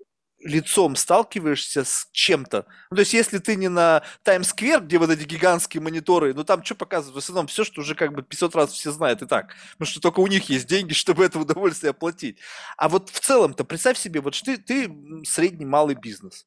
[0.42, 2.64] лицом сталкиваешься с чем-то.
[2.90, 6.64] Ну, то есть, если ты не на Таймс-сквер, где вот эти гигантские мониторы, ну, там
[6.64, 7.14] что показывают?
[7.14, 9.54] В основном все, что уже как бы 500 раз все знают и так.
[9.72, 12.38] Потому что только у них есть деньги, чтобы это удовольствие оплатить.
[12.78, 14.90] А вот в целом-то, представь себе, вот ты, ты
[15.24, 16.46] средний малый бизнес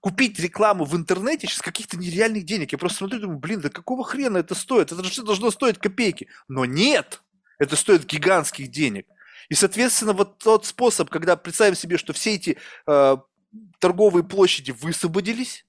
[0.00, 2.72] купить рекламу в интернете сейчас каких-то нереальных денег.
[2.72, 4.92] Я просто смотрю думаю, блин, да какого хрена это стоит?
[4.92, 6.28] Это же должно стоить копейки.
[6.48, 7.22] Но нет,
[7.58, 9.06] это стоит гигантских денег.
[9.48, 12.56] И, соответственно, вот тот способ, когда представим себе, что все эти
[12.86, 13.16] э,
[13.78, 15.66] торговые площади высвободились,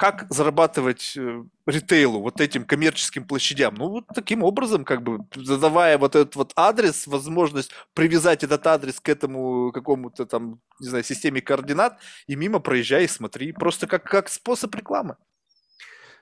[0.00, 3.74] как зарабатывать э, ритейлу, вот этим коммерческим площадям?
[3.74, 8.98] Ну, вот таким образом, как бы, задавая вот этот вот адрес, возможность привязать этот адрес
[8.98, 13.52] к этому какому-то там, не знаю, системе координат, и мимо проезжай и смотри.
[13.52, 15.16] Просто как, как способ рекламы.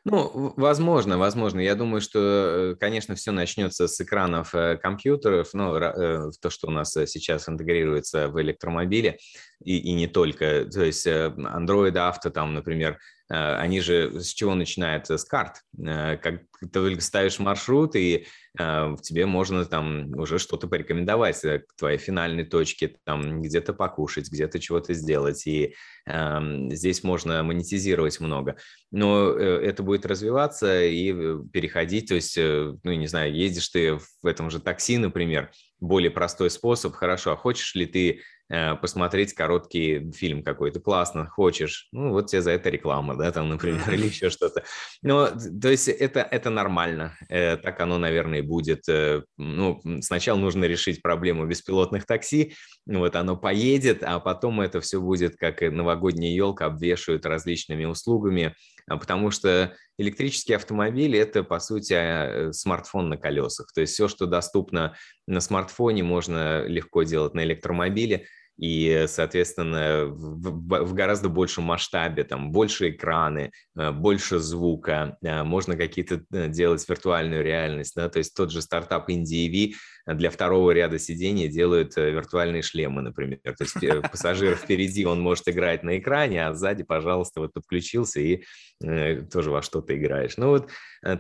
[0.05, 1.61] Ну, возможно, возможно.
[1.61, 6.71] Я думаю, что, э, конечно, все начнется с экранов э, компьютеров, ну, то, что у
[6.73, 9.19] нас сейчас интегрируется в электромобиле,
[9.63, 10.65] и, и не только.
[10.65, 12.99] То есть Android Auto, там, например,
[13.35, 15.11] они же с чего начинают?
[15.11, 15.63] С карт.
[15.79, 18.27] Э, как ты только ставишь маршрут, и
[18.59, 24.59] э, тебе можно там уже что-то порекомендовать к твоей финальной точке, там где-то покушать, где-то
[24.59, 25.47] чего-то сделать.
[25.47, 25.75] И
[26.07, 28.57] эм, здесь можно монетизировать много.
[28.91, 31.13] Но это будет развиваться и
[31.53, 36.49] переходить, то есть, ну, не знаю, ездишь ты в этом же такси, например, более простой
[36.51, 42.29] способ, хорошо, а хочешь ли ты Э, посмотреть короткий фильм какой-то, классно, хочешь, ну вот
[42.29, 44.65] тебе за это реклама, да, там, например, или еще что-то.
[45.03, 48.89] Но, то есть это, это нормально, э, так оно, наверное, будет.
[48.89, 52.55] Э, ну, сначала нужно решить проблему беспилотных такси,
[52.87, 58.55] вот оно поедет, а потом это все будет как новогодняя елка, обвешивают различными услугами,
[58.87, 63.71] а потому что электрический автомобиль– это, по сути, смартфон на колесах.
[63.75, 64.97] То есть все, что доступно
[65.27, 68.25] на смартфоне, можно легко делать на электромобиле–
[68.59, 75.77] и, соответственно, в, в гораздо большем масштабе, там, больше экраны, э, больше звука, э, можно
[75.77, 79.75] какие-то э, делать виртуальную реальность, да, то есть тот же стартап IndieV
[80.07, 83.77] для второго ряда сидений делают виртуальные шлемы, например, то есть
[84.11, 88.43] пассажир впереди, он может играть на экране, а сзади, пожалуйста, вот подключился и
[88.81, 90.39] тоже во что-то играешь.
[90.39, 90.71] Ну вот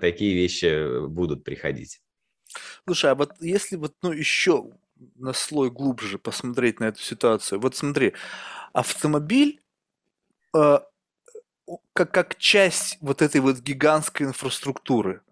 [0.00, 2.00] такие вещи будут приходить.
[2.86, 4.70] Слушай, а вот если вот, ну, еще
[5.16, 7.60] на слой глубже посмотреть на эту ситуацию.
[7.60, 8.14] Вот смотри,
[8.72, 9.60] автомобиль
[10.54, 10.78] э,
[11.92, 15.22] как, как часть вот этой вот гигантской инфраструктуры.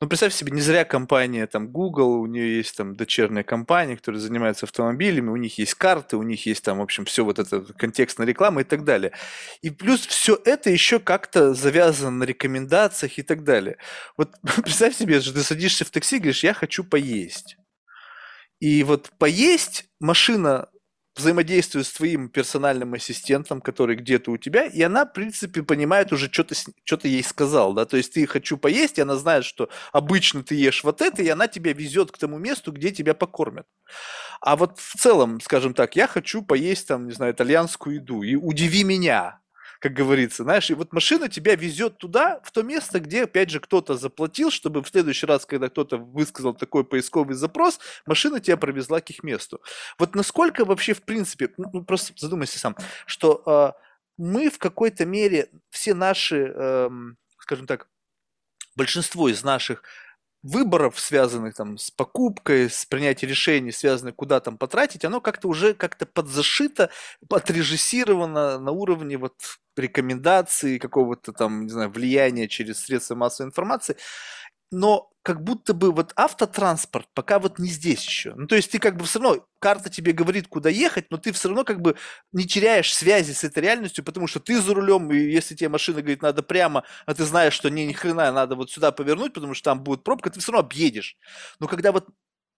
[0.00, 4.20] Ну, представь себе, не зря компания, там, Google, у нее есть там дочерняя компания, которая
[4.20, 7.60] занимается автомобилями, у них есть карты, у них есть там, в общем, все вот это
[7.74, 9.12] контекстная реклама и так далее.
[9.62, 13.78] И плюс все это еще как-то завязано на рекомендациях и так далее.
[14.16, 17.56] Вот представь себе, что ты садишься в такси и говоришь, я хочу поесть.
[18.60, 20.68] И вот поесть машина
[21.16, 26.30] взаимодействует с твоим персональным ассистентом, который где-то у тебя, и она, в принципе, понимает уже,
[26.30, 26.54] что ты,
[26.84, 30.42] что ты ей сказал, да, то есть ты хочу поесть, и она знает, что обычно
[30.42, 33.66] ты ешь вот это, и она тебя везет к тому месту, где тебя покормят.
[34.40, 38.34] А вот в целом, скажем так, я хочу поесть там, не знаю, итальянскую еду, и
[38.34, 39.40] удиви меня,
[39.80, 43.60] как говорится, знаешь, и вот машина тебя везет туда, в то место, где, опять же,
[43.60, 49.00] кто-то заплатил, чтобы в следующий раз, когда кто-то высказал такой поисковый запрос, машина тебя провезла
[49.00, 49.60] к их месту.
[49.98, 52.76] Вот насколько вообще, в принципе, ну, ну просто задумайся сам,
[53.06, 53.72] что э,
[54.16, 56.90] мы в какой-то мере все наши, э,
[57.38, 57.88] скажем так,
[58.76, 59.82] большинство из наших
[60.42, 65.74] выборов, связанных там с покупкой, с принятием решений, связанных куда там потратить, оно как-то уже
[65.74, 66.90] как-то подзашито,
[67.30, 69.34] отрежиссировано на уровне вот
[69.76, 73.96] рекомендаций, какого-то там, не знаю, влияния через средства массовой информации
[74.76, 78.34] но как будто бы вот автотранспорт пока вот не здесь еще.
[78.36, 81.32] Ну, то есть ты как бы все равно, карта тебе говорит, куда ехать, но ты
[81.32, 81.96] все равно как бы
[82.32, 86.02] не теряешь связи с этой реальностью, потому что ты за рулем, и если тебе машина
[86.02, 89.54] говорит, надо прямо, а ты знаешь, что не, ни хрена, надо вот сюда повернуть, потому
[89.54, 91.16] что там будет пробка, ты все равно объедешь.
[91.58, 92.06] Но когда вот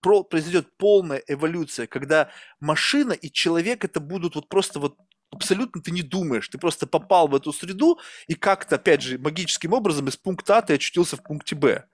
[0.00, 2.30] про, произойдет полная эволюция, когда
[2.60, 4.96] машина и человек это будут вот просто вот
[5.30, 9.72] абсолютно ты не думаешь, ты просто попал в эту среду и как-то, опять же, магическим
[9.72, 11.86] образом из пункта А ты очутился в пункте Б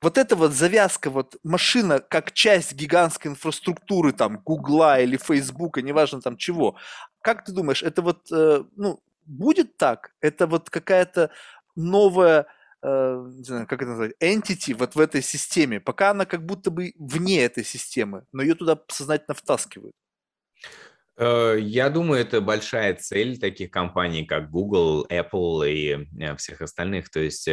[0.00, 6.20] вот эта вот завязка, вот машина как часть гигантской инфраструктуры там Гугла или Фейсбука, неважно
[6.20, 6.76] там чего,
[7.22, 10.12] как ты думаешь, это вот, э, ну, будет так?
[10.20, 11.30] Это вот какая-то
[11.76, 12.46] новая,
[12.82, 16.70] э, не знаю, как это назвать, entity вот в этой системе, пока она как будто
[16.70, 19.94] бы вне этой системы, но ее туда сознательно втаскивают.
[21.16, 27.10] Э, я думаю, это большая цель таких компаний, как Google, Apple и э, всех остальных.
[27.10, 27.48] То есть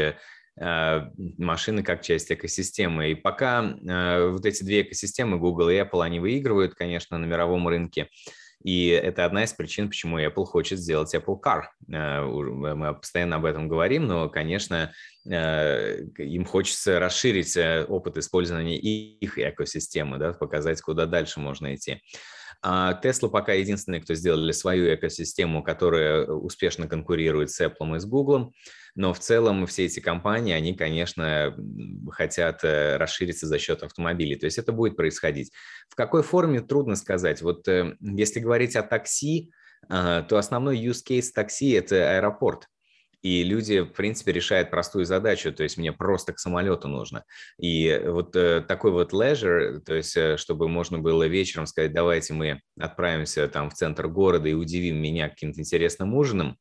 [0.59, 3.11] машины как часть экосистемы.
[3.11, 7.67] И пока э, вот эти две экосистемы, Google и Apple, они выигрывают, конечно, на мировом
[7.67, 8.09] рынке.
[8.63, 11.65] И это одна из причин, почему Apple хочет сделать Apple Car.
[11.93, 14.91] Э, мы постоянно об этом говорим, но, конечно,
[15.25, 17.57] им хочется расширить
[17.89, 22.01] опыт использования их экосистемы, да, показать, куда дальше можно идти.
[22.61, 28.05] А Tesla пока единственные, кто сделали свою экосистему, которая успешно конкурирует с Apple и с
[28.05, 28.53] Google.
[28.97, 31.55] Но в целом все эти компании, они, конечно,
[32.11, 34.35] хотят э, расшириться за счет автомобилей.
[34.35, 35.53] То есть это будет происходить.
[35.87, 37.41] В какой форме, трудно сказать.
[37.41, 39.51] Вот э, если говорить о такси,
[39.87, 42.67] то основной use case такси– это аэропорт.
[43.23, 47.23] И люди, в принципе, решают простую задачу, то есть мне просто к самолету нужно.
[47.59, 52.33] И вот э, такой вот leisure, то есть э, чтобы можно было вечером сказать, давайте
[52.33, 56.57] мы отправимся там в центр города и удивим меня каким-то интересным ужином,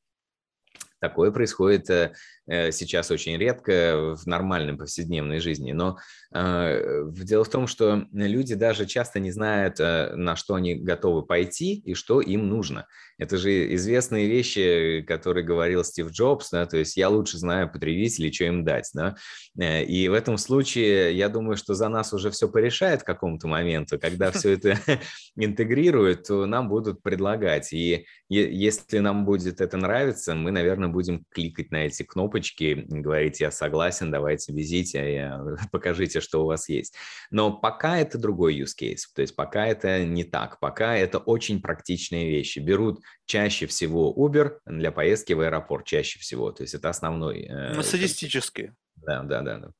[0.98, 2.14] Такое происходит э,
[2.46, 5.72] сейчас очень редко в нормальной повседневной жизни.
[5.72, 5.98] Но
[6.32, 11.74] э, дело в том, что люди даже часто не знают, на что они готовы пойти
[11.74, 12.86] и что им нужно.
[13.18, 18.30] Это же известные вещи, которые говорил Стив Джобс, да, то есть я лучше знаю потребителей,
[18.30, 18.90] что им дать.
[18.92, 19.16] Да?
[19.58, 23.98] И в этом случае я думаю, что за нас уже все порешает к какому-то моменту.
[23.98, 24.78] Когда все это
[25.36, 27.72] интегрируют, то нам будут предлагать.
[27.72, 32.02] И если нам будет это нравиться, мы, наверное, будем кликать на эти
[32.36, 35.32] кнопочки, говорить, я согласен, давайте везите,
[35.72, 36.94] покажите, что у вас есть.
[37.30, 41.60] Но пока это другой use case, то есть пока это не так, пока это очень
[41.60, 42.58] практичные вещи.
[42.58, 47.46] Берут чаще всего Uber для поездки в аэропорт, чаще всего, то есть это основной.
[47.48, 48.74] Э, ну, статистически.
[48.96, 49.70] Да, да, да, да.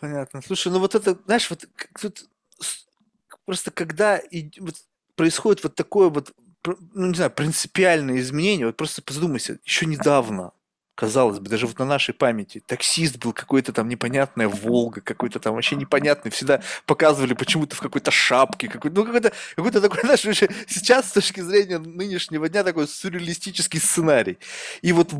[0.00, 0.40] Понятно.
[0.42, 1.68] Слушай, ну вот это, знаешь, вот
[2.00, 2.24] тут
[3.44, 4.74] просто когда и, вот
[5.14, 6.32] происходит вот такое вот
[6.94, 8.66] ну, не знаю, принципиальное изменение.
[8.66, 10.52] Вот просто задумайся, еще недавно,
[11.00, 15.54] казалось бы, даже вот на нашей памяти, таксист был какой-то там непонятная Волга, какой-то там
[15.54, 20.20] вообще непонятный, всегда показывали почему-то в какой-то шапке, какой ну какой-то какой такой, знаешь,
[20.68, 24.36] сейчас с точки зрения нынешнего дня такой сюрреалистический сценарий.
[24.82, 25.14] И вот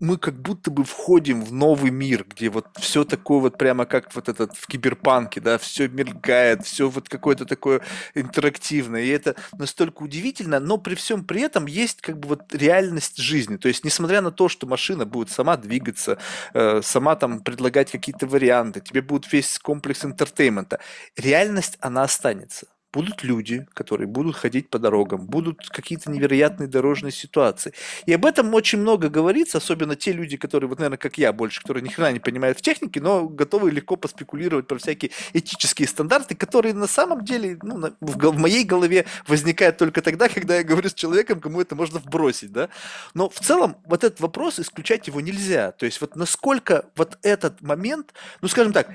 [0.00, 4.14] мы как будто бы входим в новый мир, где вот все такое вот прямо как
[4.14, 7.82] вот этот в киберпанке, да, все мелькает, все вот какое-то такое
[8.14, 13.18] интерактивное, и это настолько удивительно, но при всем при этом есть как бы вот реальность
[13.18, 16.18] жизни, то есть несмотря на то, что машина будет сама двигаться,
[16.54, 20.80] э, сама там предлагать какие-то варианты, тебе будет весь комплекс entertainment а,
[21.16, 27.72] реальность она останется будут люди, которые будут ходить по дорогам, будут какие-то невероятные дорожные ситуации.
[28.06, 31.60] И об этом очень много говорится, особенно те люди, которые, вот, наверное, как я больше,
[31.62, 36.34] которые ни хрена не понимают в технике, но готовы легко поспекулировать про всякие этические стандарты,
[36.34, 40.88] которые на самом деле ну, в, в моей голове возникают только тогда, когда я говорю
[40.88, 42.52] с человеком, кому это можно вбросить.
[42.52, 42.68] Да?
[43.14, 45.72] Но в целом вот этот вопрос, исключать его нельзя.
[45.72, 48.88] То есть вот насколько вот этот момент, ну скажем так,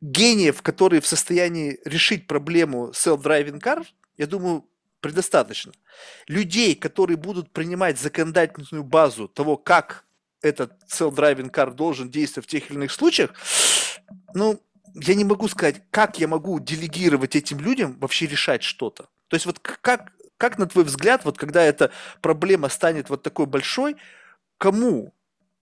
[0.00, 3.86] гениев, которые в состоянии решить проблему self-driving car,
[4.16, 4.66] я думаю,
[5.00, 5.72] предостаточно.
[6.26, 10.04] Людей, которые будут принимать законодательную базу того, как
[10.42, 13.34] этот self-driving car должен действовать в тех или иных случаях,
[14.34, 14.60] ну,
[14.94, 19.08] я не могу сказать, как я могу делегировать этим людям вообще решать что-то.
[19.28, 21.90] То есть вот как, как на твой взгляд, вот когда эта
[22.20, 23.96] проблема станет вот такой большой,
[24.58, 25.14] кому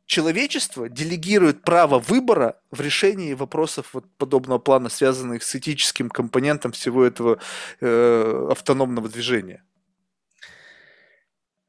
[0.09, 7.05] человечество делегирует право выбора в решении вопросов вот подобного плана, связанных с этическим компонентом всего
[7.05, 7.39] этого
[7.81, 9.63] э, автономного движения?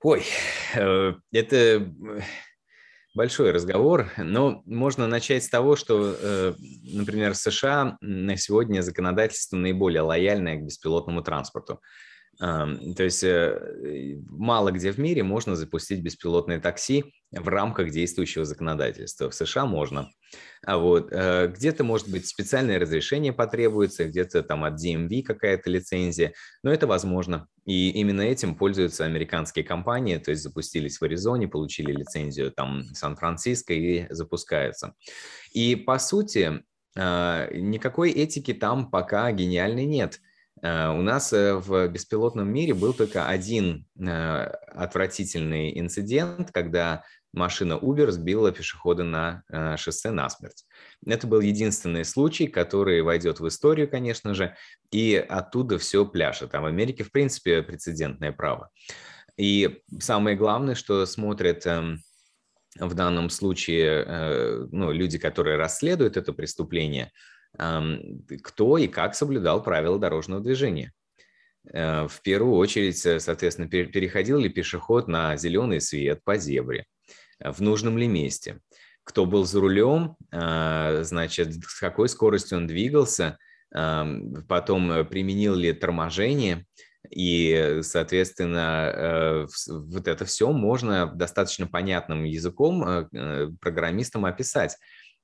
[0.02, 0.24] Ой,
[0.74, 1.94] э, это
[3.14, 6.53] большой разговор, но можно начать с того, что, э,
[6.94, 11.82] например, в США на сегодня законодательство наиболее лояльное к беспилотному транспорту.
[12.40, 19.30] То есть э, мало где в мире можно запустить беспилотные такси в рамках действующего законодательства.
[19.30, 20.10] В США можно.
[20.66, 26.32] А вот э, где-то, может быть, специальное разрешение потребуется, где-то там от DMV какая-то лицензия,
[26.64, 27.48] но это возможно.
[27.66, 33.74] И именно этим пользуются американские компании, то есть запустились в Аризоне, получили лицензию там Сан-Франциско
[33.74, 34.94] и запускаются.
[35.52, 36.64] И по сути,
[36.95, 40.28] никакой этики там пока гениальной нет– Э,
[40.61, 48.10] у нас э, в беспилотном мире был только один э, отвратительный инцидент, когда машина Uber
[48.11, 49.44] сбила пешехода на
[49.77, 50.65] шоссе насмерть.
[51.06, 54.56] Это был единственный случай, который войдет в историю, конечно же,
[54.91, 56.56] и оттуда все пляшет.
[56.56, 58.72] А в Америке, в принципе, прецедентное право.
[59.38, 61.99] И самое главное, что смотрят эм,
[62.80, 67.11] в данном случае ну, люди, которые расследуют это преступление–
[68.44, 70.94] кто и как соблюдал правила дорожного движения.
[71.72, 76.86] Э, в первую очередь, э, соответственно, переходил ли пешеход на зеленый свет по зебре,
[77.40, 78.60] э, в нужном ли месте,
[79.03, 83.40] кто был за рулем, значит, с какой скоростью он двигался,
[83.72, 86.68] потом применил ли торможение,
[87.10, 93.10] и, соответственно, вот это все можно достаточно понятным языком
[93.60, 94.77] программистам описать.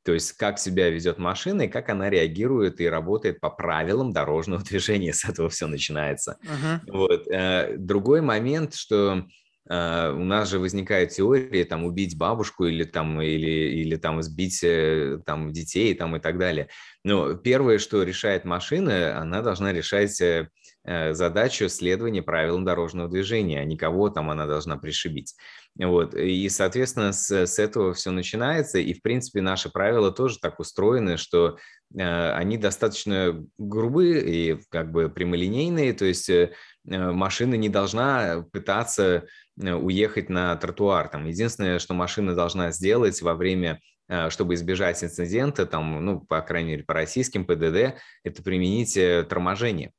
[0.06, 4.64] То есть как себя ведет машина и как она реагирует и работает по правилам дорожного
[4.64, 5.12] движения.
[5.12, 6.38] С этого все начинается.
[6.44, 6.80] Uh-huh.
[6.92, 7.28] Вот.
[7.28, 9.26] Э, другой момент, что
[9.68, 14.64] Uh, у нас же возникает теория там убить бабушку или там или или там сбить
[14.64, 16.70] э, там детей там и так далее.
[17.04, 20.50] Но первое, что решает машина, она должна решать э,
[20.84, 25.34] э, задачу следования правилам дорожного движения, а никого там она должна пришибить.
[25.78, 26.14] Вот.
[26.16, 28.80] И, соответственно, с, с этого все начинается.
[28.80, 31.58] И, в принципе, наши правила тоже так устроены, что
[31.98, 35.94] э, они достаточно грубые и как бы прямолинейные.
[35.94, 36.54] То есть э,
[36.86, 39.26] машина не должна пытаться
[39.62, 41.08] Э, уехать на тротуар.
[41.10, 43.80] Там единственное, что машина должна сделать во время
[44.10, 49.24] э, чтобы избежать инцидента, там, ну, по крайней мере, по российским ПДД, это применить э,
[49.24, 49.92] торможение.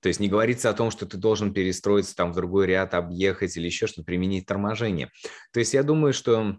[0.00, 3.56] То есть не говорится о том, что ты должен перестроиться там в другой ряд, объехать
[3.56, 5.10] или еще что-то, применить торможение.
[5.52, 6.56] То есть я думаю, что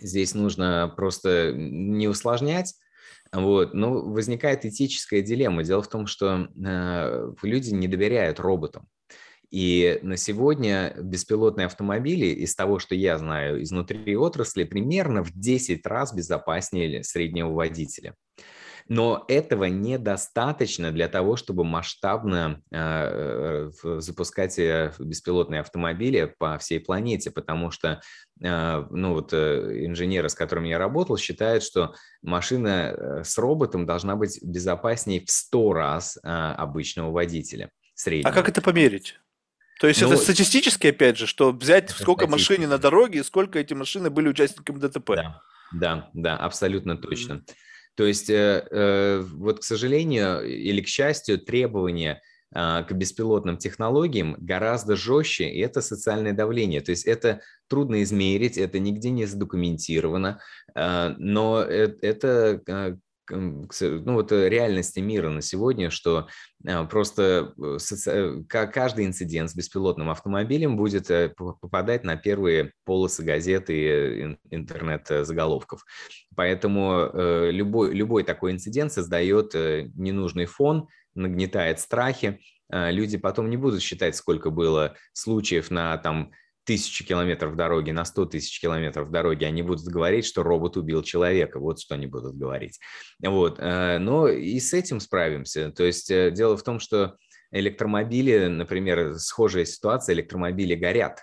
[0.00, 2.74] здесь нужно просто не усложнять,
[3.32, 3.74] вот.
[3.74, 5.62] Но возникает этическая дилемма.
[5.62, 8.88] Дело в том, что э, люди не доверяют роботам.
[9.50, 15.86] И на сегодня беспилотные автомобили, из того, что я знаю изнутри отрасли, примерно в 10
[15.86, 18.14] раз безопаснее среднего водителя.
[18.88, 27.30] Но этого недостаточно для того, чтобы масштабно э, запускать э, беспилотные автомобили по всей планете,
[27.30, 28.00] потому что
[28.42, 33.84] э, ну вот э, инженеры, с которыми я работал, считают, что машина э, с роботом
[33.84, 37.70] должна быть безопаснее в 100 раз э, обычного водителя.
[37.94, 38.30] Среднего.
[38.30, 39.18] А как это померить?
[39.80, 43.58] То есть ну, это статистически, опять же, что взять сколько машин на дороге и сколько
[43.58, 45.10] эти машины были участниками ДТП.
[45.16, 45.42] Да,
[45.72, 47.34] да, да абсолютно точно.
[47.34, 47.54] Mm-hmm.
[47.98, 52.22] То есть, э, э, вот, к сожалению или к счастью, требования
[52.54, 56.80] э, к беспилотным технологиям гораздо жестче, и это социальное давление.
[56.80, 60.40] То есть это трудно измерить, это нигде не задокументировано,
[60.76, 62.96] э, но э, это э,
[63.30, 66.28] ну, вот э, реальности мира на сегодня, что
[66.66, 73.74] а, просто э, каждый инцидент с беспилотным автомобилем будет э, попадать на первые полосы газеты
[73.74, 75.84] и интернет-заголовков.
[76.34, 77.10] Поэтому
[77.50, 82.40] любой, любой такой инцидент создает ненужный фон, нагнетает страхи,
[82.70, 86.30] люди потом не будут считать, сколько было случаев на там
[86.68, 91.58] тысячи километров дороги на 100 тысяч километров дороги, они будут говорить, что робот убил человека.
[91.58, 92.78] Вот что они будут говорить.
[93.24, 93.58] Вот.
[93.58, 95.72] Э, но и с этим справимся.
[95.72, 97.16] То есть э, дело в том, что
[97.52, 101.22] электромобили, например, схожая ситуация, электромобили горят.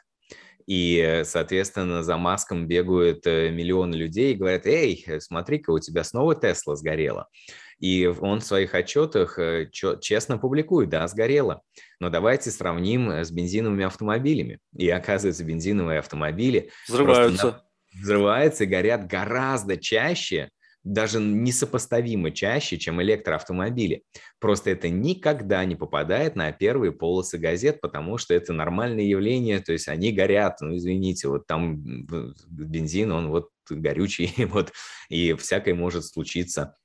[0.68, 6.36] И, соответственно, за маском бегают э, миллионы людей и говорят, эй, смотри-ка, у тебя снова
[6.36, 7.28] Тесла сгорела.
[7.80, 11.62] И он в своих отчетах э, честно публикует, да, сгорело.
[12.00, 14.60] Но давайте сравним э, с бензиновыми автомобилями.
[14.76, 17.62] И оказывается, бензиновые автомобили взрываются.
[17.94, 20.50] Взрываются и горят гораздо чаще,
[20.86, 24.04] даже несопоставимо чаще, чем электроавтомобили.
[24.40, 29.74] Просто это никогда не попадает на первые полосы газет, потому что это нормальное явление, то
[29.74, 31.84] есть они горят, ну извините, вот там
[32.48, 34.72] бензин, он вот горючий, вот,
[35.10, 36.78] и всякое может случиться.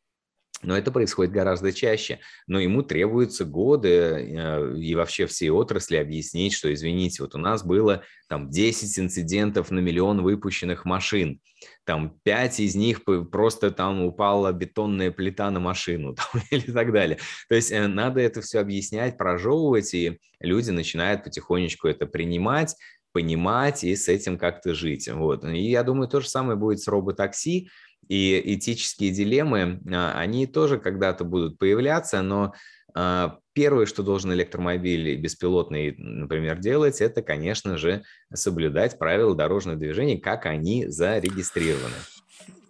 [0.62, 2.20] Но это происходит гораздо чаще.
[2.46, 7.64] Но ему требуются годы э, и вообще все отрасли объяснить, что, извините, вот у нас
[7.64, 11.40] было там 10 инцидентов на миллион выпущенных машин.
[11.84, 17.18] Там 5 из них просто там упала бетонная плита на машину там, или так далее.
[17.48, 22.76] То есть э, надо это все объяснять, прожевывать, и люди начинают потихонечку это принимать,
[23.12, 25.08] понимать и с этим как-то жить.
[25.08, 25.44] Вот.
[25.44, 27.62] И я думаю, то же самое будет с роботакси.
[27.62, 27.70] такси
[28.10, 32.52] и этические дилеммы, а, они тоже когда-то будут появляться, но
[32.92, 38.02] а, первое, что должен электромобиль беспилотный, например, делать, это, конечно же,
[38.34, 41.94] соблюдать правила дорожного движения, как они зарегистрированы.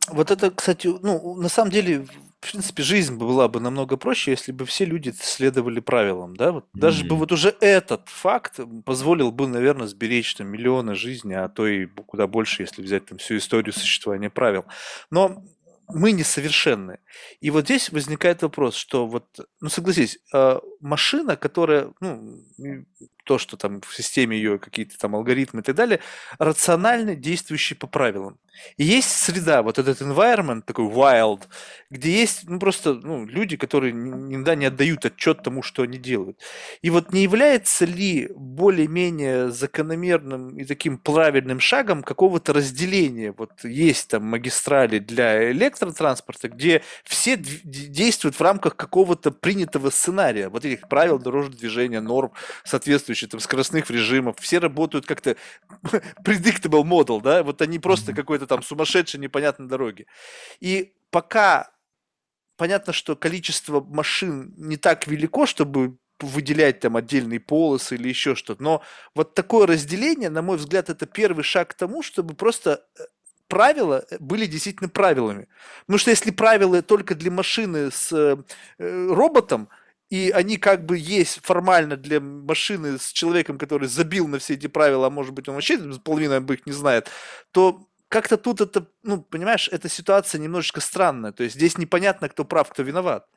[0.08, 2.06] Вот это, кстати, ну, на самом деле,
[2.40, 6.52] в принципе, жизнь была бы намного проще, если бы все люди следовали правилам, да?
[6.52, 6.80] Вот mm-hmm.
[6.80, 11.66] Даже бы вот уже этот факт позволил бы, наверное, сберечь там миллионы жизней, а то
[11.66, 14.64] и куда больше, если взять там всю историю существования правил.
[15.10, 15.44] Но
[15.92, 16.98] мы несовершенны.
[17.40, 19.26] И вот здесь возникает вопрос, что вот,
[19.60, 22.38] ну согласись, а, машина, которая, ну,
[23.24, 26.00] то, что там в системе ее какие-то там алгоритмы и так далее,
[26.38, 28.38] рационально действующий по правилам.
[28.76, 31.42] И есть среда, вот этот environment такой wild,
[31.90, 36.38] где есть ну, просто ну, люди, которые никогда не отдают отчет тому, что они делают.
[36.82, 43.32] И вот не является ли более-менее закономерным и таким правильным шагом какого-то разделения?
[43.36, 50.64] Вот есть там магистрали для электротранспорта, где все действуют в рамках какого-то принятого сценария, вот
[50.64, 52.32] этих правил дорожного движения, норм,
[52.64, 55.36] соответствующих там скоростных режимов, все работают как-то
[56.24, 60.06] predictable model, да, вот они просто какой-то там сумасшедшей непонятной дороги.
[60.60, 61.70] И пока
[62.56, 68.62] понятно, что количество машин не так велико, чтобы выделять там отдельные полосы или еще что-то.
[68.62, 68.82] Но
[69.14, 73.02] вот такое разделение, на мой взгляд, это первый шаг к тому, чтобы просто э,
[73.48, 75.48] правила э, были действительно правилами.
[75.86, 78.36] Потому что если правила только для машины с э,
[78.78, 79.68] роботом,
[80.10, 84.66] и они как бы есть формально для машины с человеком, который забил на все эти
[84.66, 87.08] правила, а может быть он вообще половина об их не знает,
[87.52, 91.30] то как-то тут это, ну, понимаешь, эта ситуация немножечко странная.
[91.30, 93.28] То есть здесь непонятно, кто прав, кто виноват.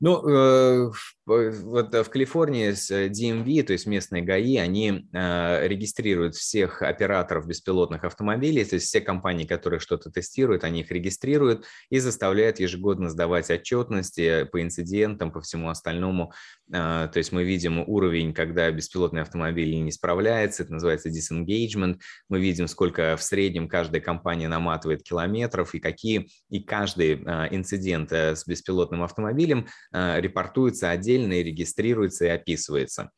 [0.00, 0.92] Ну, э,
[1.26, 8.04] вот в Калифорнии с DMV, то есть местные ГАИ, они э, регистрируют всех операторов беспилотных
[8.04, 13.50] автомобилей, то есть все компании, которые что-то тестируют, они их регистрируют и заставляют ежегодно сдавать
[13.50, 16.32] отчетности по инцидентам, по всему остальному.
[16.72, 21.98] Э, то есть мы видим уровень, когда беспилотный автомобиль не справляется, это называется disengagement.
[22.28, 28.46] Мы видим, сколько в среднем каждая компания наматывает километров и какие, и каждый инцидент с
[28.46, 33.10] беспилотным автомобилем Э, репортуется отдельно и регистрируется и описывается.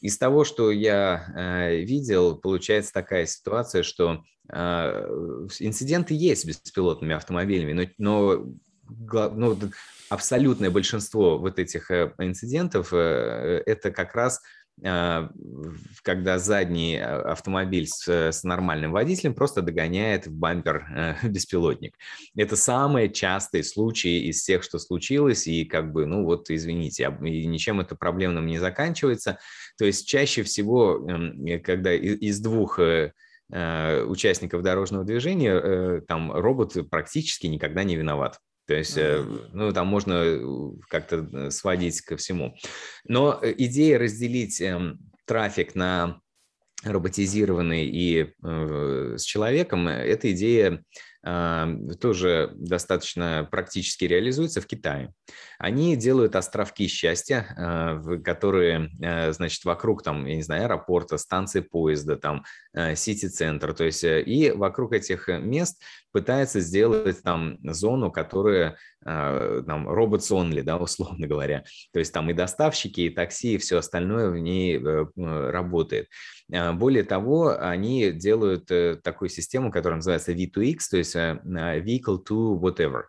[0.00, 4.22] Из того, что я э, видел, получается такая ситуация, что
[4.52, 4.56] э,
[5.60, 8.44] инциденты есть с беспилотными автомобилями, но,
[8.88, 9.58] но ну,
[10.08, 14.40] абсолютное большинство вот этих инцидентов это как раз
[14.80, 21.96] когда задний а, автомобиль с, с нормальным водителем просто догоняет в бампер э, беспилотник.
[22.36, 27.80] Это самые частые случаи из всех, что случилось, и как бы, ну вот, извините, ничем
[27.80, 29.38] это проблемным не заканчивается.
[29.78, 33.12] То есть чаще всего, эм, когда из двух э,
[33.52, 38.40] э, участников дорожного движения, там робот практически никогда не виноват.
[38.66, 39.50] То есть, mm-hmm.
[39.52, 40.40] ну, там можно э,
[40.88, 42.54] как-то э, сводить ко всему.
[43.04, 46.20] Но идея разделить эм, трафик на
[46.84, 50.82] роботизированный и э, с человеком, эта идея
[52.00, 55.14] тоже достаточно практически реализуется в Китае.
[55.56, 61.60] Они делают островки счастья, а, которые, э, значит, вокруг там, я не знаю, аэропорта, станции
[61.60, 62.44] поезда, там,
[62.74, 65.80] э, сити-центр, то есть, э, и вокруг этих мест
[66.12, 71.64] пытается сделать там зону, которая там роботс only, да, условно говоря.
[71.92, 76.08] То есть там и доставщики, и такси, и все остальное в ней работает.
[76.48, 78.70] Более того, они делают
[79.02, 83.02] такую систему, которая называется V2X, то есть Vehicle to Whatever.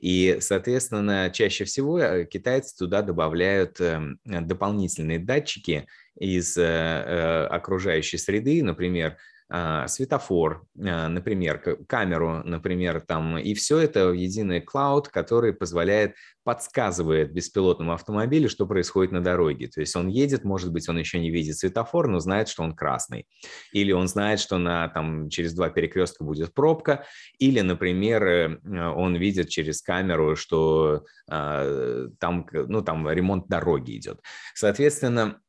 [0.00, 5.86] И, соответственно, чаще всего э, китайцы туда добавляют эм, дополнительные датчики
[6.18, 9.16] из э, э, окружающей среды, например, а,
[9.50, 16.14] светофор, а, например, камеру, например, там, и все это в единый клауд, который позволяет,
[16.44, 19.68] подсказывает беспилотному автомобилю, что происходит на дороге.
[19.68, 22.74] То есть он едет, может быть, он еще не видит светофор, но знает, что он
[22.74, 23.26] красный.
[23.72, 27.04] Или он знает, что на, там, через два перекрестка будет пробка.
[27.38, 34.20] Или, например, э, он видит через камеру, что там, ну, там ремонт дороги идет.
[34.54, 35.40] Соответственно,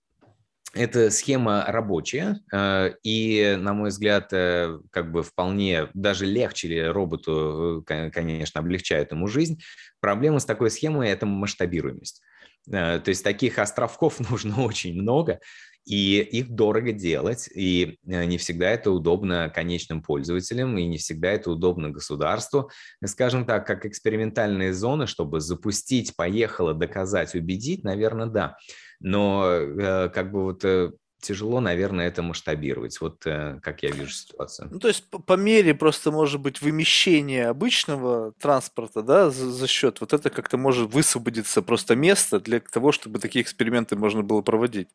[0.74, 7.84] эта схема рабочая, э, и, на мой взгляд, э, как бы вполне даже легче роботу,
[7.88, 9.62] э, конечно, облегчает ему жизнь.
[10.00, 12.22] Проблема с такой схемой– это масштабируемость.
[12.70, 15.40] То есть таких островков нужно очень много,
[15.84, 21.50] и их дорого делать, и не всегда это удобно конечным пользователям, и не всегда это
[21.50, 22.70] удобно государству.
[23.04, 28.58] Скажем так, как экспериментальные зоны, чтобы запустить, поехало, доказать, убедить, наверное, да
[29.02, 30.92] но э, как бы вот э,
[31.22, 33.00] тяжело, наверное, это масштабировать.
[33.00, 34.70] Вот э, как я вижу ситуацию.
[34.72, 39.68] Ну, то есть по, по мере просто, может быть, вымещения обычного транспорта, да, за, за
[39.68, 44.42] счет вот это как-то может высвободиться просто место для того, чтобы такие эксперименты можно было
[44.42, 44.90] проводить.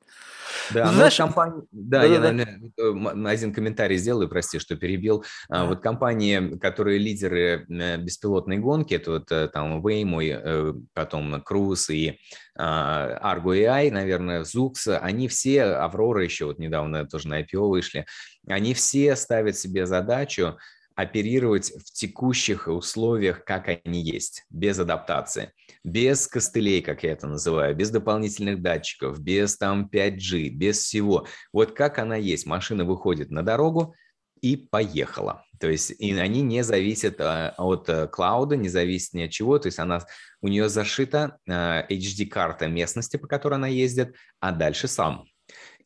[0.72, 1.62] Да, ну, знаешь, компания...
[1.72, 2.32] да, да, я, да.
[2.32, 5.24] наверное, один комментарий сделаю, прости, что перебил.
[5.48, 5.64] Да.
[5.66, 12.18] Вот компании, которые лидеры беспилотной гонки, это вот там Waymo, потом Cruise и
[12.58, 18.06] Argo AI, наверное, Zux, они все, Аврора еще вот недавно тоже на IPO вышли,
[18.48, 20.56] они все ставят себе задачу
[20.94, 25.52] оперировать в текущих условиях, как они есть, без адаптации,
[25.86, 31.28] без костылей, как я это называю, без дополнительных датчиков, без там 5G, без всего.
[31.52, 32.44] Вот как она есть.
[32.44, 33.94] Машина выходит на дорогу
[34.42, 35.44] и поехала.
[35.60, 39.60] То есть и они не зависят а, от э, клауда, не зависят ни от чего.
[39.60, 40.00] То есть она,
[40.42, 45.24] у нее зашита HD-карта местности, по которой она ездит, а дальше сам.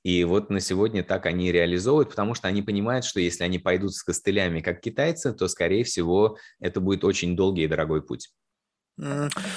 [0.02, 3.94] И вот на сегодня так они реализовывают, потому что они понимают, что если они пойдут
[3.94, 8.31] с костылями, как китайцы, то, скорее всего, это будет очень долгий и дорогой путь.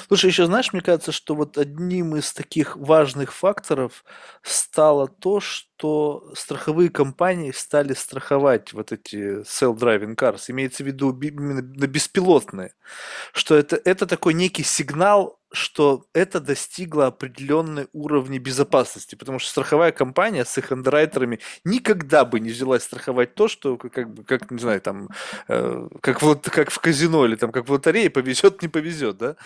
[0.08, 4.04] Слушай, еще знаешь, мне кажется, что вот одним из таких важных факторов
[4.42, 11.60] стало то, что страховые компании стали страховать вот эти self-driving cars, имеется в виду именно
[11.62, 12.72] на беспилотные,
[13.32, 19.92] что это, это такой некий сигнал что это достигло определенной уровня безопасности, потому что страховая
[19.92, 24.58] компания с их андеррайтерами никогда бы не взялась страховать то, что как бы, как не
[24.58, 25.08] знаю, там,
[25.48, 29.36] э, как вот как в казино или там как в лотерее повезет, не повезет, да.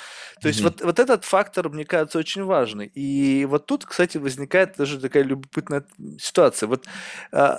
[0.41, 0.65] То есть mm-hmm.
[0.65, 2.87] вот вот этот фактор мне кажется очень важный.
[2.87, 5.85] И вот тут, кстати, возникает даже такая любопытная
[6.19, 6.67] ситуация.
[6.67, 6.87] Вот
[7.33, 7.57] э,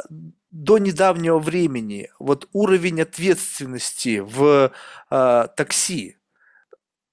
[0.51, 4.71] до недавнего времени вот уровень ответственности в
[5.11, 6.18] э, такси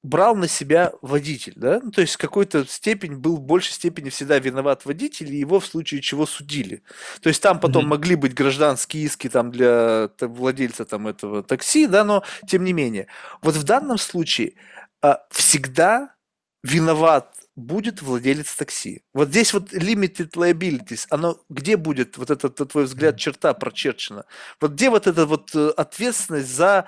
[0.07, 4.39] брал на себя водитель, да, ну, то есть какой-то степень был в большей степени всегда
[4.39, 6.83] виноват водитель, и его в случае чего судили.
[7.21, 7.89] То есть там потом mm-hmm.
[7.89, 12.73] могли быть гражданские иски там для там, владельца там этого такси, да, но тем не
[12.73, 13.09] менее.
[13.43, 14.55] Вот в данном случае
[15.03, 16.15] а, всегда
[16.63, 19.03] виноват будет владелец такси.
[19.15, 24.27] Вот здесь вот limited liabilities, оно где будет вот этот, твой взгляд, черта прочерчена?
[24.61, 26.87] Вот где вот эта вот э, ответственность за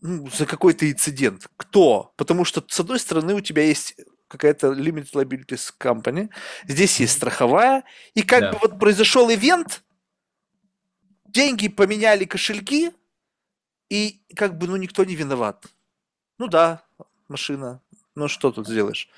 [0.00, 1.48] за какой-то инцидент.
[1.56, 2.12] Кто?
[2.16, 3.96] Потому что, с одной стороны, у тебя есть
[4.28, 6.30] какая-то limited liabilities company,
[6.66, 7.84] здесь есть страховая,
[8.14, 8.52] и как да.
[8.52, 9.82] бы вот произошел ивент,
[11.26, 12.92] деньги поменяли кошельки,
[13.88, 15.66] и как бы, ну, никто не виноват.
[16.38, 16.84] Ну да,
[17.28, 17.82] машина,
[18.14, 19.08] ну что тут сделаешь?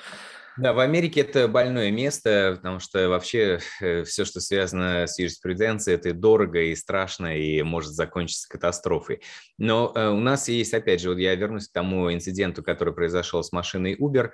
[0.58, 5.96] Да, в Америке это больное место, потому что вообще э, все, что связано с юриспруденцией,
[5.96, 9.22] это дорого и страшно, и может закончиться катастрофой.
[9.56, 13.42] Но э, у нас есть, опять же, вот я вернусь к тому инциденту, который произошел
[13.42, 14.32] с машиной Uber,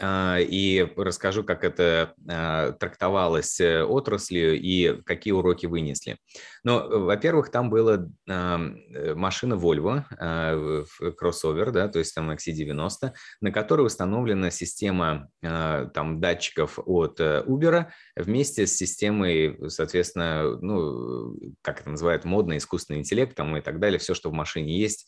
[0.00, 6.18] и расскажу, как это э, трактовалось э, отраслью и какие уроки вынесли.
[6.64, 10.84] Э, во-первых, там была э, машина Volvo, э,
[11.16, 17.86] кроссовер, да, то есть там XC90, на которой установлена система там датчиков от э, Uber
[18.16, 23.98] вместе с системой, соответственно, ну, как это называют, модный искусственный интеллект там и так далее,
[23.98, 25.06] все, что в машине есть,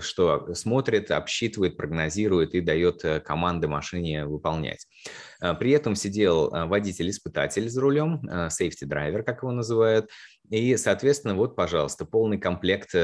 [0.00, 4.86] что смотрит, обсчитывает, прогнозирует и дает команды машине выполнять.
[5.40, 10.10] Э, при этом сидел э, водитель-испытатель за рулем, э, safety driver, как его называют,
[10.50, 12.94] и, соответственно, вот, пожалуйста, полный комплект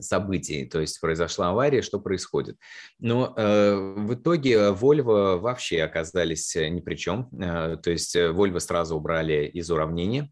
[0.00, 2.56] событий, то есть произошла авария, что происходит.
[2.98, 8.96] Но э, в итоге Volvo вообще оказались ни при чем, э, то есть Volvo сразу
[8.96, 10.30] убрали из уравнения,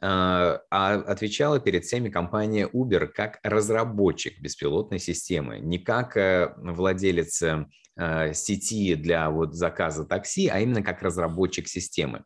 [0.00, 6.16] а отвечала перед всеми компания Uber как разработчик беспилотной системы, не как
[6.56, 7.64] владелец Э,
[7.96, 12.24] сети для вот заказа такси, а именно как разработчик системы.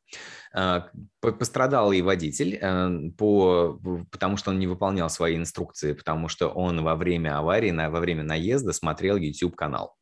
[0.55, 0.83] Э,
[1.21, 3.79] пострадал и водитель, э, по,
[4.11, 8.23] потому что он не выполнял свои инструкции, потому что он во время аварии, во время
[8.23, 9.98] наезда смотрел YouTube-канал.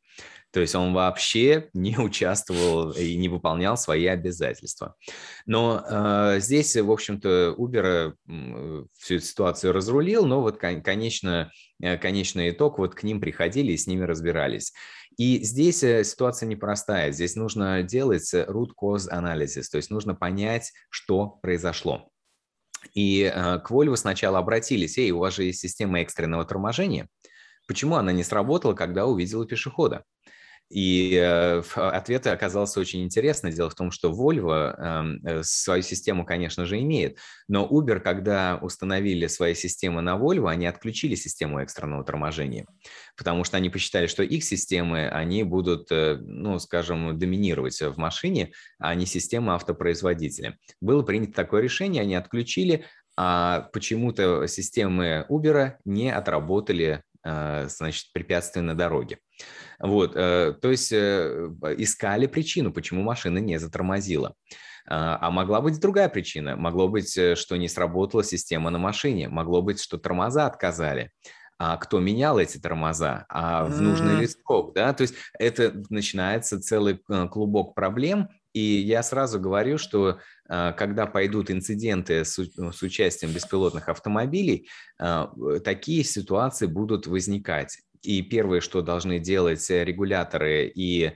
[0.53, 4.95] То есть он вообще не участвовал и не выполнял свои обязательства.
[5.45, 8.15] Но э, здесь, в общем-то, Uber
[8.99, 11.51] всю эту ситуацию разрулил, но вот, конечно,
[11.81, 14.73] конечный итог, вот к ним приходили и с ними разбирались.
[15.17, 17.11] И здесь э, ситуация непростая.
[17.11, 22.11] Здесь нужно делать э, root cause analysis, то есть нужно понять, что произошло.
[22.93, 27.09] И э, к Volvo сначала обратились, эй, у вас же есть система экстренного торможения,
[27.67, 30.05] почему она не сработала, когда увидела пешехода?
[30.69, 33.53] И э, ответ оказался очень интересный.
[33.53, 38.59] Дело в том, что Volvo эм, э, свою систему, конечно же, имеет, но Uber, когда
[38.61, 42.67] установили свои системы на Volvo, они отключили систему экстренного торможения,
[43.17, 48.51] потому что они посчитали, что их системы, они будут, э, ну, скажем, доминировать в машине,
[48.79, 50.59] а не система автопроизводителя.
[50.81, 52.87] Было принято такое решение, они отключили,
[53.17, 57.03] а почему-то системы Uber не отработали
[57.69, 59.19] значит, препятствия на дороге.
[59.79, 64.35] Вот, э, то есть э, искали причину, почему машина не затормозила.
[64.89, 66.55] А могла быть другая причина.
[66.55, 69.29] Могло быть, что не сработала система на машине.
[69.29, 71.11] Могло быть, что тормоза отказали
[71.59, 76.61] а кто менял эти тормоза, а в нужный ли срок, да, то есть это начинается
[76.61, 77.01] целый
[77.31, 80.19] клубок проблем, и я сразу говорю, что
[80.49, 84.67] а, когда пойдут инциденты с, ну, с участием беспилотных автомобилей,
[84.99, 85.31] а,
[85.63, 87.81] такие ситуации будут возникать.
[88.01, 91.13] И первое, что должны делать регуляторы и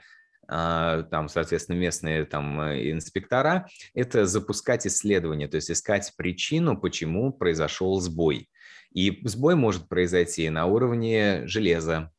[0.49, 7.99] а, там, соответственно, местные там инспектора, это запускать исследования, то есть искать причину, почему произошел
[8.03, 8.51] сбой.
[8.93, 12.13] И сбой может произойти на уровне железа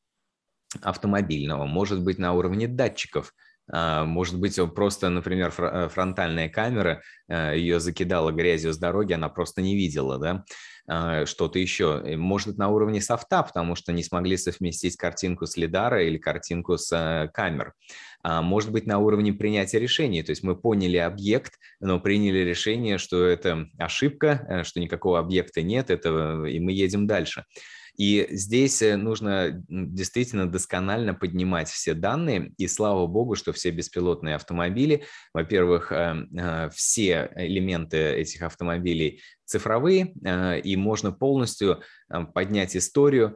[0.82, 3.36] автомобильного, может быть на уровне датчиков–
[3.72, 9.62] может быть, просто, например, э, фронтальная камера, э, ее закидала грязью с дороги, она просто
[9.62, 10.44] не видела, да,
[10.88, 12.02] а, что-то еще.
[12.18, 16.92] Может на уровне софта, потому что не смогли совместить картинку с лидара или картинку с
[16.92, 17.74] э, камер.
[18.24, 20.24] А, может быть, на уровне принятия решений.
[20.24, 25.90] То есть мы поняли объект, но приняли решение, что это ошибка, что никакого объекта нет,
[25.90, 27.46] это, и мы едем дальше.
[27.98, 34.36] И здесь э, нужно действительно досконально поднимать все данные, и слава богу, что все беспилотные
[34.36, 35.04] автомобили,
[35.34, 40.14] во-первых, э, э, все элементы этих автомобилей цифровые,
[40.64, 41.82] и можно полностью
[42.34, 43.36] поднять историю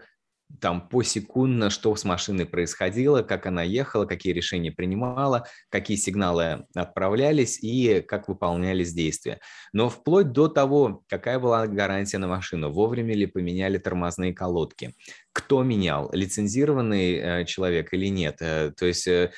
[0.61, 7.59] там посекундно, что с машиной происходило, как она ехала, какие решения принимала, какие сигналы отправлялись
[7.61, 9.39] и как выполнялись действия.
[9.73, 14.93] Но вплоть до того, какая была гарантия на машину, вовремя ли поменяли тормозные колодки,
[15.35, 18.37] кто менял, лицензированный э, человек или нет.
[18.39, 19.33] Э, то есть э,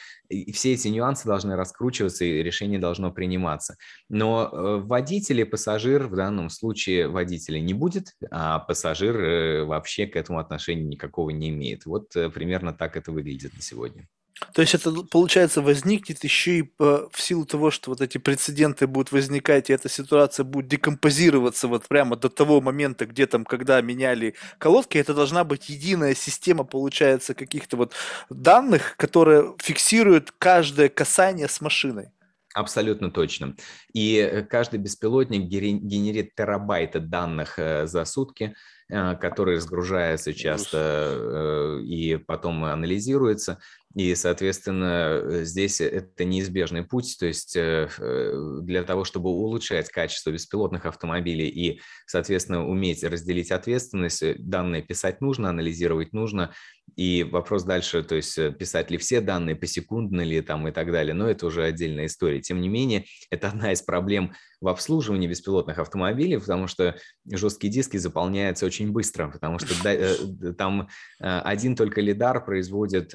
[0.54, 3.78] все эти нюансы должны раскручиваться и решение должно приниматься.
[4.08, 10.38] Но водитель и пассажир, в данном случае водителя не будет, а пассажир вообще к этому
[10.38, 11.86] отношения никакого не имеет.
[11.88, 14.08] Вот примерно так это выглядит на сегодня.
[14.54, 19.12] То есть это, получается, возникнет еще и в силу того, что вот эти прецеденты будут
[19.12, 24.36] возникать, и эта ситуация будет декомпозироваться вот прямо до того момента, где там, когда меняли
[24.58, 27.94] колодки, это должна быть единая система, получается, каких-то вот
[28.30, 32.10] данных, которая фиксирует каждое касание с машиной.
[32.58, 33.56] Абсолютно точно.
[33.94, 38.56] И э, каждый беспилотник генерит терабайты данных э, за сутки,
[38.90, 43.60] э, которые разгружаются часто и потом анализируются.
[43.98, 49.90] И, соответственно, э, здесь это неизбежный путь, то есть э, э, для того, чтобы улучшать
[49.90, 56.54] качество беспилотных автомобилей и, соответственно, уметь разделить ответственность, данные писать нужно, анализировать нужно,
[56.98, 61.14] и вопрос дальше, то есть писать ли все данные, посекундно ли там и так далее,
[61.14, 62.42] но это уже отдельная история.
[62.42, 66.98] Тем не менее, это одна из проблем в обслуживании беспилотных автомобилей, потому что
[67.32, 73.14] жесткие диски заполняются очень быстро, потому что там один только лидар производит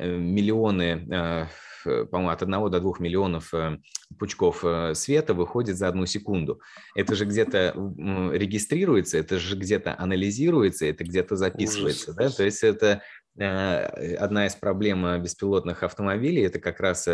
[0.00, 1.46] Э, миллионы, э,
[1.84, 3.78] по-моему, от 1 до 2 миллионов э,
[4.18, 6.60] пучков света выходит за одну секунду.
[6.94, 7.74] Это же где-то
[8.32, 12.12] регистрируется, это же где-то анализируется, это где-то записывается.
[12.12, 12.30] Да?
[12.30, 13.02] То есть это
[13.36, 17.08] одна из проблем беспилотных автомобилей, это как раз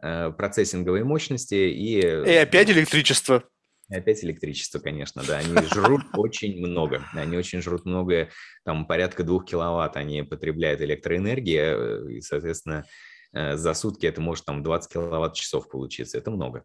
[0.00, 2.00] процессинговые мощности и...
[2.00, 3.44] И опять электричество.
[3.92, 5.38] И опять электричество, конечно, да.
[5.38, 7.04] Они жрут очень много.
[7.12, 8.30] Они очень жрут много,
[8.64, 12.88] там порядка двух киловатт они потребляют электроэнергии, э, и, соответственно, э,
[13.32, 16.18] за сутки это может там 20 киловатт-часов получиться.
[16.18, 16.64] Это много.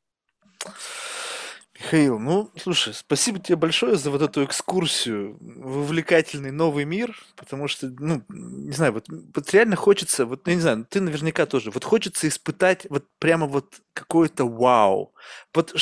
[1.80, 7.68] Михаил, ну, слушай, спасибо тебе большое за вот эту экскурсию в увлекательный новый мир, потому
[7.68, 11.70] что, ну, не знаю, вот, вот реально хочется, вот, я не знаю, ты наверняка тоже,
[11.70, 15.14] вот хочется испытать вот прямо вот какое-то вау.
[15.54, 15.76] Вот,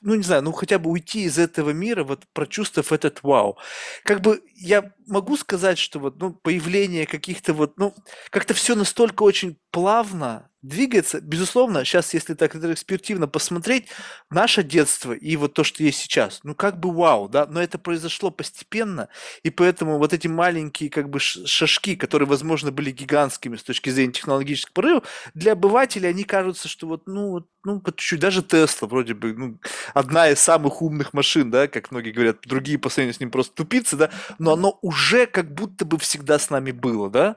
[0.00, 3.58] ну, не знаю, ну, хотя бы уйти из этого мира, вот, прочувствовав этот вау.
[4.02, 7.94] Как бы я могу сказать, что вот, ну, появление каких-то вот, ну,
[8.30, 11.20] как-то все настолько очень плавно, двигается.
[11.20, 13.88] Безусловно, сейчас, если так экспертивно посмотреть,
[14.30, 17.78] наше детство и вот то, что есть сейчас, ну как бы вау, да, но это
[17.78, 19.08] произошло постепенно,
[19.42, 24.12] и поэтому вот эти маленькие как бы шажки, которые, возможно, были гигантскими с точки зрения
[24.12, 25.04] технологических прорывов,
[25.34, 29.58] для обывателей они кажутся, что вот, ну, ну, по чуть-чуть, даже Тесла вроде бы, ну,
[29.92, 33.54] одна из самых умных машин, да, как многие говорят, другие по сравнению с ним просто
[33.54, 37.36] тупицы, да, но оно уже как будто бы всегда с нами было, да,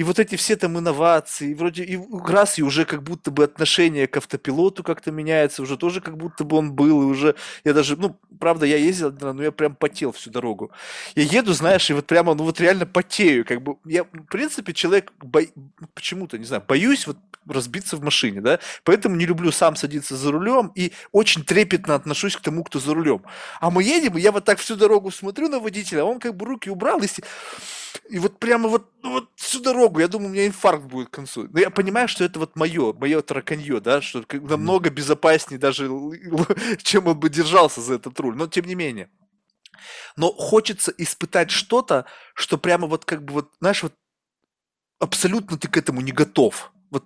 [0.00, 4.06] и вот эти все там инновации, вроде и раз и уже как будто бы отношение
[4.06, 7.96] к автопилоту как-то меняется, уже тоже как будто бы он был, и уже я даже,
[7.96, 10.70] ну, правда, я ездил, но я прям потел всю дорогу.
[11.16, 14.72] Я еду, знаешь, и вот прямо, ну вот реально потею, как бы, я, в принципе,
[14.72, 15.42] человек, бо...
[15.92, 20.32] почему-то, не знаю, боюсь вот разбиться в машине, да, поэтому не люблю сам садиться за
[20.32, 23.22] рулем и очень трепетно отношусь к тому, кто за рулем.
[23.60, 26.34] А мы едем, и я вот так всю дорогу смотрю на водителя, а он как
[26.36, 27.06] бы руки убрал, и
[28.08, 31.12] и вот прямо вот, ну вот всю дорогу, я думаю, у меня инфаркт будет к
[31.12, 31.48] концу.
[31.50, 35.88] Но я понимаю, что это вот мое, мое тараканье, да, что намного безопаснее даже,
[36.82, 38.36] чем он бы держался за этот руль.
[38.36, 39.10] Но тем не менее.
[40.16, 43.94] Но хочется испытать что-то, что прямо вот как бы вот, знаешь, вот
[45.00, 46.72] абсолютно ты к этому не готов.
[46.90, 47.04] Вот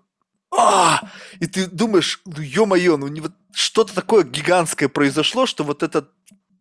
[0.53, 1.01] а!
[1.41, 6.11] И ты думаешь, ну ё-моё, ну не вот что-то такое гигантское произошло, что вот этот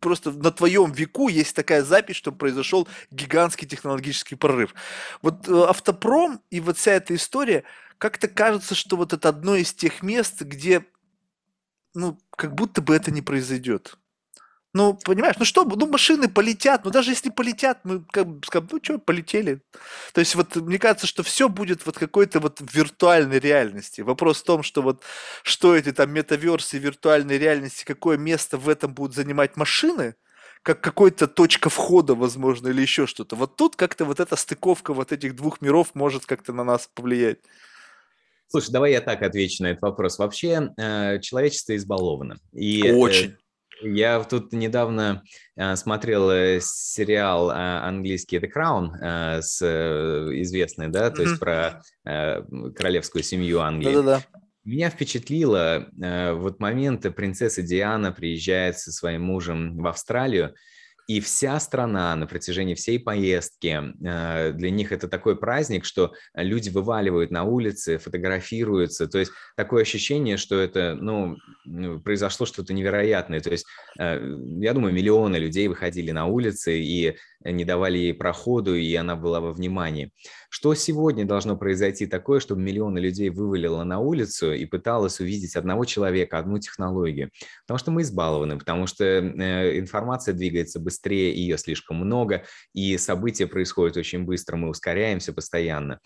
[0.04, 4.74] просто на твоем веку есть такая запись, что произошел гигантский технологический прорыв.
[5.22, 7.64] Вот э, автопром и вот вся эта история,
[7.96, 10.84] как-то кажется, что вот это одно из тех мест, где,
[11.94, 13.96] ну, как будто бы это не произойдет.
[14.76, 18.68] Ну, понимаешь, ну что, ну машины полетят, ну даже если полетят, мы как бы скажем,
[18.72, 19.60] ну что, полетели.
[20.12, 24.00] То есть вот мне кажется, что все будет вот какой-то вот виртуальной реальности.
[24.00, 25.04] Вопрос в том, что вот
[25.44, 30.16] что эти там метаверсы виртуальной реальности, какое место в этом будут занимать машины,
[30.62, 33.36] как какой-то точка входа, возможно, или еще что-то.
[33.36, 37.38] Вот тут как-то вот эта стыковка вот этих двух миров может как-то на нас повлиять.
[38.48, 40.18] Слушай, давай я так отвечу на этот вопрос.
[40.18, 42.38] Вообще, э, человечество избаловано.
[42.52, 43.36] И, э, Очень
[43.84, 45.22] Я тут недавно
[45.56, 53.22] э, смотрел э, сериал э, английский The Crown с известный, да, то есть про королевскую
[53.22, 53.94] семью Англии.
[53.94, 54.22] Да-да-да.
[54.64, 55.88] Меня впечатлило
[56.32, 60.54] вот момент принцессы Диана приезжает со своим мужем в Австралию,
[61.06, 66.70] и вся страна на протяжении всей поездки, э, для них это такой праздник, что люди
[66.70, 69.06] вываливают на улицы, фотографируются.
[69.06, 73.40] То есть такое ощущение, что это, ну, ну произошло что-то невероятное.
[73.40, 73.66] То есть,
[73.98, 74.18] э,
[74.60, 79.40] я думаю, миллионы людей выходили на улицы и не давали ей проходу, и она была
[79.40, 80.10] во внимании.
[80.48, 85.84] Что сегодня должно произойти такое, чтобы миллионы людей вывалило на улицу и пыталось увидеть одного
[85.84, 87.30] человека, одну технологию?
[87.66, 93.46] Потому что мы избалованы, потому что э, информация двигается быстрее, ее слишком много, и события
[93.46, 96.00] происходят очень быстро, мы ускоряемся постоянно.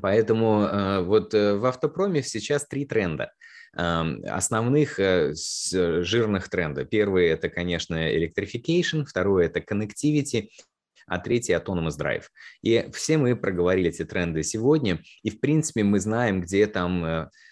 [0.00, 3.32] Поэтому э, вот э, в автопроме сейчас три тренда
[3.74, 6.84] основных жирных тренда.
[6.84, 10.48] Первый– это, конечно, electrification, второй– это connectivity,
[11.06, 12.24] а третий– Autonomous Drive.
[12.62, 17.28] И все мы проговорили эти тренды сегодня, и, в принципе, мы знаем, где там э,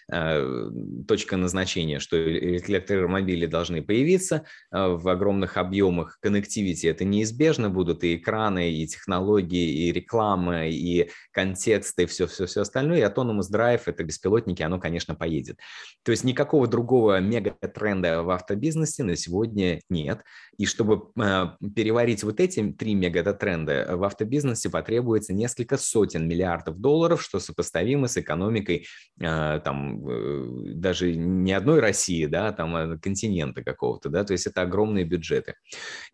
[1.07, 6.19] точка назначения, что электромобили должны появиться э, в огромных объемах.
[6.23, 12.99] Connectivity это неизбежно будут и экраны, и технологии, и реклама, и контексты, и все-все-все остальное.
[12.99, 15.59] И Autonomous Drive это беспилотники, оно, конечно, поедет.
[16.03, 20.23] То есть никакого другого мегатренда в автобизнесе на сегодня нет.
[20.57, 27.21] И чтобы э, переварить вот эти три мегатренда в автобизнесе потребуется несколько сотен миллиардов долларов,
[27.21, 28.87] что сопоставимо с экономикой
[29.19, 34.47] там Э, даже не одной России, да, а там а континента какого-то, да, то есть
[34.47, 35.55] это огромные бюджеты.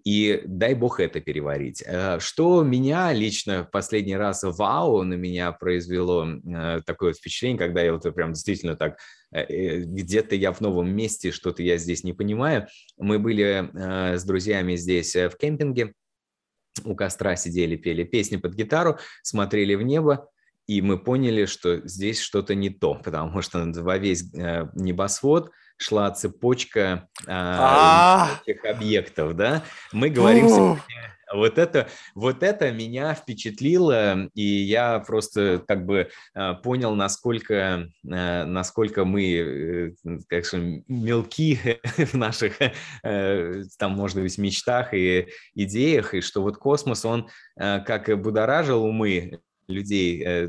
[0.03, 1.83] И дай бог это переварить.
[1.85, 7.81] Э, что меня лично в последний раз вау на меня произвело э, такое впечатление, когда
[7.81, 8.97] я вот прям действительно так
[9.29, 12.67] где-то я в новом месте, что-то я здесь не понимаю.
[12.95, 13.69] Мы были
[14.15, 15.93] с друзьями здесь в кемпинге,
[16.85, 20.29] у костра сидели, пели песни под гитару, смотрели в небо,
[20.67, 26.11] и мы поняли, что здесь что-то не то, потому что во весь э, небосвод шла
[26.11, 29.63] цепочка э, этих объектов, да.
[29.93, 30.79] Мы говорим
[31.33, 38.45] вот это, вот это меня впечатлило, и я просто как бы э, понял, насколько, э,
[38.45, 39.93] насколько мы,
[40.27, 41.59] как же, мелки
[41.97, 42.57] в наших,
[43.01, 50.23] там, может быть, мечтах и идеях, и что вот космос, он как будоражил умы людей
[50.25, 50.47] э,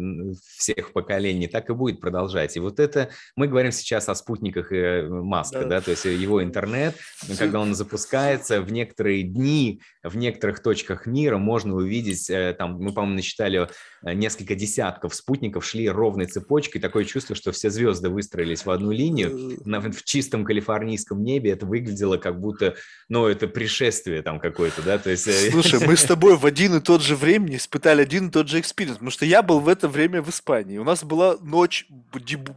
[0.57, 2.57] всех поколений, так и будет продолжать.
[2.57, 6.43] И вот это, мы говорим сейчас о спутниках э, Маска, да, да то есть его
[6.43, 6.95] интернет,
[7.39, 12.93] когда он запускается, в некоторые дни, в некоторых точках мира можно увидеть, э, там, мы,
[12.93, 13.69] по-моему, насчитали
[14.03, 19.59] несколько десятков спутников, шли ровной цепочкой, такое чувство, что все звезды выстроились в одну линию,
[19.65, 22.77] в чистом калифорнийском небе это выглядело как будто,
[23.09, 25.51] ну, это пришествие там какое-то, да, то есть...
[25.51, 28.61] Слушай, мы с тобой в один и тот же время испытали один и тот же
[28.61, 30.77] experience Потому что я был в это время в Испании.
[30.77, 31.87] У нас была ночь,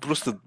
[0.01, 0.37] просто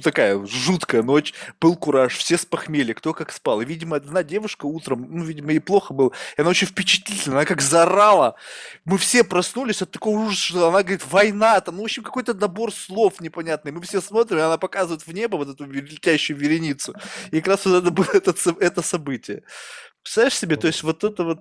[0.00, 3.60] такая жуткая ночь, был кураж, все с похмелья, кто как спал.
[3.60, 7.44] И, видимо, одна девушка утром, ну, видимо, ей плохо было, и она очень впечатлительная, она
[7.44, 8.36] как заорала.
[8.84, 12.34] Мы все проснулись от такого ужаса, что она говорит, война, там, ну, в общем, какой-то
[12.34, 13.72] набор слов непонятный.
[13.72, 16.94] Мы все смотрим, и она показывает в небо вот эту летящую вереницу.
[17.32, 19.42] И как раз вот это было это, это событие.
[20.04, 21.40] Представляешь себе, то есть вот это вот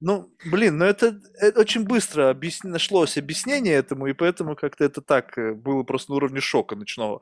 [0.00, 2.62] ну, блин, ну это, это очень быстро объяс...
[2.62, 7.20] нашлось объяснение этому, и поэтому как-то это так э, было просто на уровне шока ночного.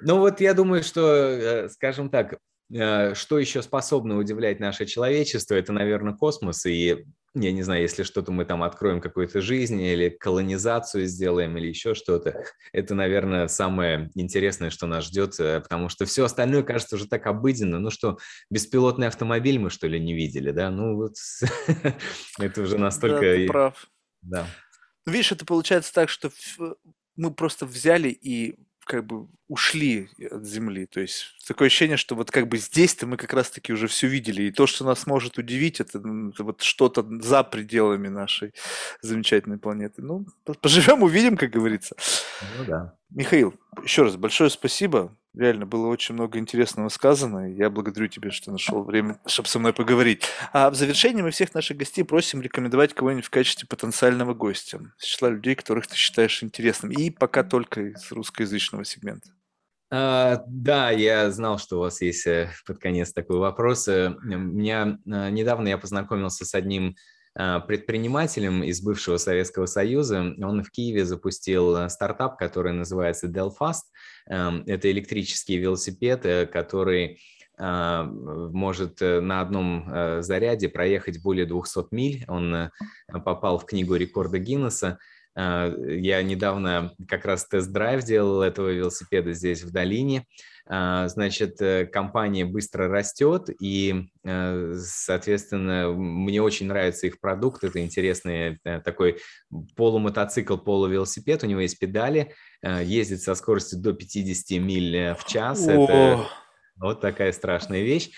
[0.00, 2.38] Ну вот я думаю, что, э, скажем так,
[2.72, 6.64] э, что еще способно удивлять наше человечество, это, наверное, космос.
[6.66, 7.04] И
[7.34, 11.94] я не знаю, если что-то мы там откроем какой-то жизни или колонизацию сделаем или еще
[11.94, 17.08] что-то, это, наверное, самое интересное, что нас ждет, э, потому что все остальное кажется уже
[17.08, 17.78] так обыденно.
[17.78, 18.18] Ну что,
[18.50, 20.70] беспилотный автомобиль мы, что ли, не видели, да?
[20.70, 21.14] Ну вот
[22.38, 23.20] это уже настолько...
[23.20, 23.86] Да, ты прав.
[24.20, 24.46] Да.
[25.06, 26.30] Видишь, это получается так, что
[27.16, 30.86] мы просто взяли и как бы ушли от Земли.
[30.86, 34.44] То есть такое ощущение, что вот как бы здесь-то мы как раз-таки уже все видели.
[34.44, 38.54] И то, что нас может удивить, это, это вот что-то за пределами нашей
[39.02, 40.00] замечательной планеты.
[40.00, 40.24] Ну,
[40.62, 41.94] поживем, увидим, как говорится.
[42.58, 42.94] Ну да.
[43.10, 45.14] Михаил, еще раз большое спасибо.
[45.34, 47.52] Реально было очень много интересного сказано.
[47.52, 50.24] Я благодарю тебя, что нашел время, чтобы со мной поговорить.
[50.54, 54.80] А в завершении мы всех наших гостей просим рекомендовать кого-нибудь в качестве потенциального гостя.
[54.96, 56.92] С числа людей, которых ты считаешь интересным.
[56.92, 59.28] И пока только из русскоязычного сегмента.
[59.94, 63.86] А, да, я знал, что у вас есть э, под конец такой вопрос.
[63.88, 66.96] Э, меня э, недавно я познакомился с одним
[67.34, 70.34] а, предпринимателем из бывшего Советского Союза.
[70.40, 73.82] Он в Киеве запустил стартап, который называется Delfast.
[74.28, 77.20] Эм, это электрический велосипед, который
[77.58, 82.24] может на одном заряде проехать более 200 миль.
[82.26, 82.70] Он
[83.24, 84.98] попал в книгу рекорда Гиннесса.
[85.34, 90.26] Я недавно как раз тест-драйв делал этого велосипеда здесь, в долине.
[90.66, 97.64] А, значит, э, компания быстро растет, и, э, соответственно, мне очень нравится их продукт.
[97.64, 99.18] Это интересный э, такой
[99.76, 101.42] полумотоцикл, полувелосипед.
[101.42, 102.32] У него есть педали,
[102.62, 105.66] ездит со скоростью до 50 миль в час.
[105.66, 105.84] О!
[105.84, 106.26] Это
[106.76, 108.10] вот такая страшная вещь.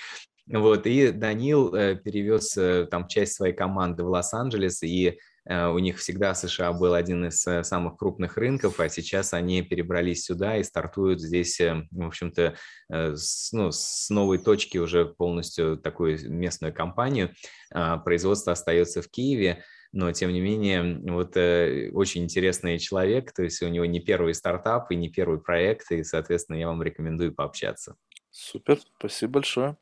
[0.46, 2.52] Вот, и Данил перевез
[2.90, 7.64] там часть своей команды в Лос-Анджелес, и у них всегда США был один из э,
[7.64, 12.54] самых крупных рынков, а сейчас они перебрались сюда и стартуют здесь, э, в общем-то,
[12.88, 17.34] с, ну, с новой точки уже полностью такую местную компанию.
[17.72, 23.42] А, производство остается в Киеве, но тем не менее, вот э, очень интересный человек, то
[23.42, 27.34] есть у него не первый стартап и не первый проект, и, соответственно, я вам рекомендую
[27.34, 27.96] пообщаться.
[28.30, 29.76] Супер, спасибо большое.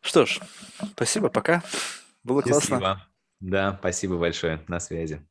[0.00, 0.40] Что ж,
[0.94, 1.62] спасибо, пока.
[2.22, 3.07] Было классно.
[3.40, 4.64] Да, спасибо большое.
[4.68, 5.26] На связи.